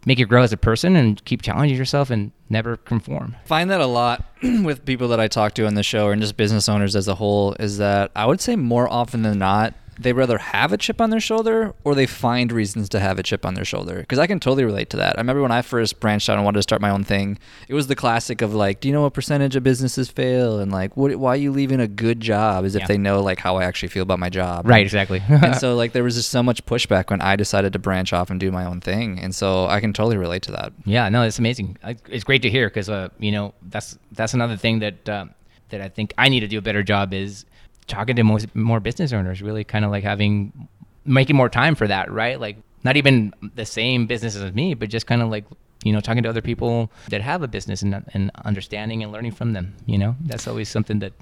make 0.06 0.20
you 0.20 0.26
grow 0.26 0.44
as 0.44 0.54
a 0.54 0.58
person 0.58 0.96
and 0.96 1.24
keep 1.26 1.42
challenging 1.42 1.76
yourself 1.78 2.12
and 2.12 2.32
never 2.48 2.78
conform. 2.78 3.36
find 3.46 3.72
that 3.72 3.82
a 3.82 3.88
lot 3.88 4.24
with 4.44 4.86
people 4.86 5.08
that 5.08 5.20
I 5.20 5.28
talk 5.28 5.54
to 5.56 5.66
on 5.66 5.74
the 5.74 5.82
show 5.82 6.12
and 6.12 6.22
just 6.22 6.38
business 6.38 6.70
owners 6.70 6.96
as 6.96 7.08
a 7.08 7.16
whole 7.16 7.56
is 7.60 7.80
that 7.80 8.12
I 8.16 8.28
would 8.28 8.40
say 8.40 8.56
more 8.56 8.88
often 8.88 9.24
than 9.24 9.40
not 9.40 9.74
they 10.00 10.12
rather 10.14 10.38
have 10.38 10.74
a 10.74 10.78
chip 10.78 11.00
on 11.00 11.10
their 11.10 11.20
shoulder 11.20 11.74
or 11.84 11.96
they 11.96 12.06
find 12.06 12.52
reasons 12.52 12.90
to 12.90 13.00
have 13.00 13.18
a 13.18 13.24
chip 13.24 13.46
on 13.46 13.54
their 13.54 13.64
shoulder 13.66 13.98
because 14.00 14.20
I 14.20 14.28
can 14.28 14.40
totally 14.40 14.66
relate 14.66 14.90
to 14.92 14.98
that. 14.98 15.18
I 15.18 15.22
remember 15.22 15.42
when 15.42 15.52
I 15.52 15.62
first 15.62 16.00
branched 16.00 16.30
out 16.30 16.36
and 16.38 16.44
wanted 16.44 16.58
to 16.60 16.64
start 16.64 16.82
my 16.82 16.90
own 16.90 17.04
thing, 17.04 17.38
it 17.70 17.74
was 17.74 17.88
the 17.88 17.96
classic 17.96 18.42
of 18.42 18.54
like, 18.54 18.80
do 18.82 18.88
you 18.88 18.94
know 18.94 19.02
what 19.04 19.14
percentage 19.14 19.56
of 19.56 19.64
businesses 19.64 20.10
fail 20.10 20.60
and 20.60 20.72
like 20.72 20.96
what 20.98 21.16
why 21.16 21.32
are 21.32 21.36
you 21.38 21.52
leaving 21.52 21.80
a 21.80 21.88
good 21.88 22.20
job 22.20 22.66
as 22.66 22.76
if 22.76 22.82
Yeah. 22.82 22.88
they 22.88 22.98
know 22.98 23.22
like 23.22 23.40
how 23.40 23.58
I 23.58 23.64
actually 23.64 23.90
feel 23.90 24.04
about 24.04 24.20
my 24.20 24.30
job. 24.30 24.68
Right, 24.68 24.82
exactly. 24.86 25.22
and 25.30 25.56
so 25.56 25.76
like 25.82 25.94
there 25.94 26.04
was 26.04 26.16
just 26.16 26.30
so 26.30 26.44
much 26.44 26.66
pushback 26.66 27.10
when 27.10 27.22
I 27.22 27.36
decided 27.36 27.74
to 27.74 27.80
branch 27.80 28.12
off 28.14 28.30
and 28.30 28.40
do 28.40 28.52
my 28.52 28.66
own 28.66 28.82
thing. 28.82 29.20
And 29.20 29.34
so 29.34 29.66
I 29.68 29.80
can 29.80 29.94
totally 29.94 30.18
relate 30.18 30.42
to 30.44 30.52
that. 30.52 30.74
Yeah, 30.86 31.10
no, 31.10 31.22
it's 31.24 31.40
amazing. 31.40 31.78
It's 32.10 32.24
great 32.24 32.42
to 32.42 32.50
hear 32.50 32.68
because 32.68 32.90
uh, 32.90 33.10
you 33.20 33.32
know 33.32 33.54
that's 33.70 33.98
that's 34.12 34.34
another 34.34 34.58
thing 34.58 34.80
that 34.80 35.08
um, 35.10 35.34
that 35.70 35.82
I 35.82 35.88
think 35.90 36.14
I 36.18 36.30
need 36.30 36.42
to 36.42 36.48
do 36.48 36.58
a 36.58 36.62
better 36.62 36.84
job 36.84 37.14
is 37.14 37.46
talking 37.88 38.16
to 38.16 38.24
more 38.24 38.40
more 38.54 38.80
business 38.80 39.14
owners. 39.14 39.42
Really, 39.42 39.64
kind 39.64 39.86
of 39.86 39.92
like 39.92 40.04
having 40.04 40.68
making 41.06 41.36
more 41.36 41.50
time 41.50 41.76
for 41.76 41.88
that, 41.88 42.12
right? 42.12 42.40
Like 42.40 42.58
not 42.84 42.98
even 42.98 43.34
the 43.56 43.66
same 43.66 44.06
businesses 44.08 44.42
as 44.42 44.54
me, 44.54 44.74
but 44.74 44.90
just 44.90 45.08
kind 45.08 45.22
of 45.22 45.30
like 45.30 45.46
you 45.84 45.92
know 45.94 46.00
talking 46.02 46.24
to 46.24 46.30
other 46.30 46.42
people 46.42 46.92
that 47.10 47.22
have 47.22 47.44
a 47.44 47.48
business 47.48 47.82
and 47.82 48.04
and 48.14 48.32
understanding 48.44 49.04
and 49.04 49.12
learning 49.12 49.32
from 49.32 49.54
them. 49.54 49.76
You 49.86 49.98
know, 49.98 50.16
that's 50.22 50.48
always 50.48 50.70
something 50.70 51.00
that 51.00 51.14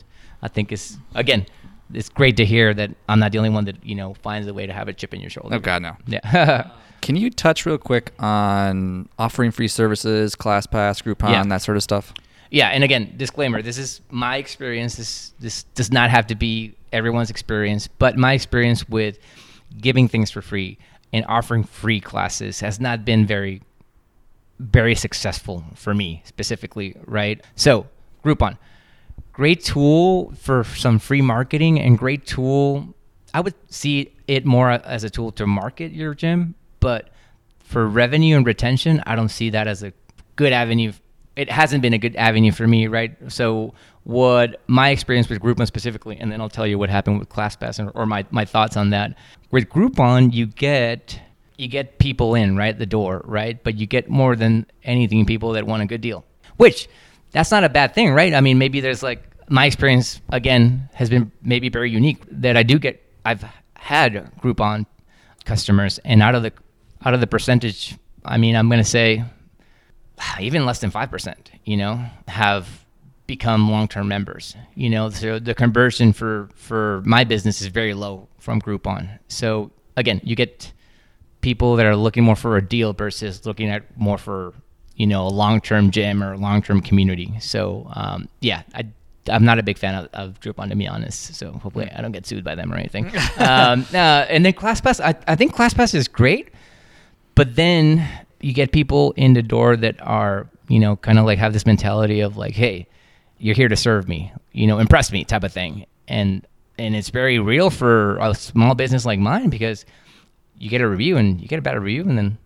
I 0.41 0.47
think 0.47 0.71
is 0.71 0.97
again. 1.15 1.45
It's 1.93 2.09
great 2.09 2.37
to 2.37 2.45
hear 2.45 2.73
that 2.73 2.89
I'm 3.07 3.19
not 3.19 3.33
the 3.33 3.37
only 3.37 3.49
one 3.51 3.65
that 3.65 3.83
you 3.85 3.93
know 3.93 4.13
finds 4.15 4.47
a 4.47 4.53
way 4.53 4.65
to 4.65 4.73
have 4.73 4.87
a 4.87 4.93
chip 4.93 5.13
in 5.13 5.21
your 5.21 5.29
shoulder. 5.29 5.55
Oh 5.55 5.59
God, 5.59 5.81
no. 5.81 5.95
Yeah. 6.07 6.69
Can 7.01 7.17
you 7.17 7.29
touch 7.29 7.65
real 7.65 7.77
quick 7.77 8.13
on 8.17 9.09
offering 9.19 9.51
free 9.51 9.67
services, 9.67 10.35
ClassPass, 10.37 11.03
Groupon, 11.03 11.31
Yeah. 11.31 11.43
that 11.43 11.61
sort 11.61 11.75
of 11.75 11.83
stuff? 11.83 12.13
Yeah, 12.53 12.67
and 12.67 12.83
again, 12.83 13.15
disclaimer: 13.17 13.63
this 13.63 13.79
is 13.79 13.99
my 14.11 14.37
experience. 14.37 14.95
This 14.95 15.33
this 15.39 15.63
does 15.73 15.91
not 15.91 16.11
have 16.11 16.27
to 16.27 16.35
be 16.35 16.75
everyone's 16.91 17.31
experience, 17.31 17.87
but 17.87 18.15
my 18.15 18.33
experience 18.33 18.87
with 18.87 19.17
giving 19.81 20.07
things 20.07 20.29
for 20.29 20.43
free 20.43 20.77
and 21.11 21.25
offering 21.27 21.63
free 21.63 21.99
classes 21.99 22.59
has 22.59 22.79
not 22.79 23.05
been 23.05 23.25
very 23.25 23.63
very 24.59 24.93
successful 24.93 25.63
for 25.73 25.95
me 25.95 26.21
specifically, 26.25 26.95
right? 27.05 27.43
So, 27.55 27.87
Groupon, 28.23 28.59
great 29.31 29.63
tool 29.63 30.31
for 30.39 30.63
some 30.63 30.99
free 30.99 31.23
marketing 31.23 31.79
and 31.79 31.97
great 31.97 32.27
tool. 32.27 32.93
I 33.33 33.41
would 33.41 33.55
see 33.67 34.13
it 34.27 34.45
more 34.45 34.69
as 34.69 35.03
a 35.03 35.09
tool 35.09 35.31
to 35.33 35.47
market 35.47 35.91
your 35.91 36.13
gym, 36.13 36.53
but 36.79 37.09
for 37.57 37.87
revenue 37.87 38.37
and 38.37 38.45
retention, 38.45 39.01
I 39.07 39.15
don't 39.15 39.29
see 39.29 39.49
that 39.49 39.67
as 39.67 39.81
a 39.81 39.91
good 40.35 40.53
avenue. 40.53 40.93
It 41.35 41.49
hasn't 41.49 41.81
been 41.81 41.93
a 41.93 41.97
good 41.97 42.15
avenue 42.15 42.51
for 42.51 42.67
me, 42.67 42.87
right? 42.87 43.15
So, 43.31 43.73
what 44.03 44.61
my 44.67 44.89
experience 44.89 45.29
with 45.29 45.39
Groupon 45.39 45.65
specifically, 45.65 46.17
and 46.19 46.31
then 46.31 46.41
I'll 46.41 46.49
tell 46.49 46.67
you 46.67 46.77
what 46.77 46.89
happened 46.89 47.19
with 47.19 47.29
ClassPass 47.29 47.79
and, 47.79 47.91
or 47.95 48.05
my, 48.05 48.25
my 48.31 48.45
thoughts 48.45 48.77
on 48.77 48.89
that. 48.91 49.15
With 49.49 49.69
Groupon, 49.69 50.33
you 50.33 50.45
get 50.45 51.19
you 51.57 51.67
get 51.67 51.99
people 51.99 52.35
in 52.35 52.55
right 52.55 52.77
the 52.77 52.85
door, 52.85 53.21
right? 53.25 53.63
But 53.63 53.75
you 53.75 53.85
get 53.85 54.09
more 54.09 54.35
than 54.35 54.65
anything 54.83 55.25
people 55.25 55.51
that 55.53 55.65
want 55.65 55.83
a 55.83 55.85
good 55.85 56.01
deal, 56.01 56.25
which 56.57 56.89
that's 57.31 57.51
not 57.51 57.63
a 57.63 57.69
bad 57.69 57.93
thing, 57.93 58.13
right? 58.13 58.33
I 58.33 58.41
mean, 58.41 58.57
maybe 58.57 58.79
there's 58.79 59.03
like 59.03 59.23
my 59.49 59.65
experience 59.65 60.21
again 60.29 60.89
has 60.93 61.09
been 61.09 61.31
maybe 61.41 61.69
very 61.69 61.89
unique 61.89 62.23
that 62.31 62.57
I 62.57 62.63
do 62.63 62.79
get. 62.79 63.01
I've 63.25 63.45
had 63.75 64.31
Groupon 64.41 64.85
customers, 65.45 65.99
and 65.99 66.21
out 66.21 66.35
of 66.35 66.43
the 66.43 66.53
out 67.05 67.13
of 67.13 67.19
the 67.19 67.27
percentage, 67.27 67.97
I 68.25 68.37
mean, 68.37 68.55
I'm 68.55 68.69
gonna 68.69 68.83
say 68.83 69.23
even 70.39 70.65
less 70.65 70.79
than 70.79 70.91
five 70.91 71.09
percent, 71.09 71.51
you 71.65 71.77
know, 71.77 72.03
have 72.27 72.83
become 73.27 73.71
long-term 73.71 74.07
members. 74.07 74.55
You 74.75 74.89
know, 74.89 75.09
so 75.09 75.39
the 75.39 75.55
conversion 75.55 76.13
for 76.13 76.49
for 76.55 77.01
my 77.05 77.23
business 77.23 77.61
is 77.61 77.67
very 77.67 77.93
low 77.93 78.27
from 78.39 78.61
Groupon. 78.61 79.19
So 79.27 79.71
again, 79.95 80.21
you 80.23 80.35
get 80.35 80.71
people 81.41 81.75
that 81.75 81.85
are 81.85 81.95
looking 81.95 82.23
more 82.23 82.35
for 82.35 82.57
a 82.57 82.61
deal 82.61 82.93
versus 82.93 83.45
looking 83.45 83.69
at 83.69 83.97
more 83.97 84.17
for 84.17 84.53
you 84.95 85.07
know 85.07 85.25
a 85.25 85.29
long-term 85.29 85.91
gym 85.91 86.23
or 86.23 86.33
a 86.33 86.37
long-term 86.37 86.81
community. 86.81 87.33
So 87.39 87.89
um, 87.93 88.29
yeah, 88.41 88.63
I. 88.73 88.87
I'm 89.29 89.45
not 89.45 89.57
a 89.57 89.63
big 89.63 89.77
fan 89.77 89.95
of, 89.95 90.09
of 90.11 90.39
Groupon 90.41 90.67
to 90.67 90.75
be 90.75 90.85
honest, 90.85 91.35
so 91.35 91.53
hopefully 91.53 91.89
I 91.89 92.01
don't 92.01 92.11
get 92.11 92.25
sued 92.25 92.43
by 92.43 92.55
them 92.55 92.73
or 92.73 92.75
anything. 92.75 93.05
um, 93.37 93.85
uh, 93.93 94.27
and 94.27 94.45
then 94.45 94.51
ClassPass, 94.51 94.99
I, 94.99 95.15
I 95.25 95.37
think 95.37 95.55
ClassPass 95.55 95.95
is 95.95 96.09
great, 96.09 96.49
but 97.33 97.55
then 97.55 98.05
you 98.43 98.53
get 98.53 98.71
people 98.71 99.13
in 99.13 99.33
the 99.33 99.41
door 99.41 99.75
that 99.77 100.01
are 100.01 100.47
you 100.67 100.79
know 100.79 100.95
kind 100.97 101.19
of 101.19 101.25
like 101.25 101.39
have 101.39 101.53
this 101.53 101.65
mentality 101.65 102.19
of 102.19 102.37
like 102.37 102.53
hey 102.53 102.87
you're 103.37 103.55
here 103.55 103.67
to 103.67 103.75
serve 103.75 104.07
me 104.07 104.31
you 104.53 104.67
know 104.67 104.79
impress 104.79 105.11
me 105.11 105.25
type 105.25 105.43
of 105.43 105.51
thing. 105.51 105.85
And 106.07 106.47
and 106.77 106.95
it's 106.95 107.09
very 107.09 107.39
real 107.39 107.69
for 107.69 108.17
a 108.17 108.33
small 108.33 108.75
business 108.75 109.05
like 109.05 109.19
mine 109.19 109.49
because 109.49 109.85
you 110.57 110.69
get 110.69 110.81
a 110.81 110.87
review 110.87 111.17
and 111.17 111.41
you 111.41 111.47
get 111.47 111.59
a 111.59 111.61
bad 111.61 111.77
review 111.79 112.01
and 112.03 112.17
then 112.17 112.37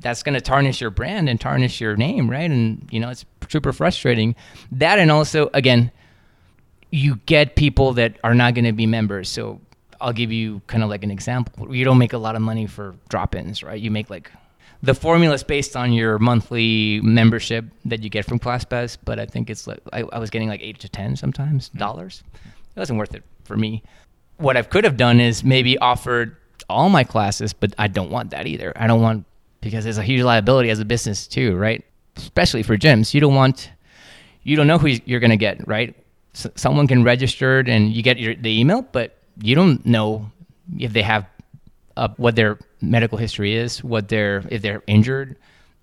that's 0.00 0.22
going 0.22 0.34
to 0.34 0.40
tarnish 0.40 0.80
your 0.80 0.90
brand 0.90 1.28
and 1.28 1.40
tarnish 1.40 1.80
your 1.80 1.96
name 1.96 2.30
right? 2.30 2.50
And 2.50 2.88
you 2.90 3.00
know 3.00 3.10
it's 3.10 3.24
super 3.48 3.72
frustrating. 3.72 4.34
That 4.72 4.98
and 4.98 5.10
also 5.10 5.50
again 5.54 5.90
you 6.90 7.16
get 7.26 7.56
people 7.56 7.94
that 7.94 8.18
are 8.22 8.34
not 8.34 8.54
going 8.54 8.66
to 8.66 8.72
be 8.72 8.86
members. 8.86 9.28
So 9.28 9.60
i'll 10.00 10.12
give 10.12 10.32
you 10.32 10.60
kind 10.66 10.82
of 10.82 10.90
like 10.90 11.04
an 11.04 11.10
example. 11.10 11.74
You 11.74 11.84
don't 11.84 11.98
make 11.98 12.12
a 12.12 12.18
lot 12.18 12.34
of 12.34 12.42
money 12.42 12.66
for 12.66 12.94
drop-ins 13.08 13.62
right? 13.62 13.80
You 13.80 13.90
make 13.90 14.10
like 14.10 14.30
the 14.82 14.94
formula 14.94 15.34
is 15.34 15.44
based 15.44 15.76
on 15.76 15.92
your 15.92 16.18
monthly 16.18 17.00
membership 17.02 17.64
that 17.84 18.02
you 18.02 18.10
get 18.10 18.24
from 18.24 18.38
ClassPass, 18.38 18.98
but 19.04 19.18
I 19.18 19.26
think 19.26 19.48
it's 19.48 19.66
like 19.66 19.80
I, 19.92 20.02
I 20.12 20.18
was 20.18 20.30
getting 20.30 20.48
like 20.48 20.60
eight 20.62 20.80
to 20.80 20.88
ten 20.88 21.16
sometimes 21.16 21.68
hmm. 21.68 21.78
dollars. 21.78 22.22
It 22.74 22.80
wasn't 22.80 22.98
worth 22.98 23.14
it 23.14 23.22
for 23.44 23.56
me. 23.56 23.82
What 24.38 24.56
I 24.56 24.62
could 24.62 24.84
have 24.84 24.96
done 24.96 25.20
is 25.20 25.44
maybe 25.44 25.78
offered 25.78 26.36
all 26.68 26.88
my 26.88 27.04
classes, 27.04 27.52
but 27.52 27.74
I 27.78 27.86
don't 27.86 28.10
want 28.10 28.30
that 28.30 28.46
either. 28.46 28.72
I 28.76 28.86
don't 28.86 29.02
want 29.02 29.24
because 29.60 29.84
there's 29.84 29.98
a 29.98 30.02
huge 30.02 30.22
liability 30.22 30.70
as 30.70 30.80
a 30.80 30.84
business 30.84 31.28
too, 31.28 31.56
right? 31.56 31.84
Especially 32.16 32.62
for 32.62 32.76
gyms, 32.76 33.14
you 33.14 33.20
don't 33.20 33.34
want 33.34 33.70
you 34.42 34.56
don't 34.56 34.66
know 34.66 34.78
who 34.78 34.88
you're 35.04 35.20
going 35.20 35.30
to 35.30 35.36
get, 35.36 35.66
right? 35.68 35.94
S 36.34 36.46
someone 36.56 36.88
can 36.88 37.04
register 37.04 37.60
and 37.60 37.92
you 37.92 38.02
get 38.02 38.18
your, 38.18 38.34
the 38.34 38.60
email, 38.60 38.82
but 38.82 39.18
you 39.40 39.54
don't 39.54 39.84
know 39.86 40.30
if 40.78 40.92
they 40.92 41.02
have 41.02 41.26
uh, 41.96 42.08
what 42.16 42.36
their 42.36 42.58
medical 42.80 43.18
history 43.18 43.54
is, 43.54 43.82
what 43.82 44.08
they're 44.08 44.42
if 44.50 44.62
they're 44.62 44.82
injured, 44.86 45.36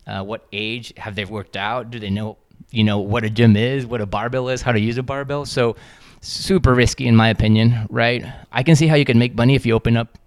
uh, 0.08 0.24
what 0.24 0.48
age 0.52 0.94
have 0.98 1.16
they 1.16 1.26
worked 1.26 1.58
out, 1.58 1.92
do 1.92 2.00
they 2.00 2.10
know 2.10 2.38
you 2.72 2.84
know 2.84 3.00
what 3.00 3.24
a 3.24 3.30
gym 3.30 3.56
is, 3.56 3.86
what 3.86 4.02
a 4.02 4.06
barbell 4.06 4.50
is, 4.50 4.62
how 4.62 4.72
to 4.72 4.80
use 4.80 4.98
a 4.98 5.04
barbell. 5.04 5.46
So 5.46 5.76
super 6.22 6.74
risky 6.74 7.08
in 7.08 7.16
my 7.16 7.30
opinion, 7.30 7.88
right? 7.90 8.26
I 8.52 8.64
can 8.64 8.76
see 8.76 8.88
how 8.88 8.96
you 8.96 9.06
can 9.06 9.20
make 9.20 9.36
money 9.36 9.56
if 9.56 9.66
you 9.66 9.74
open 9.74 9.98
up, 9.98 10.18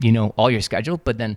you 0.00 0.12
know, 0.12 0.34
all 0.36 0.50
your 0.50 0.60
schedule, 0.60 0.96
but 0.96 1.18
then 1.18 1.36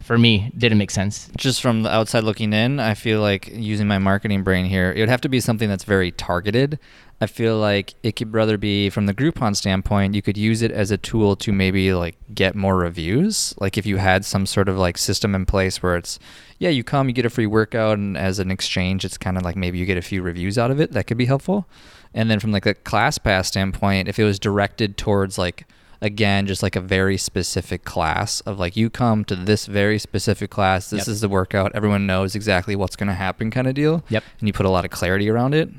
for 0.00 0.18
me 0.18 0.52
didn't 0.56 0.78
make 0.78 0.90
sense. 0.90 1.30
Just 1.36 1.62
from 1.62 1.82
the 1.82 1.90
outside 1.90 2.24
looking 2.24 2.52
in, 2.52 2.80
I 2.80 2.94
feel 2.94 3.20
like 3.20 3.48
using 3.48 3.86
my 3.86 3.98
marketing 3.98 4.42
brain 4.42 4.66
here, 4.66 4.92
it 4.92 5.00
would 5.00 5.08
have 5.08 5.22
to 5.22 5.28
be 5.28 5.40
something 5.40 5.68
that's 5.68 5.84
very 5.84 6.10
targeted. 6.10 6.78
I 7.20 7.26
feel 7.26 7.56
like 7.56 7.94
it 8.02 8.16
could 8.16 8.34
rather 8.34 8.58
be 8.58 8.90
from 8.90 9.06
the 9.06 9.14
Groupon 9.14 9.56
standpoint, 9.56 10.14
you 10.14 10.22
could 10.22 10.36
use 10.36 10.62
it 10.62 10.70
as 10.70 10.90
a 10.90 10.98
tool 10.98 11.36
to 11.36 11.52
maybe 11.52 11.94
like 11.94 12.16
get 12.34 12.54
more 12.54 12.76
reviews. 12.76 13.54
Like 13.58 13.78
if 13.78 13.86
you 13.86 13.98
had 13.98 14.24
some 14.24 14.46
sort 14.46 14.68
of 14.68 14.76
like 14.76 14.98
system 14.98 15.34
in 15.34 15.46
place 15.46 15.82
where 15.82 15.96
it's, 15.96 16.18
yeah, 16.58 16.70
you 16.70 16.84
come, 16.84 17.08
you 17.08 17.14
get 17.14 17.24
a 17.24 17.30
free 17.30 17.46
workout, 17.46 17.98
and 17.98 18.16
as 18.16 18.38
an 18.38 18.50
exchange, 18.50 19.04
it's 19.04 19.16
kind 19.16 19.36
of 19.36 19.44
like 19.44 19.56
maybe 19.56 19.78
you 19.78 19.86
get 19.86 19.96
a 19.96 20.02
few 20.02 20.22
reviews 20.22 20.58
out 20.58 20.70
of 20.70 20.80
it. 20.80 20.92
That 20.92 21.06
could 21.06 21.18
be 21.18 21.26
helpful. 21.26 21.66
And 22.12 22.30
then 22.30 22.40
from 22.40 22.52
like 22.52 22.66
a 22.66 22.74
ClassPass 22.74 23.46
standpoint, 23.46 24.08
if 24.08 24.18
it 24.18 24.24
was 24.24 24.38
directed 24.38 24.96
towards 24.96 25.38
like 25.38 25.66
again 26.04 26.46
just 26.46 26.62
like 26.62 26.76
a 26.76 26.80
very 26.80 27.16
specific 27.16 27.82
class 27.84 28.40
of 28.42 28.58
like 28.58 28.76
you 28.76 28.90
come 28.90 29.24
to 29.24 29.34
this 29.34 29.64
very 29.64 29.98
specific 29.98 30.50
class 30.50 30.90
this 30.90 31.00
yep. 31.00 31.08
is 31.08 31.22
the 31.22 31.28
workout 31.30 31.72
everyone 31.74 32.06
knows 32.06 32.34
exactly 32.34 32.76
what's 32.76 32.94
going 32.94 33.08
to 33.08 33.14
happen 33.14 33.50
kind 33.50 33.66
of 33.66 33.74
deal 33.74 34.04
yep 34.10 34.22
and 34.38 34.46
you 34.46 34.52
put 34.52 34.66
a 34.66 34.70
lot 34.70 34.84
of 34.84 34.90
clarity 34.90 35.30
around 35.30 35.54
it 35.54 35.70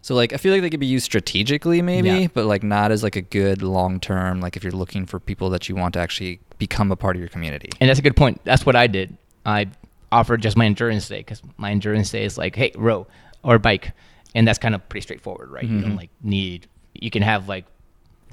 so 0.00 0.14
like 0.14 0.32
i 0.32 0.38
feel 0.38 0.52
like 0.52 0.62
they 0.62 0.70
could 0.70 0.80
be 0.80 0.86
used 0.86 1.04
strategically 1.04 1.82
maybe 1.82 2.08
yeah. 2.08 2.26
but 2.32 2.46
like 2.46 2.62
not 2.62 2.90
as 2.90 3.02
like 3.02 3.14
a 3.14 3.20
good 3.20 3.60
long 3.60 4.00
term 4.00 4.40
like 4.40 4.56
if 4.56 4.64
you're 4.64 4.72
looking 4.72 5.04
for 5.04 5.20
people 5.20 5.50
that 5.50 5.68
you 5.68 5.76
want 5.76 5.92
to 5.92 6.00
actually 6.00 6.40
become 6.56 6.90
a 6.90 6.96
part 6.96 7.14
of 7.14 7.20
your 7.20 7.28
community 7.28 7.68
and 7.78 7.90
that's 7.90 7.98
a 7.98 8.02
good 8.02 8.16
point 8.16 8.40
that's 8.44 8.64
what 8.64 8.74
i 8.74 8.86
did 8.86 9.14
i 9.44 9.68
offered 10.10 10.40
just 10.40 10.56
my 10.56 10.64
endurance 10.64 11.08
day 11.08 11.18
because 11.18 11.42
my 11.58 11.70
endurance 11.70 12.10
day 12.10 12.24
is 12.24 12.38
like 12.38 12.56
hey 12.56 12.72
row 12.74 13.06
or 13.42 13.58
bike 13.58 13.92
and 14.34 14.48
that's 14.48 14.58
kind 14.58 14.74
of 14.74 14.88
pretty 14.88 15.02
straightforward 15.02 15.50
right 15.50 15.66
mm-hmm. 15.66 15.76
you 15.76 15.82
don't 15.82 15.96
like 15.96 16.10
need 16.22 16.66
you 16.94 17.10
can 17.10 17.20
have 17.20 17.50
like 17.50 17.66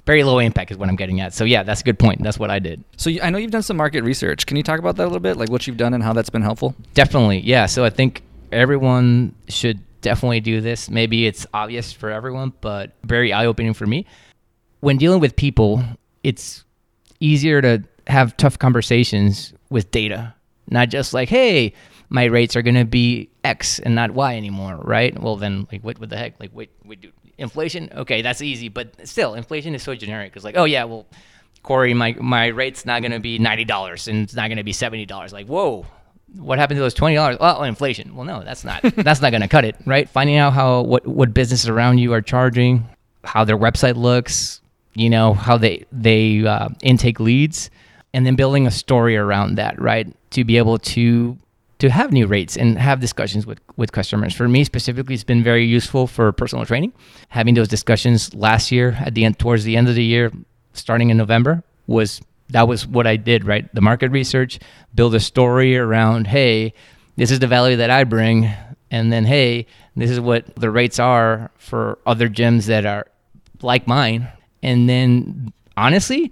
very 0.05 0.23
low 0.23 0.39
impact 0.39 0.71
is 0.71 0.77
what 0.77 0.89
I'm 0.89 0.95
getting 0.95 1.21
at. 1.21 1.33
So 1.33 1.43
yeah, 1.43 1.63
that's 1.63 1.81
a 1.81 1.83
good 1.83 1.99
point. 1.99 2.23
That's 2.23 2.39
what 2.39 2.49
I 2.49 2.59
did. 2.59 2.83
So 2.97 3.11
I 3.21 3.29
know 3.29 3.37
you've 3.37 3.51
done 3.51 3.63
some 3.63 3.77
market 3.77 4.03
research. 4.03 4.45
Can 4.45 4.57
you 4.57 4.63
talk 4.63 4.79
about 4.79 4.95
that 4.97 5.03
a 5.03 5.05
little 5.05 5.19
bit, 5.19 5.37
like 5.37 5.49
what 5.49 5.67
you've 5.67 5.77
done 5.77 5.93
and 5.93 6.03
how 6.03 6.13
that's 6.13 6.29
been 6.29 6.41
helpful? 6.41 6.75
Definitely, 6.93 7.39
yeah. 7.41 7.67
So 7.67 7.85
I 7.85 7.89
think 7.89 8.23
everyone 8.51 9.35
should 9.47 9.79
definitely 10.01 10.39
do 10.39 10.61
this. 10.61 10.89
Maybe 10.89 11.27
it's 11.27 11.45
obvious 11.53 11.93
for 11.93 12.09
everyone, 12.09 12.53
but 12.61 12.93
very 13.03 13.31
eye-opening 13.31 13.73
for 13.73 13.85
me. 13.85 14.05
When 14.79 14.97
dealing 14.97 15.19
with 15.19 15.35
people, 15.35 15.83
it's 16.23 16.63
easier 17.19 17.61
to 17.61 17.83
have 18.07 18.35
tough 18.37 18.57
conversations 18.57 19.53
with 19.69 19.91
data, 19.91 20.33
not 20.69 20.89
just 20.89 21.13
like, 21.13 21.29
hey, 21.29 21.73
my 22.09 22.25
rates 22.25 22.55
are 22.55 22.63
going 22.63 22.75
to 22.75 22.83
be 22.83 23.29
X 23.43 23.77
and 23.77 23.93
not 23.93 24.11
Y 24.11 24.35
anymore, 24.35 24.81
right? 24.83 25.17
Well, 25.17 25.37
then, 25.37 25.67
like, 25.71 25.81
what, 25.83 25.99
what 25.99 26.09
the 26.09 26.17
heck? 26.17 26.39
Like, 26.39 26.49
wait, 26.53 26.71
wait, 26.83 26.99
dude, 27.01 27.13
inflation? 27.41 27.89
Okay 27.93 28.21
that's 28.21 28.41
easy 28.41 28.69
but 28.69 29.07
still 29.07 29.33
inflation 29.33 29.75
is 29.75 29.83
so 29.83 29.95
generic 29.95 30.33
it's 30.35 30.45
like 30.45 30.55
oh 30.57 30.65
yeah 30.65 30.83
well 30.83 31.05
corey 31.63 31.93
my 31.93 32.15
my 32.19 32.47
rate's 32.47 32.85
not 32.85 33.01
going 33.01 33.11
to 33.11 33.19
be 33.19 33.37
$90 33.37 34.07
and 34.07 34.23
it's 34.23 34.33
not 34.33 34.47
going 34.47 34.57
to 34.57 34.63
be 34.63 34.73
$70 34.73 35.33
like 35.33 35.47
whoa 35.47 35.85
what 36.37 36.57
happened 36.59 36.77
to 36.77 36.81
those 36.81 36.95
$20 36.95 37.39
well 37.39 37.63
inflation. 37.63 38.15
Well 38.15 38.25
no 38.25 38.43
that's 38.43 38.63
not 38.63 38.81
that's 38.95 39.21
not 39.21 39.31
going 39.31 39.41
to 39.41 39.47
cut 39.47 39.65
it 39.65 39.75
right? 39.85 40.07
Finding 40.07 40.37
out 40.37 40.53
how 40.53 40.81
what 40.81 41.05
what 41.05 41.33
businesses 41.33 41.67
around 41.67 41.97
you 41.97 42.13
are 42.13 42.21
charging 42.21 42.87
how 43.23 43.43
their 43.43 43.57
website 43.57 43.95
looks 43.95 44.61
you 44.93 45.09
know 45.09 45.33
how 45.33 45.57
they 45.57 45.85
they 45.91 46.45
uh, 46.45 46.69
intake 46.81 47.19
leads 47.19 47.69
and 48.13 48.25
then 48.25 48.35
building 48.35 48.67
a 48.67 48.71
story 48.71 49.15
around 49.17 49.55
that 49.55 49.79
right? 49.81 50.07
To 50.31 50.43
be 50.43 50.57
able 50.57 50.77
to 50.79 51.37
to 51.81 51.89
have 51.89 52.11
new 52.11 52.27
rates 52.27 52.55
and 52.55 52.77
have 52.77 52.99
discussions 52.99 53.47
with, 53.47 53.59
with 53.75 53.91
customers. 53.91 54.35
For 54.35 54.47
me 54.47 54.63
specifically, 54.63 55.15
it's 55.15 55.23
been 55.23 55.43
very 55.43 55.65
useful 55.65 56.05
for 56.05 56.31
personal 56.31 56.63
training. 56.63 56.93
Having 57.29 57.55
those 57.55 57.67
discussions 57.67 58.35
last 58.35 58.71
year 58.71 58.95
at 58.99 59.15
the 59.15 59.25
end, 59.25 59.39
towards 59.39 59.63
the 59.63 59.75
end 59.75 59.89
of 59.89 59.95
the 59.95 60.03
year, 60.03 60.31
starting 60.73 61.09
in 61.09 61.17
November, 61.17 61.63
was 61.87 62.21
that 62.49 62.67
was 62.67 62.85
what 62.85 63.07
I 63.07 63.15
did, 63.15 63.45
right? 63.45 63.67
The 63.73 63.81
market 63.81 64.11
research, 64.11 64.59
build 64.93 65.15
a 65.15 65.19
story 65.19 65.75
around, 65.75 66.27
hey, 66.27 66.75
this 67.15 67.31
is 67.31 67.39
the 67.39 67.47
value 67.47 67.77
that 67.77 67.89
I 67.89 68.03
bring, 68.03 68.53
and 68.91 69.11
then 69.11 69.25
hey, 69.25 69.65
this 69.95 70.11
is 70.11 70.19
what 70.19 70.55
the 70.55 70.69
rates 70.69 70.99
are 70.99 71.49
for 71.57 71.97
other 72.05 72.29
gyms 72.29 72.67
that 72.67 72.85
are 72.85 73.07
like 73.63 73.87
mine. 73.87 74.27
And 74.61 74.87
then 74.87 75.51
honestly, 75.75 76.31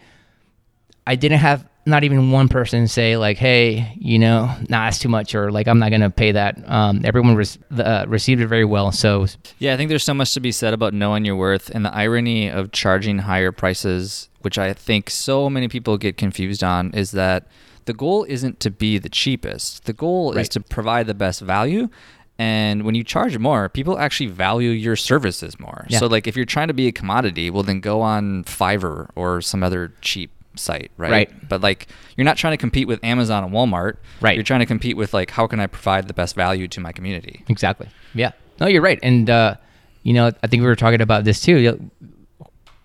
I 1.07 1.15
didn't 1.15 1.39
have 1.39 1.67
not 1.85 2.03
even 2.03 2.31
one 2.31 2.47
person 2.47 2.87
say 2.87 3.17
like, 3.17 3.37
"Hey, 3.37 3.93
you 3.97 4.19
know, 4.19 4.45
nah, 4.69 4.85
that's 4.85 4.99
too 4.99 5.09
much," 5.09 5.33
or 5.33 5.51
like, 5.51 5.67
"I'm 5.67 5.79
not 5.79 5.91
gonna 5.91 6.09
pay 6.09 6.31
that." 6.31 6.57
Um, 6.69 7.01
everyone 7.03 7.35
res- 7.35 7.57
uh, 7.77 8.05
received 8.07 8.41
it 8.41 8.47
very 8.47 8.65
well. 8.65 8.91
So 8.91 9.27
yeah, 9.59 9.73
I 9.73 9.77
think 9.77 9.89
there's 9.89 10.03
so 10.03 10.13
much 10.13 10.33
to 10.33 10.39
be 10.39 10.51
said 10.51 10.73
about 10.73 10.93
knowing 10.93 11.25
your 11.25 11.35
worth 11.35 11.69
and 11.69 11.85
the 11.85 11.93
irony 11.93 12.49
of 12.49 12.71
charging 12.71 13.19
higher 13.19 13.51
prices, 13.51 14.29
which 14.41 14.57
I 14.57 14.73
think 14.73 15.09
so 15.09 15.49
many 15.49 15.67
people 15.67 15.97
get 15.97 16.17
confused 16.17 16.63
on, 16.63 16.91
is 16.93 17.11
that 17.11 17.47
the 17.85 17.93
goal 17.93 18.23
isn't 18.25 18.59
to 18.59 18.69
be 18.69 18.97
the 18.97 19.09
cheapest. 19.09 19.85
The 19.85 19.93
goal 19.93 20.33
right. 20.33 20.41
is 20.41 20.49
to 20.49 20.59
provide 20.59 21.07
the 21.07 21.13
best 21.13 21.41
value. 21.41 21.89
And 22.37 22.83
when 22.83 22.95
you 22.95 23.03
charge 23.03 23.37
more, 23.37 23.67
people 23.67 23.99
actually 23.99 24.27
value 24.27 24.69
your 24.69 24.95
services 24.95 25.59
more. 25.59 25.85
Yeah. 25.89 25.99
So, 25.99 26.07
like, 26.07 26.25
if 26.25 26.37
you're 26.37 26.45
trying 26.45 26.69
to 26.69 26.73
be 26.73 26.87
a 26.87 26.93
commodity, 26.93 27.49
well, 27.49 27.63
then 27.63 27.81
go 27.81 27.99
on 27.99 28.45
Fiverr 28.45 29.09
or 29.15 29.41
some 29.41 29.61
other 29.61 29.91
cheap 29.99 30.31
site, 30.59 30.91
right? 30.97 31.11
Right. 31.11 31.49
But 31.49 31.61
like 31.61 31.87
you're 32.15 32.25
not 32.25 32.37
trying 32.37 32.53
to 32.53 32.57
compete 32.57 32.87
with 32.87 33.03
Amazon 33.03 33.43
and 33.43 33.53
Walmart. 33.53 33.97
Right. 34.21 34.35
You're 34.35 34.43
trying 34.43 34.59
to 34.59 34.65
compete 34.65 34.97
with 34.97 35.13
like 35.13 35.31
how 35.31 35.47
can 35.47 35.59
I 35.59 35.67
provide 35.67 36.07
the 36.07 36.13
best 36.13 36.35
value 36.35 36.67
to 36.67 36.79
my 36.79 36.91
community? 36.91 37.43
Exactly. 37.47 37.89
Yeah. 38.13 38.31
No, 38.59 38.67
you're 38.67 38.81
right. 38.81 38.99
And 39.01 39.29
uh, 39.29 39.55
you 40.03 40.13
know, 40.13 40.31
I 40.43 40.47
think 40.47 40.61
we 40.61 40.67
were 40.67 40.75
talking 40.75 41.01
about 41.01 41.23
this 41.23 41.41
too. 41.41 41.89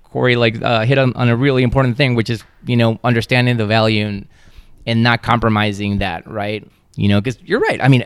Corey 0.05 0.37
like 0.37 0.63
uh, 0.63 0.85
hit 0.85 0.97
on, 0.99 1.13
on 1.15 1.29
a 1.29 1.37
really 1.37 1.63
important 1.63 1.97
thing, 1.97 2.15
which 2.15 2.31
is 2.31 2.45
you 2.65 2.77
know 2.77 3.01
understanding 3.03 3.57
the 3.57 3.67
value 3.67 4.07
and 4.07 4.29
and 4.87 5.03
not 5.03 5.23
compromising 5.23 5.99
that, 5.99 6.27
right? 6.31 6.67
You 6.97 7.09
know, 7.09 7.21
because 7.21 7.41
you're 7.43 7.61
right. 7.61 7.83
I 7.83 7.89
mean, 7.89 8.05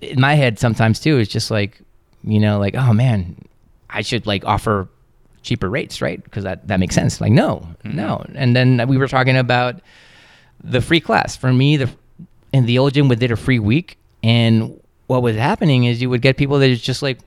in 0.00 0.20
my 0.20 0.34
head 0.34 0.58
sometimes 0.58 1.00
too, 1.00 1.16
it's 1.18 1.30
just 1.30 1.50
like, 1.50 1.80
you 2.22 2.38
know, 2.38 2.58
like 2.58 2.74
oh 2.74 2.92
man, 2.92 3.36
I 3.88 4.02
should 4.02 4.26
like 4.26 4.44
offer 4.44 4.88
cheaper 5.48 5.68
rates, 5.68 6.02
right? 6.02 6.22
Because 6.22 6.44
that, 6.44 6.68
that 6.68 6.78
makes 6.78 6.94
sense. 6.94 7.20
Like, 7.20 7.32
no, 7.32 7.66
mm-hmm. 7.84 7.96
no. 7.96 8.24
And 8.34 8.54
then 8.54 8.86
we 8.86 8.98
were 8.98 9.08
talking 9.08 9.36
about 9.36 9.80
the 10.62 10.80
free 10.80 11.00
class. 11.00 11.36
For 11.36 11.52
me, 11.52 11.78
the 11.78 11.90
in 12.52 12.66
the 12.66 12.78
old 12.78 12.94
gym, 12.94 13.08
we 13.08 13.16
did 13.16 13.30
a 13.30 13.36
free 13.36 13.58
week. 13.58 13.98
And 14.22 14.80
what 15.06 15.22
was 15.22 15.36
happening 15.36 15.84
is 15.84 16.02
you 16.02 16.10
would 16.10 16.22
get 16.22 16.36
people 16.36 16.58
that 16.58 16.74
just 16.76 17.02
like 17.02 17.18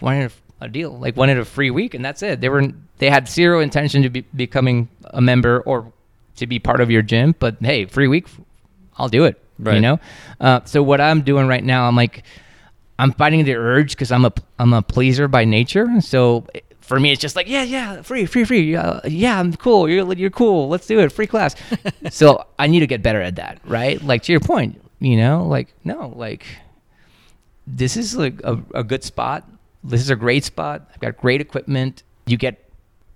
wanted 0.00 0.32
a, 0.60 0.64
a 0.66 0.68
deal, 0.68 0.96
like 0.96 1.16
wanted 1.16 1.38
a 1.38 1.44
free 1.44 1.70
week, 1.70 1.94
and 1.94 2.04
that's 2.04 2.22
it. 2.22 2.40
They 2.40 2.48
were 2.48 2.72
they 2.98 3.10
had 3.10 3.28
zero 3.28 3.60
intention 3.60 4.02
to 4.02 4.10
be 4.10 4.20
becoming 4.34 4.88
a 5.04 5.20
member 5.20 5.60
or 5.60 5.92
to 6.36 6.46
be 6.46 6.58
part 6.58 6.80
of 6.80 6.90
your 6.90 7.02
gym, 7.02 7.34
but 7.38 7.56
hey, 7.60 7.86
free 7.86 8.08
week, 8.08 8.28
I'll 8.96 9.08
do 9.08 9.24
it. 9.24 9.42
Right. 9.58 9.74
You 9.74 9.80
know. 9.80 10.00
Uh, 10.40 10.60
so 10.64 10.82
what 10.82 11.00
I'm 11.00 11.22
doing 11.22 11.46
right 11.46 11.64
now, 11.64 11.88
I'm 11.88 11.96
like, 11.96 12.22
I'm 12.98 13.12
fighting 13.12 13.44
the 13.44 13.54
urge 13.54 13.92
because 13.92 14.12
I'm 14.12 14.24
a 14.24 14.32
I'm 14.58 14.72
a 14.72 14.82
pleaser 14.82 15.28
by 15.28 15.44
nature. 15.44 16.00
So 16.00 16.46
for 16.86 17.00
me, 17.00 17.10
it's 17.10 17.20
just 17.20 17.34
like, 17.34 17.48
yeah, 17.48 17.64
yeah, 17.64 18.02
free, 18.02 18.26
free, 18.26 18.44
free. 18.44 18.76
Uh, 18.76 19.00
yeah, 19.04 19.40
I'm 19.40 19.52
cool. 19.54 19.88
You're, 19.88 20.12
you're 20.14 20.30
cool. 20.30 20.68
Let's 20.68 20.86
do 20.86 21.00
it. 21.00 21.10
Free 21.10 21.26
class. 21.26 21.56
so 22.10 22.46
I 22.58 22.68
need 22.68 22.80
to 22.80 22.86
get 22.86 23.02
better 23.02 23.20
at 23.20 23.36
that, 23.36 23.60
right? 23.64 24.00
Like 24.02 24.22
to 24.24 24.32
your 24.32 24.40
point, 24.40 24.80
you 25.00 25.16
know, 25.16 25.44
like, 25.44 25.74
no, 25.84 26.12
like 26.16 26.46
this 27.66 27.96
is 27.96 28.16
like 28.16 28.40
a, 28.44 28.62
a 28.74 28.84
good 28.84 29.02
spot. 29.02 29.48
This 29.82 30.00
is 30.00 30.10
a 30.10 30.16
great 30.16 30.44
spot. 30.44 30.88
I've 30.94 31.00
got 31.00 31.16
great 31.16 31.40
equipment. 31.40 32.04
You 32.26 32.36
get 32.36 32.62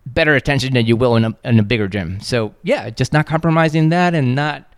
better 0.04 0.34
attention 0.34 0.74
than 0.74 0.86
you 0.86 0.96
will 0.96 1.14
in 1.16 1.24
a, 1.24 1.36
in 1.44 1.58
a 1.60 1.62
bigger 1.62 1.86
gym. 1.86 2.20
So 2.20 2.54
yeah, 2.62 2.90
just 2.90 3.12
not 3.12 3.26
compromising 3.26 3.90
that 3.90 4.14
and 4.14 4.34
not 4.34 4.69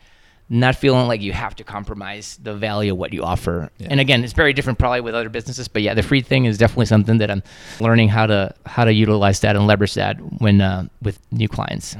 not 0.52 0.76
feeling 0.76 1.08
like 1.08 1.22
you 1.22 1.32
have 1.32 1.56
to 1.56 1.64
compromise 1.64 2.38
the 2.42 2.54
value 2.54 2.92
of 2.92 2.98
what 2.98 3.12
you 3.14 3.22
offer. 3.22 3.70
Yeah. 3.78 3.88
And 3.90 4.00
again, 4.00 4.22
it's 4.22 4.34
very 4.34 4.52
different 4.52 4.78
probably 4.78 5.00
with 5.00 5.14
other 5.14 5.30
businesses, 5.30 5.66
but 5.66 5.80
yeah, 5.80 5.94
the 5.94 6.02
free 6.02 6.20
thing 6.20 6.44
is 6.44 6.58
definitely 6.58 6.86
something 6.86 7.18
that 7.18 7.30
I'm 7.30 7.42
learning 7.80 8.08
how 8.08 8.26
to 8.26 8.54
how 8.66 8.84
to 8.84 8.92
utilize 8.92 9.40
that 9.40 9.56
and 9.56 9.66
leverage 9.66 9.94
that 9.94 10.18
when 10.40 10.60
uh, 10.60 10.88
with 11.00 11.18
new 11.32 11.48
clients. 11.48 11.96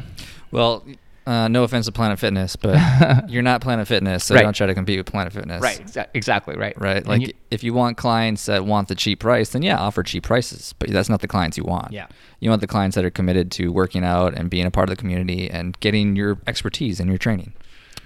Well, 0.50 0.84
uh, 1.26 1.48
no 1.48 1.62
offense 1.62 1.86
to 1.86 1.92
Planet 1.92 2.18
Fitness, 2.18 2.56
but 2.56 2.76
you're 3.30 3.42
not 3.42 3.62
Planet 3.62 3.88
Fitness, 3.88 4.24
so 4.24 4.34
right. 4.34 4.42
don't 4.42 4.54
try 4.54 4.66
to 4.66 4.74
compete 4.74 4.98
with 4.98 5.06
Planet 5.06 5.32
Fitness. 5.32 5.62
Right, 5.62 5.80
exa- 5.86 6.08
exactly, 6.12 6.56
right. 6.56 6.78
Right. 6.78 7.06
Like 7.06 7.22
you, 7.22 7.32
if 7.50 7.64
you 7.64 7.72
want 7.72 7.96
clients 7.96 8.46
that 8.46 8.66
want 8.66 8.88
the 8.88 8.94
cheap 8.94 9.20
price, 9.20 9.50
then 9.50 9.62
yeah, 9.62 9.78
offer 9.78 10.02
cheap 10.02 10.24
prices, 10.24 10.74
but 10.78 10.90
that's 10.90 11.08
not 11.08 11.20
the 11.20 11.28
clients 11.28 11.56
you 11.56 11.64
want. 11.64 11.92
Yeah. 11.92 12.08
You 12.40 12.50
want 12.50 12.60
the 12.60 12.66
clients 12.66 12.96
that 12.96 13.04
are 13.04 13.10
committed 13.10 13.50
to 13.52 13.72
working 13.72 14.04
out 14.04 14.34
and 14.34 14.50
being 14.50 14.66
a 14.66 14.70
part 14.70 14.90
of 14.90 14.96
the 14.96 15.00
community 15.00 15.48
and 15.48 15.78
getting 15.80 16.16
your 16.16 16.38
expertise 16.46 17.00
and 17.00 17.08
your 17.08 17.18
training. 17.18 17.54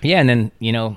Yeah, 0.03 0.20
and 0.20 0.28
then 0.28 0.53
you 0.59 0.72
know, 0.72 0.97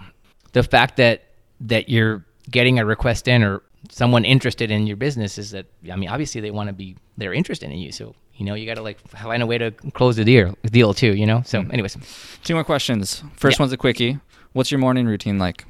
the 0.53 0.63
fact 0.63 0.97
that 0.97 1.23
that 1.61 1.89
you're 1.89 2.23
getting 2.49 2.79
a 2.79 2.85
request 2.85 3.27
in 3.27 3.43
or 3.43 3.61
someone 3.89 4.25
interested 4.25 4.71
in 4.71 4.87
your 4.87 4.97
business 4.97 5.37
is 5.37 5.51
that 5.51 5.65
I 5.91 5.95
mean, 5.95 6.09
obviously 6.09 6.41
they 6.41 6.51
want 6.51 6.67
to 6.67 6.73
be 6.73 6.95
they're 7.17 7.33
interested 7.33 7.69
in 7.71 7.77
you, 7.77 7.91
so 7.91 8.15
you 8.35 8.45
know 8.45 8.53
you 8.55 8.65
got 8.65 8.75
to 8.75 8.81
like 8.81 8.99
find 9.09 9.43
a 9.43 9.45
way 9.45 9.57
to 9.57 9.71
close 9.93 10.15
the 10.15 10.23
deal 10.25 10.55
deal 10.65 10.93
too, 10.93 11.13
you 11.15 11.25
know. 11.25 11.41
So, 11.45 11.59
anyways, 11.71 11.97
Two 12.43 12.53
more 12.53 12.63
questions. 12.63 13.23
First 13.35 13.57
Yeah. 13.59 13.63
one's 13.63 13.73
a 13.73 13.77
quickie. 13.77 14.19
What's 14.53 14.71
your 14.71 14.79
morning 14.79 15.05
routine 15.05 15.37
like? 15.37 15.65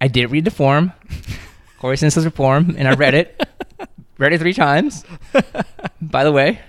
I 0.00 0.08
did 0.08 0.30
read 0.30 0.44
the 0.44 0.50
form, 0.50 0.92
Corey 1.78 1.96
Senseless 1.96 2.26
form, 2.34 2.74
and 2.78 2.86
I 2.88 2.94
read 2.94 3.14
it, 3.14 3.48
read 4.18 4.32
it 4.32 4.38
three 4.38 4.52
times. 4.54 5.04
By 6.00 6.24
the 6.24 6.32
way, 6.32 6.60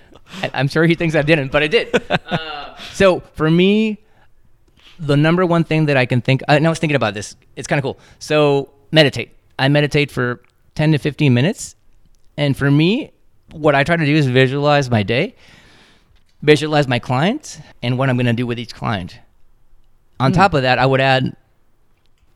I, 0.42 0.50
I'm 0.54 0.68
sure 0.68 0.84
he 0.86 0.94
thinks 0.94 1.14
I 1.14 1.22
didn't, 1.22 1.52
but 1.52 1.62
I 1.62 1.66
did. 1.66 1.94
Uh, 2.10 2.76
so 2.92 3.20
for 3.34 3.50
me, 3.50 3.98
the 4.98 5.16
number 5.16 5.44
one 5.44 5.64
thing 5.64 5.86
that 5.86 5.96
I 5.96 6.06
can 6.06 6.20
think, 6.20 6.42
uh, 6.42 6.52
I, 6.52 6.56
and 6.56 6.66
I 6.66 6.70
was 6.70 6.78
thinking 6.78 6.96
about 6.96 7.14
this. 7.14 7.36
It's 7.56 7.66
kind 7.66 7.78
of 7.78 7.82
cool. 7.82 7.98
So 8.18 8.70
meditate. 8.92 9.30
I 9.58 9.68
meditate 9.68 10.10
for 10.10 10.42
10 10.74 10.92
to 10.92 10.98
15 10.98 11.32
minutes, 11.32 11.76
and 12.36 12.56
for 12.56 12.70
me, 12.70 13.12
what 13.52 13.74
I 13.74 13.84
try 13.84 13.96
to 13.96 14.04
do 14.04 14.14
is 14.14 14.26
visualize 14.26 14.90
my 14.90 15.02
day, 15.02 15.34
visualize 16.42 16.86
my 16.86 16.98
client, 16.98 17.60
and 17.82 17.98
what 17.98 18.10
I'm 18.10 18.16
going 18.16 18.26
to 18.26 18.32
do 18.32 18.46
with 18.46 18.58
each 18.58 18.74
client. 18.74 19.18
On 20.20 20.30
hmm. 20.30 20.36
top 20.36 20.54
of 20.54 20.62
that, 20.62 20.78
I 20.78 20.86
would 20.86 21.00
add 21.00 21.36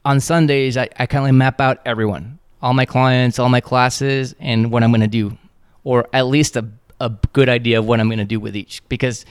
on 0.05 0.21
Sundays, 0.21 0.77
I, 0.77 0.89
I 0.99 1.07
kind 1.07 1.29
of 1.29 1.35
map 1.35 1.61
out 1.61 1.81
everyone, 1.85 2.39
all 2.63 2.73
my 2.73 2.87
clients, 2.87 3.39
all 3.39 3.49
my 3.49 3.61
classes, 3.61 4.35
and 4.41 4.71
what 4.71 4.83
I'm 4.83 4.91
going 4.91 5.03
to 5.03 5.07
do, 5.07 5.37
or 5.85 6.09
at 6.13 6.27
least 6.27 6.57
a, 6.57 6.67
a 7.01 7.11
good 7.33 7.49
idea 7.49 7.79
of 7.79 7.87
what 7.87 8.01
I'm 8.01 8.09
going 8.09 8.19
to 8.19 8.25
do 8.25 8.41
with 8.41 8.57
each, 8.57 8.83
because 8.89 9.27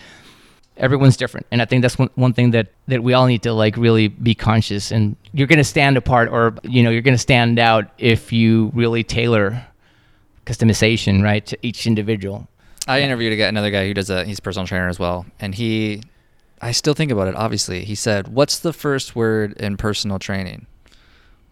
everyone's 0.80 1.18
different. 1.18 1.46
And 1.52 1.62
I 1.62 1.66
think 1.66 1.82
that's 1.82 1.98
one, 2.00 2.10
one 2.16 2.34
thing 2.34 2.52
that, 2.52 2.68
that 2.88 3.04
we 3.04 3.14
all 3.14 3.28
need 3.28 3.44
to 3.44 3.54
like 3.54 3.78
really 3.78 4.08
be 4.08 4.34
conscious. 4.34 4.92
And 4.92 5.16
you're 5.34 5.48
going 5.48 5.58
to 5.58 5.64
stand 5.64 5.98
apart, 5.98 6.30
or 6.30 6.56
you 6.64 6.82
know, 6.84 6.90
you're 6.90 7.02
going 7.04 7.14
to 7.16 7.18
stand 7.22 7.60
out 7.60 7.86
if 7.98 8.32
you 8.32 8.72
really 8.74 9.04
tailor 9.04 9.66
customization 10.46 11.22
right 11.24 11.46
to 11.46 11.58
each 11.62 11.86
individual. 11.86 12.48
I 12.88 13.02
interviewed 13.02 13.34
a 13.34 13.36
guy, 13.36 13.48
another 13.48 13.70
guy 13.70 13.86
who 13.86 13.94
does 13.94 14.10
a 14.10 14.26
he's 14.26 14.40
a 14.40 14.42
personal 14.42 14.66
trainer 14.66 14.88
as 14.88 14.98
well, 14.98 15.26
and 15.40 15.54
he, 15.54 16.02
I 16.60 16.72
still 16.72 16.96
think 16.96 17.12
about 17.12 17.28
it. 17.28 17.36
Obviously, 17.36 17.86
he 17.86 17.94
said, 17.94 18.30
"What's 18.30 18.58
the 18.58 18.74
first 18.74 19.16
word 19.16 19.54
in 19.58 19.78
personal 19.78 20.18
training?" 20.18 20.66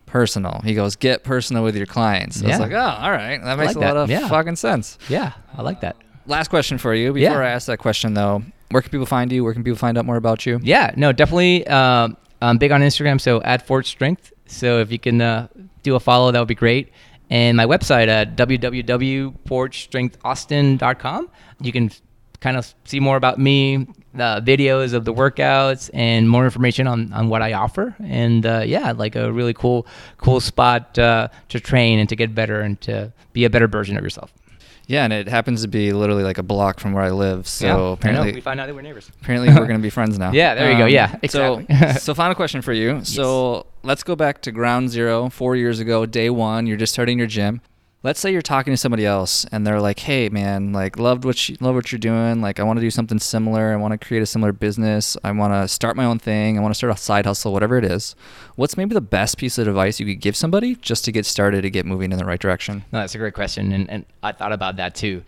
Personal. 0.07 0.61
He 0.63 0.73
goes, 0.73 0.95
"Get 0.95 1.23
personal 1.23 1.63
with 1.63 1.75
your 1.75 1.85
clients." 1.85 2.41
I 2.41 2.47
was 2.47 2.51
Yeah. 2.53 2.57
like, 2.57 2.71
"Oh, 2.71 2.79
all 3.03 3.11
right, 3.11 3.39
that 3.43 3.57
makes 3.59 3.75
like 3.75 3.83
a 3.85 3.87
lot 3.87 3.97
of 3.97 4.09
Yeah. 4.09 4.27
fucking 4.29 4.55
sense." 4.55 4.97
Yeah, 5.09 5.33
I 5.55 5.61
like 5.61 5.81
that. 5.81 5.97
Last 6.25 6.47
question 6.47 6.77
for 6.79 6.95
you. 6.95 7.13
Before 7.13 7.33
Yeah. 7.41 7.47
I 7.47 7.49
ask 7.49 7.67
that 7.67 7.77
question, 7.77 8.13
though, 8.15 8.41
where 8.69 8.81
can 8.81 8.91
people 8.91 9.05
find 9.05 9.31
you? 9.31 9.43
Where 9.43 9.53
can 9.53 9.63
people 9.63 9.77
find 9.77 9.97
out 9.97 10.05
more 10.05 10.17
about 10.17 10.45
you? 10.45 10.59
Yeah, 10.61 10.93
no, 10.95 11.11
definitely. 11.11 11.65
Um, 11.67 12.17
I'm 12.41 12.57
big 12.57 12.71
on 12.71 12.81
Instagram, 12.81 13.19
so 13.19 13.41
at 13.41 13.65
Forge 13.65 13.87
Strength. 13.87 14.33
So 14.45 14.79
if 14.79 14.91
you 14.91 14.99
can 14.99 15.21
uh, 15.21 15.47
do 15.83 15.95
a 15.95 15.99
follow, 15.99 16.31
that 16.31 16.39
would 16.39 16.47
be 16.47 16.55
great. 16.55 16.91
And 17.29 17.57
my 17.57 17.65
website 17.65 18.07
at 18.07 18.37
www.forgestrengthaustin.com. 18.37 21.29
You 21.59 21.71
can 21.71 21.91
kind 22.39 22.55
of 22.55 22.75
see 22.85 22.99
more 22.99 23.17
about 23.17 23.39
me, 23.39 23.87
uh, 24.15 24.41
videos 24.41 24.93
of 24.93 25.05
the 25.05 25.13
workouts, 25.13 25.89
and 25.93 26.29
more 26.29 26.45
information 26.45 26.85
on, 26.87 27.11
on 27.13 27.29
what 27.29 27.41
I 27.41 27.53
offer. 27.53 27.95
And 27.99 28.45
uh, 28.45 28.63
yeah, 28.65 28.91
like 28.91 29.15
a 29.15 29.31
really 29.31 29.53
cool 29.53 29.87
cool 30.17 30.39
spot 30.39 30.99
uh, 30.99 31.29
to 31.49 31.59
train 31.59 31.99
and 31.99 32.07
to 32.09 32.15
get 32.15 32.35
better 32.35 32.61
and 32.61 32.79
to 32.81 33.11
be 33.33 33.45
a 33.45 33.49
better 33.49 33.67
version 33.67 33.97
of 33.97 34.03
yourself. 34.03 34.31
Yeah, 34.87 35.03
and 35.03 35.11
it 35.11 35.27
happens 35.27 35.61
to 35.63 35.67
be 35.67 35.91
literally 35.91 36.23
like 36.23 36.37
a 36.37 36.43
block 36.43 36.79
from 36.79 36.93
where 36.93 37.03
I 37.03 37.11
live. 37.11 37.45
So 37.47 37.65
Yeah, 37.67 37.91
apparently, 37.93 38.31
we 38.33 38.41
find 38.41 38.59
out 38.59 38.67
that 38.67 38.73
we're 38.73 38.81
neighbors. 38.81 39.11
apparently 39.21 39.49
we're 39.53 39.67
gonna 39.67 39.79
be 39.79 39.89
friends 39.99 40.17
now. 40.17 40.29
Um, 40.29 40.33
Yeah, 40.35 40.55
there 40.55 40.71
you 40.71 40.77
go. 40.77 40.85
Yeah, 40.85 41.17
exactly. 41.21 41.67
so 41.99 42.13
final 42.13 42.35
question 42.35 42.61
for 42.61 42.71
you. 42.73 43.03
So 43.03 43.67
let's 43.83 44.03
go 44.03 44.15
back 44.15 44.41
to 44.43 44.51
ground 44.51 44.89
zero, 44.89 45.29
four 45.29 45.55
years 45.57 45.79
ago, 45.79 46.05
day 46.05 46.29
one. 46.29 46.65
You're 46.67 46.77
just 46.77 46.93
starting 46.93 47.17
your 47.17 47.27
gym. 47.27 47.61
Let's 48.07 48.21
say 48.21 48.31
you're 48.31 48.41
talking 48.41 48.71
to 48.71 48.77
somebody 48.77 49.05
else, 49.05 49.45
and 49.51 49.67
they're 49.67 49.81
like, 49.81 49.99
"Hey, 49.99 50.29
man, 50.29 50.71
like, 50.71 50.97
loved 50.97 51.25
what 51.25 51.49
you 51.49 51.57
love 51.59 51.75
what 51.75 51.91
you're 51.91 51.99
doing. 51.99 52.39
Like, 52.39 52.57
I 52.57 52.63
want 52.63 52.77
to 52.77 52.81
do 52.81 52.89
something 52.89 53.19
similar. 53.19 53.73
I 53.73 53.75
want 53.75 53.91
to 53.91 53.97
create 53.97 54.23
a 54.23 54.25
similar 54.25 54.53
business. 54.53 55.17
I 55.25 55.31
want 55.31 55.51
to 55.51 55.67
start 55.67 55.97
my 55.97 56.05
own 56.05 56.17
thing. 56.17 56.57
I 56.57 56.61
want 56.61 56.73
to 56.73 56.77
start 56.77 56.93
a 56.93 56.95
side 56.95 57.25
hustle, 57.25 57.51
whatever 57.51 57.77
it 57.77 57.83
is." 57.83 58.15
What's 58.55 58.77
maybe 58.77 58.93
the 58.93 59.01
best 59.01 59.37
piece 59.37 59.57
of 59.57 59.67
advice 59.67 59.99
you 59.99 60.05
could 60.05 60.21
give 60.21 60.37
somebody 60.37 60.75
just 60.75 61.03
to 61.03 61.11
get 61.11 61.25
started 61.25 61.63
to 61.63 61.69
get 61.69 61.85
moving 61.85 62.13
in 62.13 62.17
the 62.17 62.23
right 62.23 62.39
direction? 62.39 62.85
No, 62.93 63.01
that's 63.01 63.13
a 63.13 63.17
great 63.17 63.33
question, 63.33 63.73
and, 63.73 63.89
and 63.89 64.05
I 64.23 64.31
thought 64.31 64.53
about 64.53 64.77
that 64.77 64.95
too. 64.95 65.23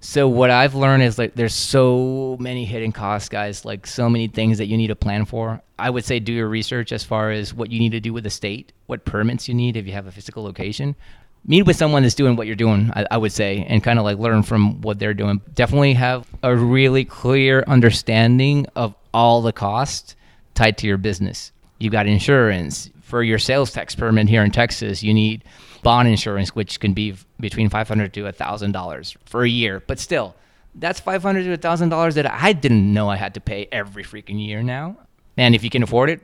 So 0.00 0.26
what 0.26 0.50
I've 0.50 0.74
learned 0.74 1.02
is 1.02 1.18
like 1.18 1.34
there's 1.34 1.54
so 1.54 2.38
many 2.40 2.64
hidden 2.64 2.92
costs, 2.92 3.28
guys. 3.28 3.66
Like 3.66 3.86
so 3.86 4.08
many 4.08 4.26
things 4.26 4.56
that 4.56 4.68
you 4.68 4.78
need 4.78 4.88
to 4.88 4.96
plan 4.96 5.26
for. 5.26 5.60
I 5.78 5.90
would 5.90 6.06
say 6.06 6.18
do 6.18 6.32
your 6.32 6.48
research 6.48 6.92
as 6.92 7.04
far 7.04 7.30
as 7.30 7.52
what 7.52 7.70
you 7.70 7.78
need 7.78 7.92
to 7.92 8.00
do 8.00 8.14
with 8.14 8.24
the 8.24 8.30
state, 8.30 8.72
what 8.86 9.04
permits 9.04 9.48
you 9.48 9.54
need 9.54 9.76
if 9.76 9.86
you 9.86 9.92
have 9.92 10.06
a 10.06 10.10
physical 10.10 10.42
location. 10.42 10.96
Meet 11.44 11.62
with 11.62 11.76
someone 11.76 12.02
that's 12.02 12.14
doing 12.14 12.36
what 12.36 12.46
you're 12.46 12.54
doing. 12.54 12.90
I, 12.94 13.06
I 13.10 13.18
would 13.18 13.32
say, 13.32 13.66
and 13.68 13.82
kind 13.82 13.98
of 13.98 14.04
like 14.04 14.18
learn 14.18 14.42
from 14.44 14.80
what 14.80 14.98
they're 14.98 15.14
doing. 15.14 15.40
Definitely 15.54 15.94
have 15.94 16.26
a 16.42 16.54
really 16.54 17.04
clear 17.04 17.64
understanding 17.66 18.66
of 18.76 18.94
all 19.12 19.42
the 19.42 19.52
costs 19.52 20.14
tied 20.54 20.78
to 20.78 20.86
your 20.86 20.98
business. 20.98 21.50
You've 21.78 21.92
got 21.92 22.06
insurance 22.06 22.90
for 23.02 23.22
your 23.22 23.38
sales 23.38 23.72
tax 23.72 23.94
permit 23.94 24.28
here 24.28 24.44
in 24.44 24.52
Texas. 24.52 25.02
You 25.02 25.12
need 25.12 25.42
bond 25.82 26.08
insurance, 26.08 26.54
which 26.54 26.78
can 26.78 26.92
be 26.92 27.14
between 27.40 27.68
five 27.68 27.88
hundred 27.88 28.14
to 28.14 28.30
thousand 28.32 28.72
dollars 28.72 29.16
for 29.26 29.42
a 29.42 29.48
year. 29.48 29.82
But 29.86 29.98
still, 29.98 30.36
that's 30.76 31.00
five 31.00 31.22
hundred 31.22 31.44
to 31.44 31.56
thousand 31.56 31.88
dollars 31.88 32.14
that 32.14 32.30
I 32.30 32.52
didn't 32.52 32.92
know 32.92 33.08
I 33.10 33.16
had 33.16 33.34
to 33.34 33.40
pay 33.40 33.68
every 33.72 34.04
freaking 34.04 34.44
year 34.44 34.62
now. 34.62 34.96
And 35.36 35.54
if 35.54 35.64
you 35.64 35.70
can 35.70 35.82
afford 35.82 36.10
it, 36.10 36.20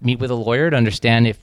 meet 0.00 0.18
with 0.18 0.30
a 0.30 0.34
lawyer 0.34 0.70
to 0.70 0.76
understand 0.76 1.26
if 1.26 1.38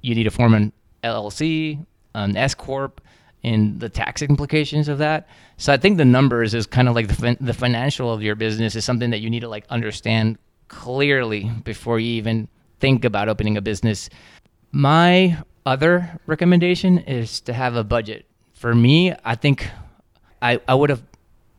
you 0.00 0.14
need 0.14 0.24
to 0.24 0.30
form 0.30 0.54
an 0.54 0.72
LLC, 1.04 1.84
an 2.14 2.36
S 2.36 2.54
corp, 2.54 3.00
and 3.42 3.80
the 3.80 3.88
tax 3.88 4.22
implications 4.22 4.88
of 4.88 4.98
that. 4.98 5.28
So 5.56 5.72
I 5.72 5.76
think 5.76 5.96
the 5.96 6.04
numbers 6.04 6.54
is 6.54 6.66
kind 6.66 6.88
of 6.88 6.94
like 6.94 7.08
the 7.08 7.14
fin- 7.14 7.38
the 7.40 7.54
financial 7.54 8.12
of 8.12 8.22
your 8.22 8.34
business 8.34 8.74
is 8.76 8.84
something 8.84 9.10
that 9.10 9.18
you 9.18 9.30
need 9.30 9.40
to 9.40 9.48
like 9.48 9.64
understand 9.70 10.38
clearly 10.68 11.50
before 11.64 11.98
you 11.98 12.12
even 12.12 12.48
think 12.78 13.04
about 13.04 13.28
opening 13.28 13.56
a 13.56 13.62
business. 13.62 14.08
My 14.72 15.38
other 15.66 16.18
recommendation 16.26 16.98
is 16.98 17.40
to 17.42 17.52
have 17.52 17.76
a 17.76 17.84
budget. 17.84 18.26
For 18.54 18.74
me, 18.74 19.14
I 19.24 19.34
think 19.34 19.68
I, 20.40 20.60
I 20.68 20.74
would 20.74 20.90
have 20.90 21.02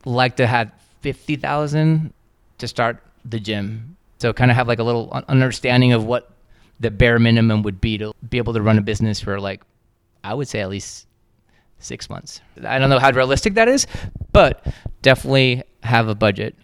liked 0.04 0.38
to 0.38 0.46
have 0.46 0.72
50,000 1.00 2.12
to 2.58 2.68
start 2.68 3.02
the 3.24 3.40
gym. 3.40 3.96
So 4.18 4.32
kind 4.32 4.50
of 4.50 4.56
have 4.56 4.68
like 4.68 4.78
a 4.78 4.84
little 4.84 5.10
understanding 5.28 5.92
of 5.92 6.04
what 6.04 6.30
the 6.80 6.90
bare 6.90 7.18
minimum 7.18 7.62
would 7.62 7.80
be 7.80 7.98
to 7.98 8.12
be 8.28 8.38
able 8.38 8.52
to 8.54 8.62
run 8.62 8.78
a 8.78 8.82
business 8.82 9.20
for 9.20 9.40
like 9.40 9.62
I 10.24 10.34
would 10.34 10.48
say 10.48 10.60
at 10.60 10.68
least 10.70 11.06
6 11.78 12.08
months. 12.10 12.40
I 12.64 12.78
don't 12.78 12.90
know 12.90 12.98
how 12.98 13.10
realistic 13.10 13.54
that 13.54 13.68
is, 13.68 13.86
but 14.32 14.64
definitely 15.02 15.62
have 15.82 16.08
a 16.08 16.14
budget. 16.14 16.54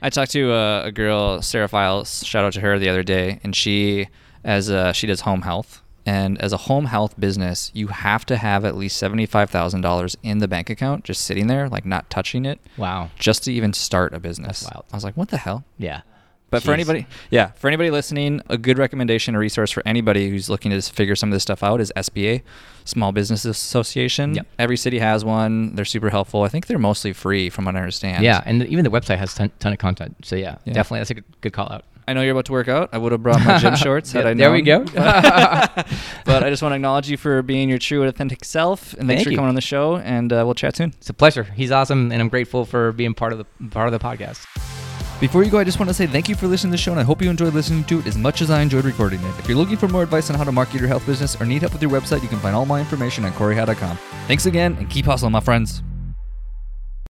I 0.00 0.08
talked 0.10 0.30
to 0.32 0.52
a, 0.52 0.84
a 0.86 0.92
girl, 0.92 1.42
Sarah 1.42 1.68
Files. 1.68 2.24
Shout 2.26 2.44
out 2.44 2.54
to 2.54 2.60
her 2.60 2.78
the 2.78 2.88
other 2.88 3.02
day, 3.02 3.38
and 3.44 3.54
she, 3.54 4.08
as 4.42 4.70
a, 4.70 4.92
she 4.94 5.06
does 5.06 5.20
home 5.20 5.42
health, 5.42 5.82
and 6.06 6.40
as 6.40 6.52
a 6.54 6.56
home 6.56 6.86
health 6.86 7.20
business, 7.20 7.70
you 7.74 7.88
have 7.88 8.24
to 8.26 8.36
have 8.38 8.64
at 8.64 8.74
least 8.74 8.96
seventy 8.96 9.26
five 9.26 9.50
thousand 9.50 9.82
dollars 9.82 10.16
in 10.22 10.38
the 10.38 10.48
bank 10.48 10.70
account, 10.70 11.04
just 11.04 11.22
sitting 11.24 11.46
there, 11.46 11.68
like 11.68 11.84
not 11.84 12.08
touching 12.08 12.46
it, 12.46 12.58
Wow. 12.78 13.10
just 13.18 13.44
to 13.44 13.52
even 13.52 13.74
start 13.74 14.14
a 14.14 14.18
business. 14.18 14.64
Wild. 14.72 14.84
I 14.90 14.96
was 14.96 15.04
like, 15.04 15.16
what 15.16 15.28
the 15.28 15.36
hell? 15.36 15.64
Yeah. 15.76 16.00
But 16.52 16.62
for 16.62 16.72
anybody, 16.72 17.06
yeah, 17.30 17.48
for 17.52 17.66
anybody 17.66 17.90
listening, 17.90 18.40
a 18.48 18.56
good 18.56 18.78
recommendation, 18.78 19.34
a 19.34 19.38
resource 19.38 19.72
for 19.72 19.82
anybody 19.84 20.30
who's 20.30 20.48
looking 20.48 20.70
to 20.70 20.80
figure 20.82 21.16
some 21.16 21.30
of 21.30 21.32
this 21.32 21.42
stuff 21.42 21.62
out 21.64 21.80
is 21.80 21.92
SBA, 21.96 22.42
Small 22.84 23.10
Business 23.10 23.44
Association. 23.44 24.34
Yep. 24.34 24.46
Every 24.58 24.76
city 24.76 24.98
has 25.00 25.24
one. 25.24 25.74
They're 25.74 25.84
super 25.84 26.10
helpful. 26.10 26.42
I 26.42 26.48
think 26.48 26.66
they're 26.68 26.78
mostly 26.78 27.12
free, 27.12 27.50
from 27.50 27.64
what 27.64 27.74
I 27.74 27.78
understand. 27.80 28.22
Yeah, 28.22 28.42
and 28.46 28.64
even 28.66 28.84
the 28.84 28.90
website 28.90 29.18
has 29.18 29.32
a 29.34 29.36
ton, 29.36 29.50
ton 29.58 29.72
of 29.72 29.78
content. 29.78 30.16
So 30.24 30.36
yeah, 30.36 30.58
Yeah. 30.64 30.74
definitely 30.74 31.00
that's 31.00 31.10
a 31.10 31.14
good, 31.14 31.24
good 31.40 31.52
call 31.52 31.72
out. 31.72 31.84
I 32.06 32.14
know 32.14 32.20
you're 32.22 32.32
about 32.32 32.46
to 32.46 32.52
work 32.52 32.66
out. 32.68 32.90
I 32.92 32.98
would 32.98 33.12
have 33.12 33.22
brought 33.22 33.42
my 33.44 33.58
gym 33.58 33.76
shorts 33.86 34.10
had 34.12 34.24
Yeah, 34.24 34.30
I 34.30 34.34
known. 34.34 34.36
there 34.38 34.52
we 34.52 34.62
go. 34.62 34.84
but 36.24 36.42
I 36.42 36.50
just 36.50 36.60
want 36.62 36.72
to 36.72 36.76
acknowledge 36.76 37.08
you 37.08 37.16
for 37.16 37.42
being 37.42 37.68
your 37.68 37.78
true 37.78 38.00
and 38.02 38.08
authentic 38.08 38.44
self, 38.44 38.92
and 38.94 39.06
thanks 39.08 39.20
Thank 39.20 39.24
for 39.24 39.30
you. 39.30 39.36
coming 39.36 39.48
on 39.50 39.54
the 39.54 39.60
show. 39.60 39.96
And 39.98 40.32
uh, 40.32 40.42
we'll 40.44 40.54
chat 40.54 40.76
soon. 40.76 40.92
It's 40.98 41.08
a 41.10 41.14
pleasure. 41.14 41.44
He's 41.44 41.70
awesome, 41.70 42.10
and 42.12 42.20
I'm 42.20 42.28
grateful 42.28 42.64
for 42.64 42.92
being 42.92 43.14
part 43.14 43.32
of 43.32 43.38
the 43.38 43.68
part 43.70 43.86
of 43.86 43.92
the 43.92 44.00
podcast. 44.04 44.71
Before 45.22 45.44
you 45.44 45.52
go, 45.52 45.58
I 45.58 45.62
just 45.62 45.78
want 45.78 45.88
to 45.88 45.94
say 45.94 46.08
thank 46.08 46.28
you 46.28 46.34
for 46.34 46.48
listening 46.48 46.72
to 46.72 46.74
the 46.74 46.82
show, 46.82 46.90
and 46.90 47.00
I 47.00 47.04
hope 47.04 47.22
you 47.22 47.30
enjoyed 47.30 47.54
listening 47.54 47.84
to 47.84 48.00
it 48.00 48.08
as 48.08 48.18
much 48.18 48.42
as 48.42 48.50
I 48.50 48.60
enjoyed 48.60 48.84
recording 48.84 49.20
it. 49.20 49.38
If 49.38 49.46
you're 49.46 49.56
looking 49.56 49.76
for 49.76 49.86
more 49.86 50.02
advice 50.02 50.28
on 50.30 50.36
how 50.36 50.42
to 50.42 50.50
market 50.50 50.80
your 50.80 50.88
health 50.88 51.06
business 51.06 51.40
or 51.40 51.46
need 51.46 51.62
help 51.62 51.74
with 51.74 51.80
your 51.80 51.92
website, 51.92 52.24
you 52.24 52.28
can 52.28 52.40
find 52.40 52.56
all 52.56 52.66
my 52.66 52.80
information 52.80 53.24
on 53.24 53.30
coreyhi.com. 53.34 53.96
Thanks 54.26 54.46
again, 54.46 54.74
and 54.80 54.90
keep 54.90 55.04
hustling, 55.04 55.30
my 55.30 55.38
friends. 55.38 55.84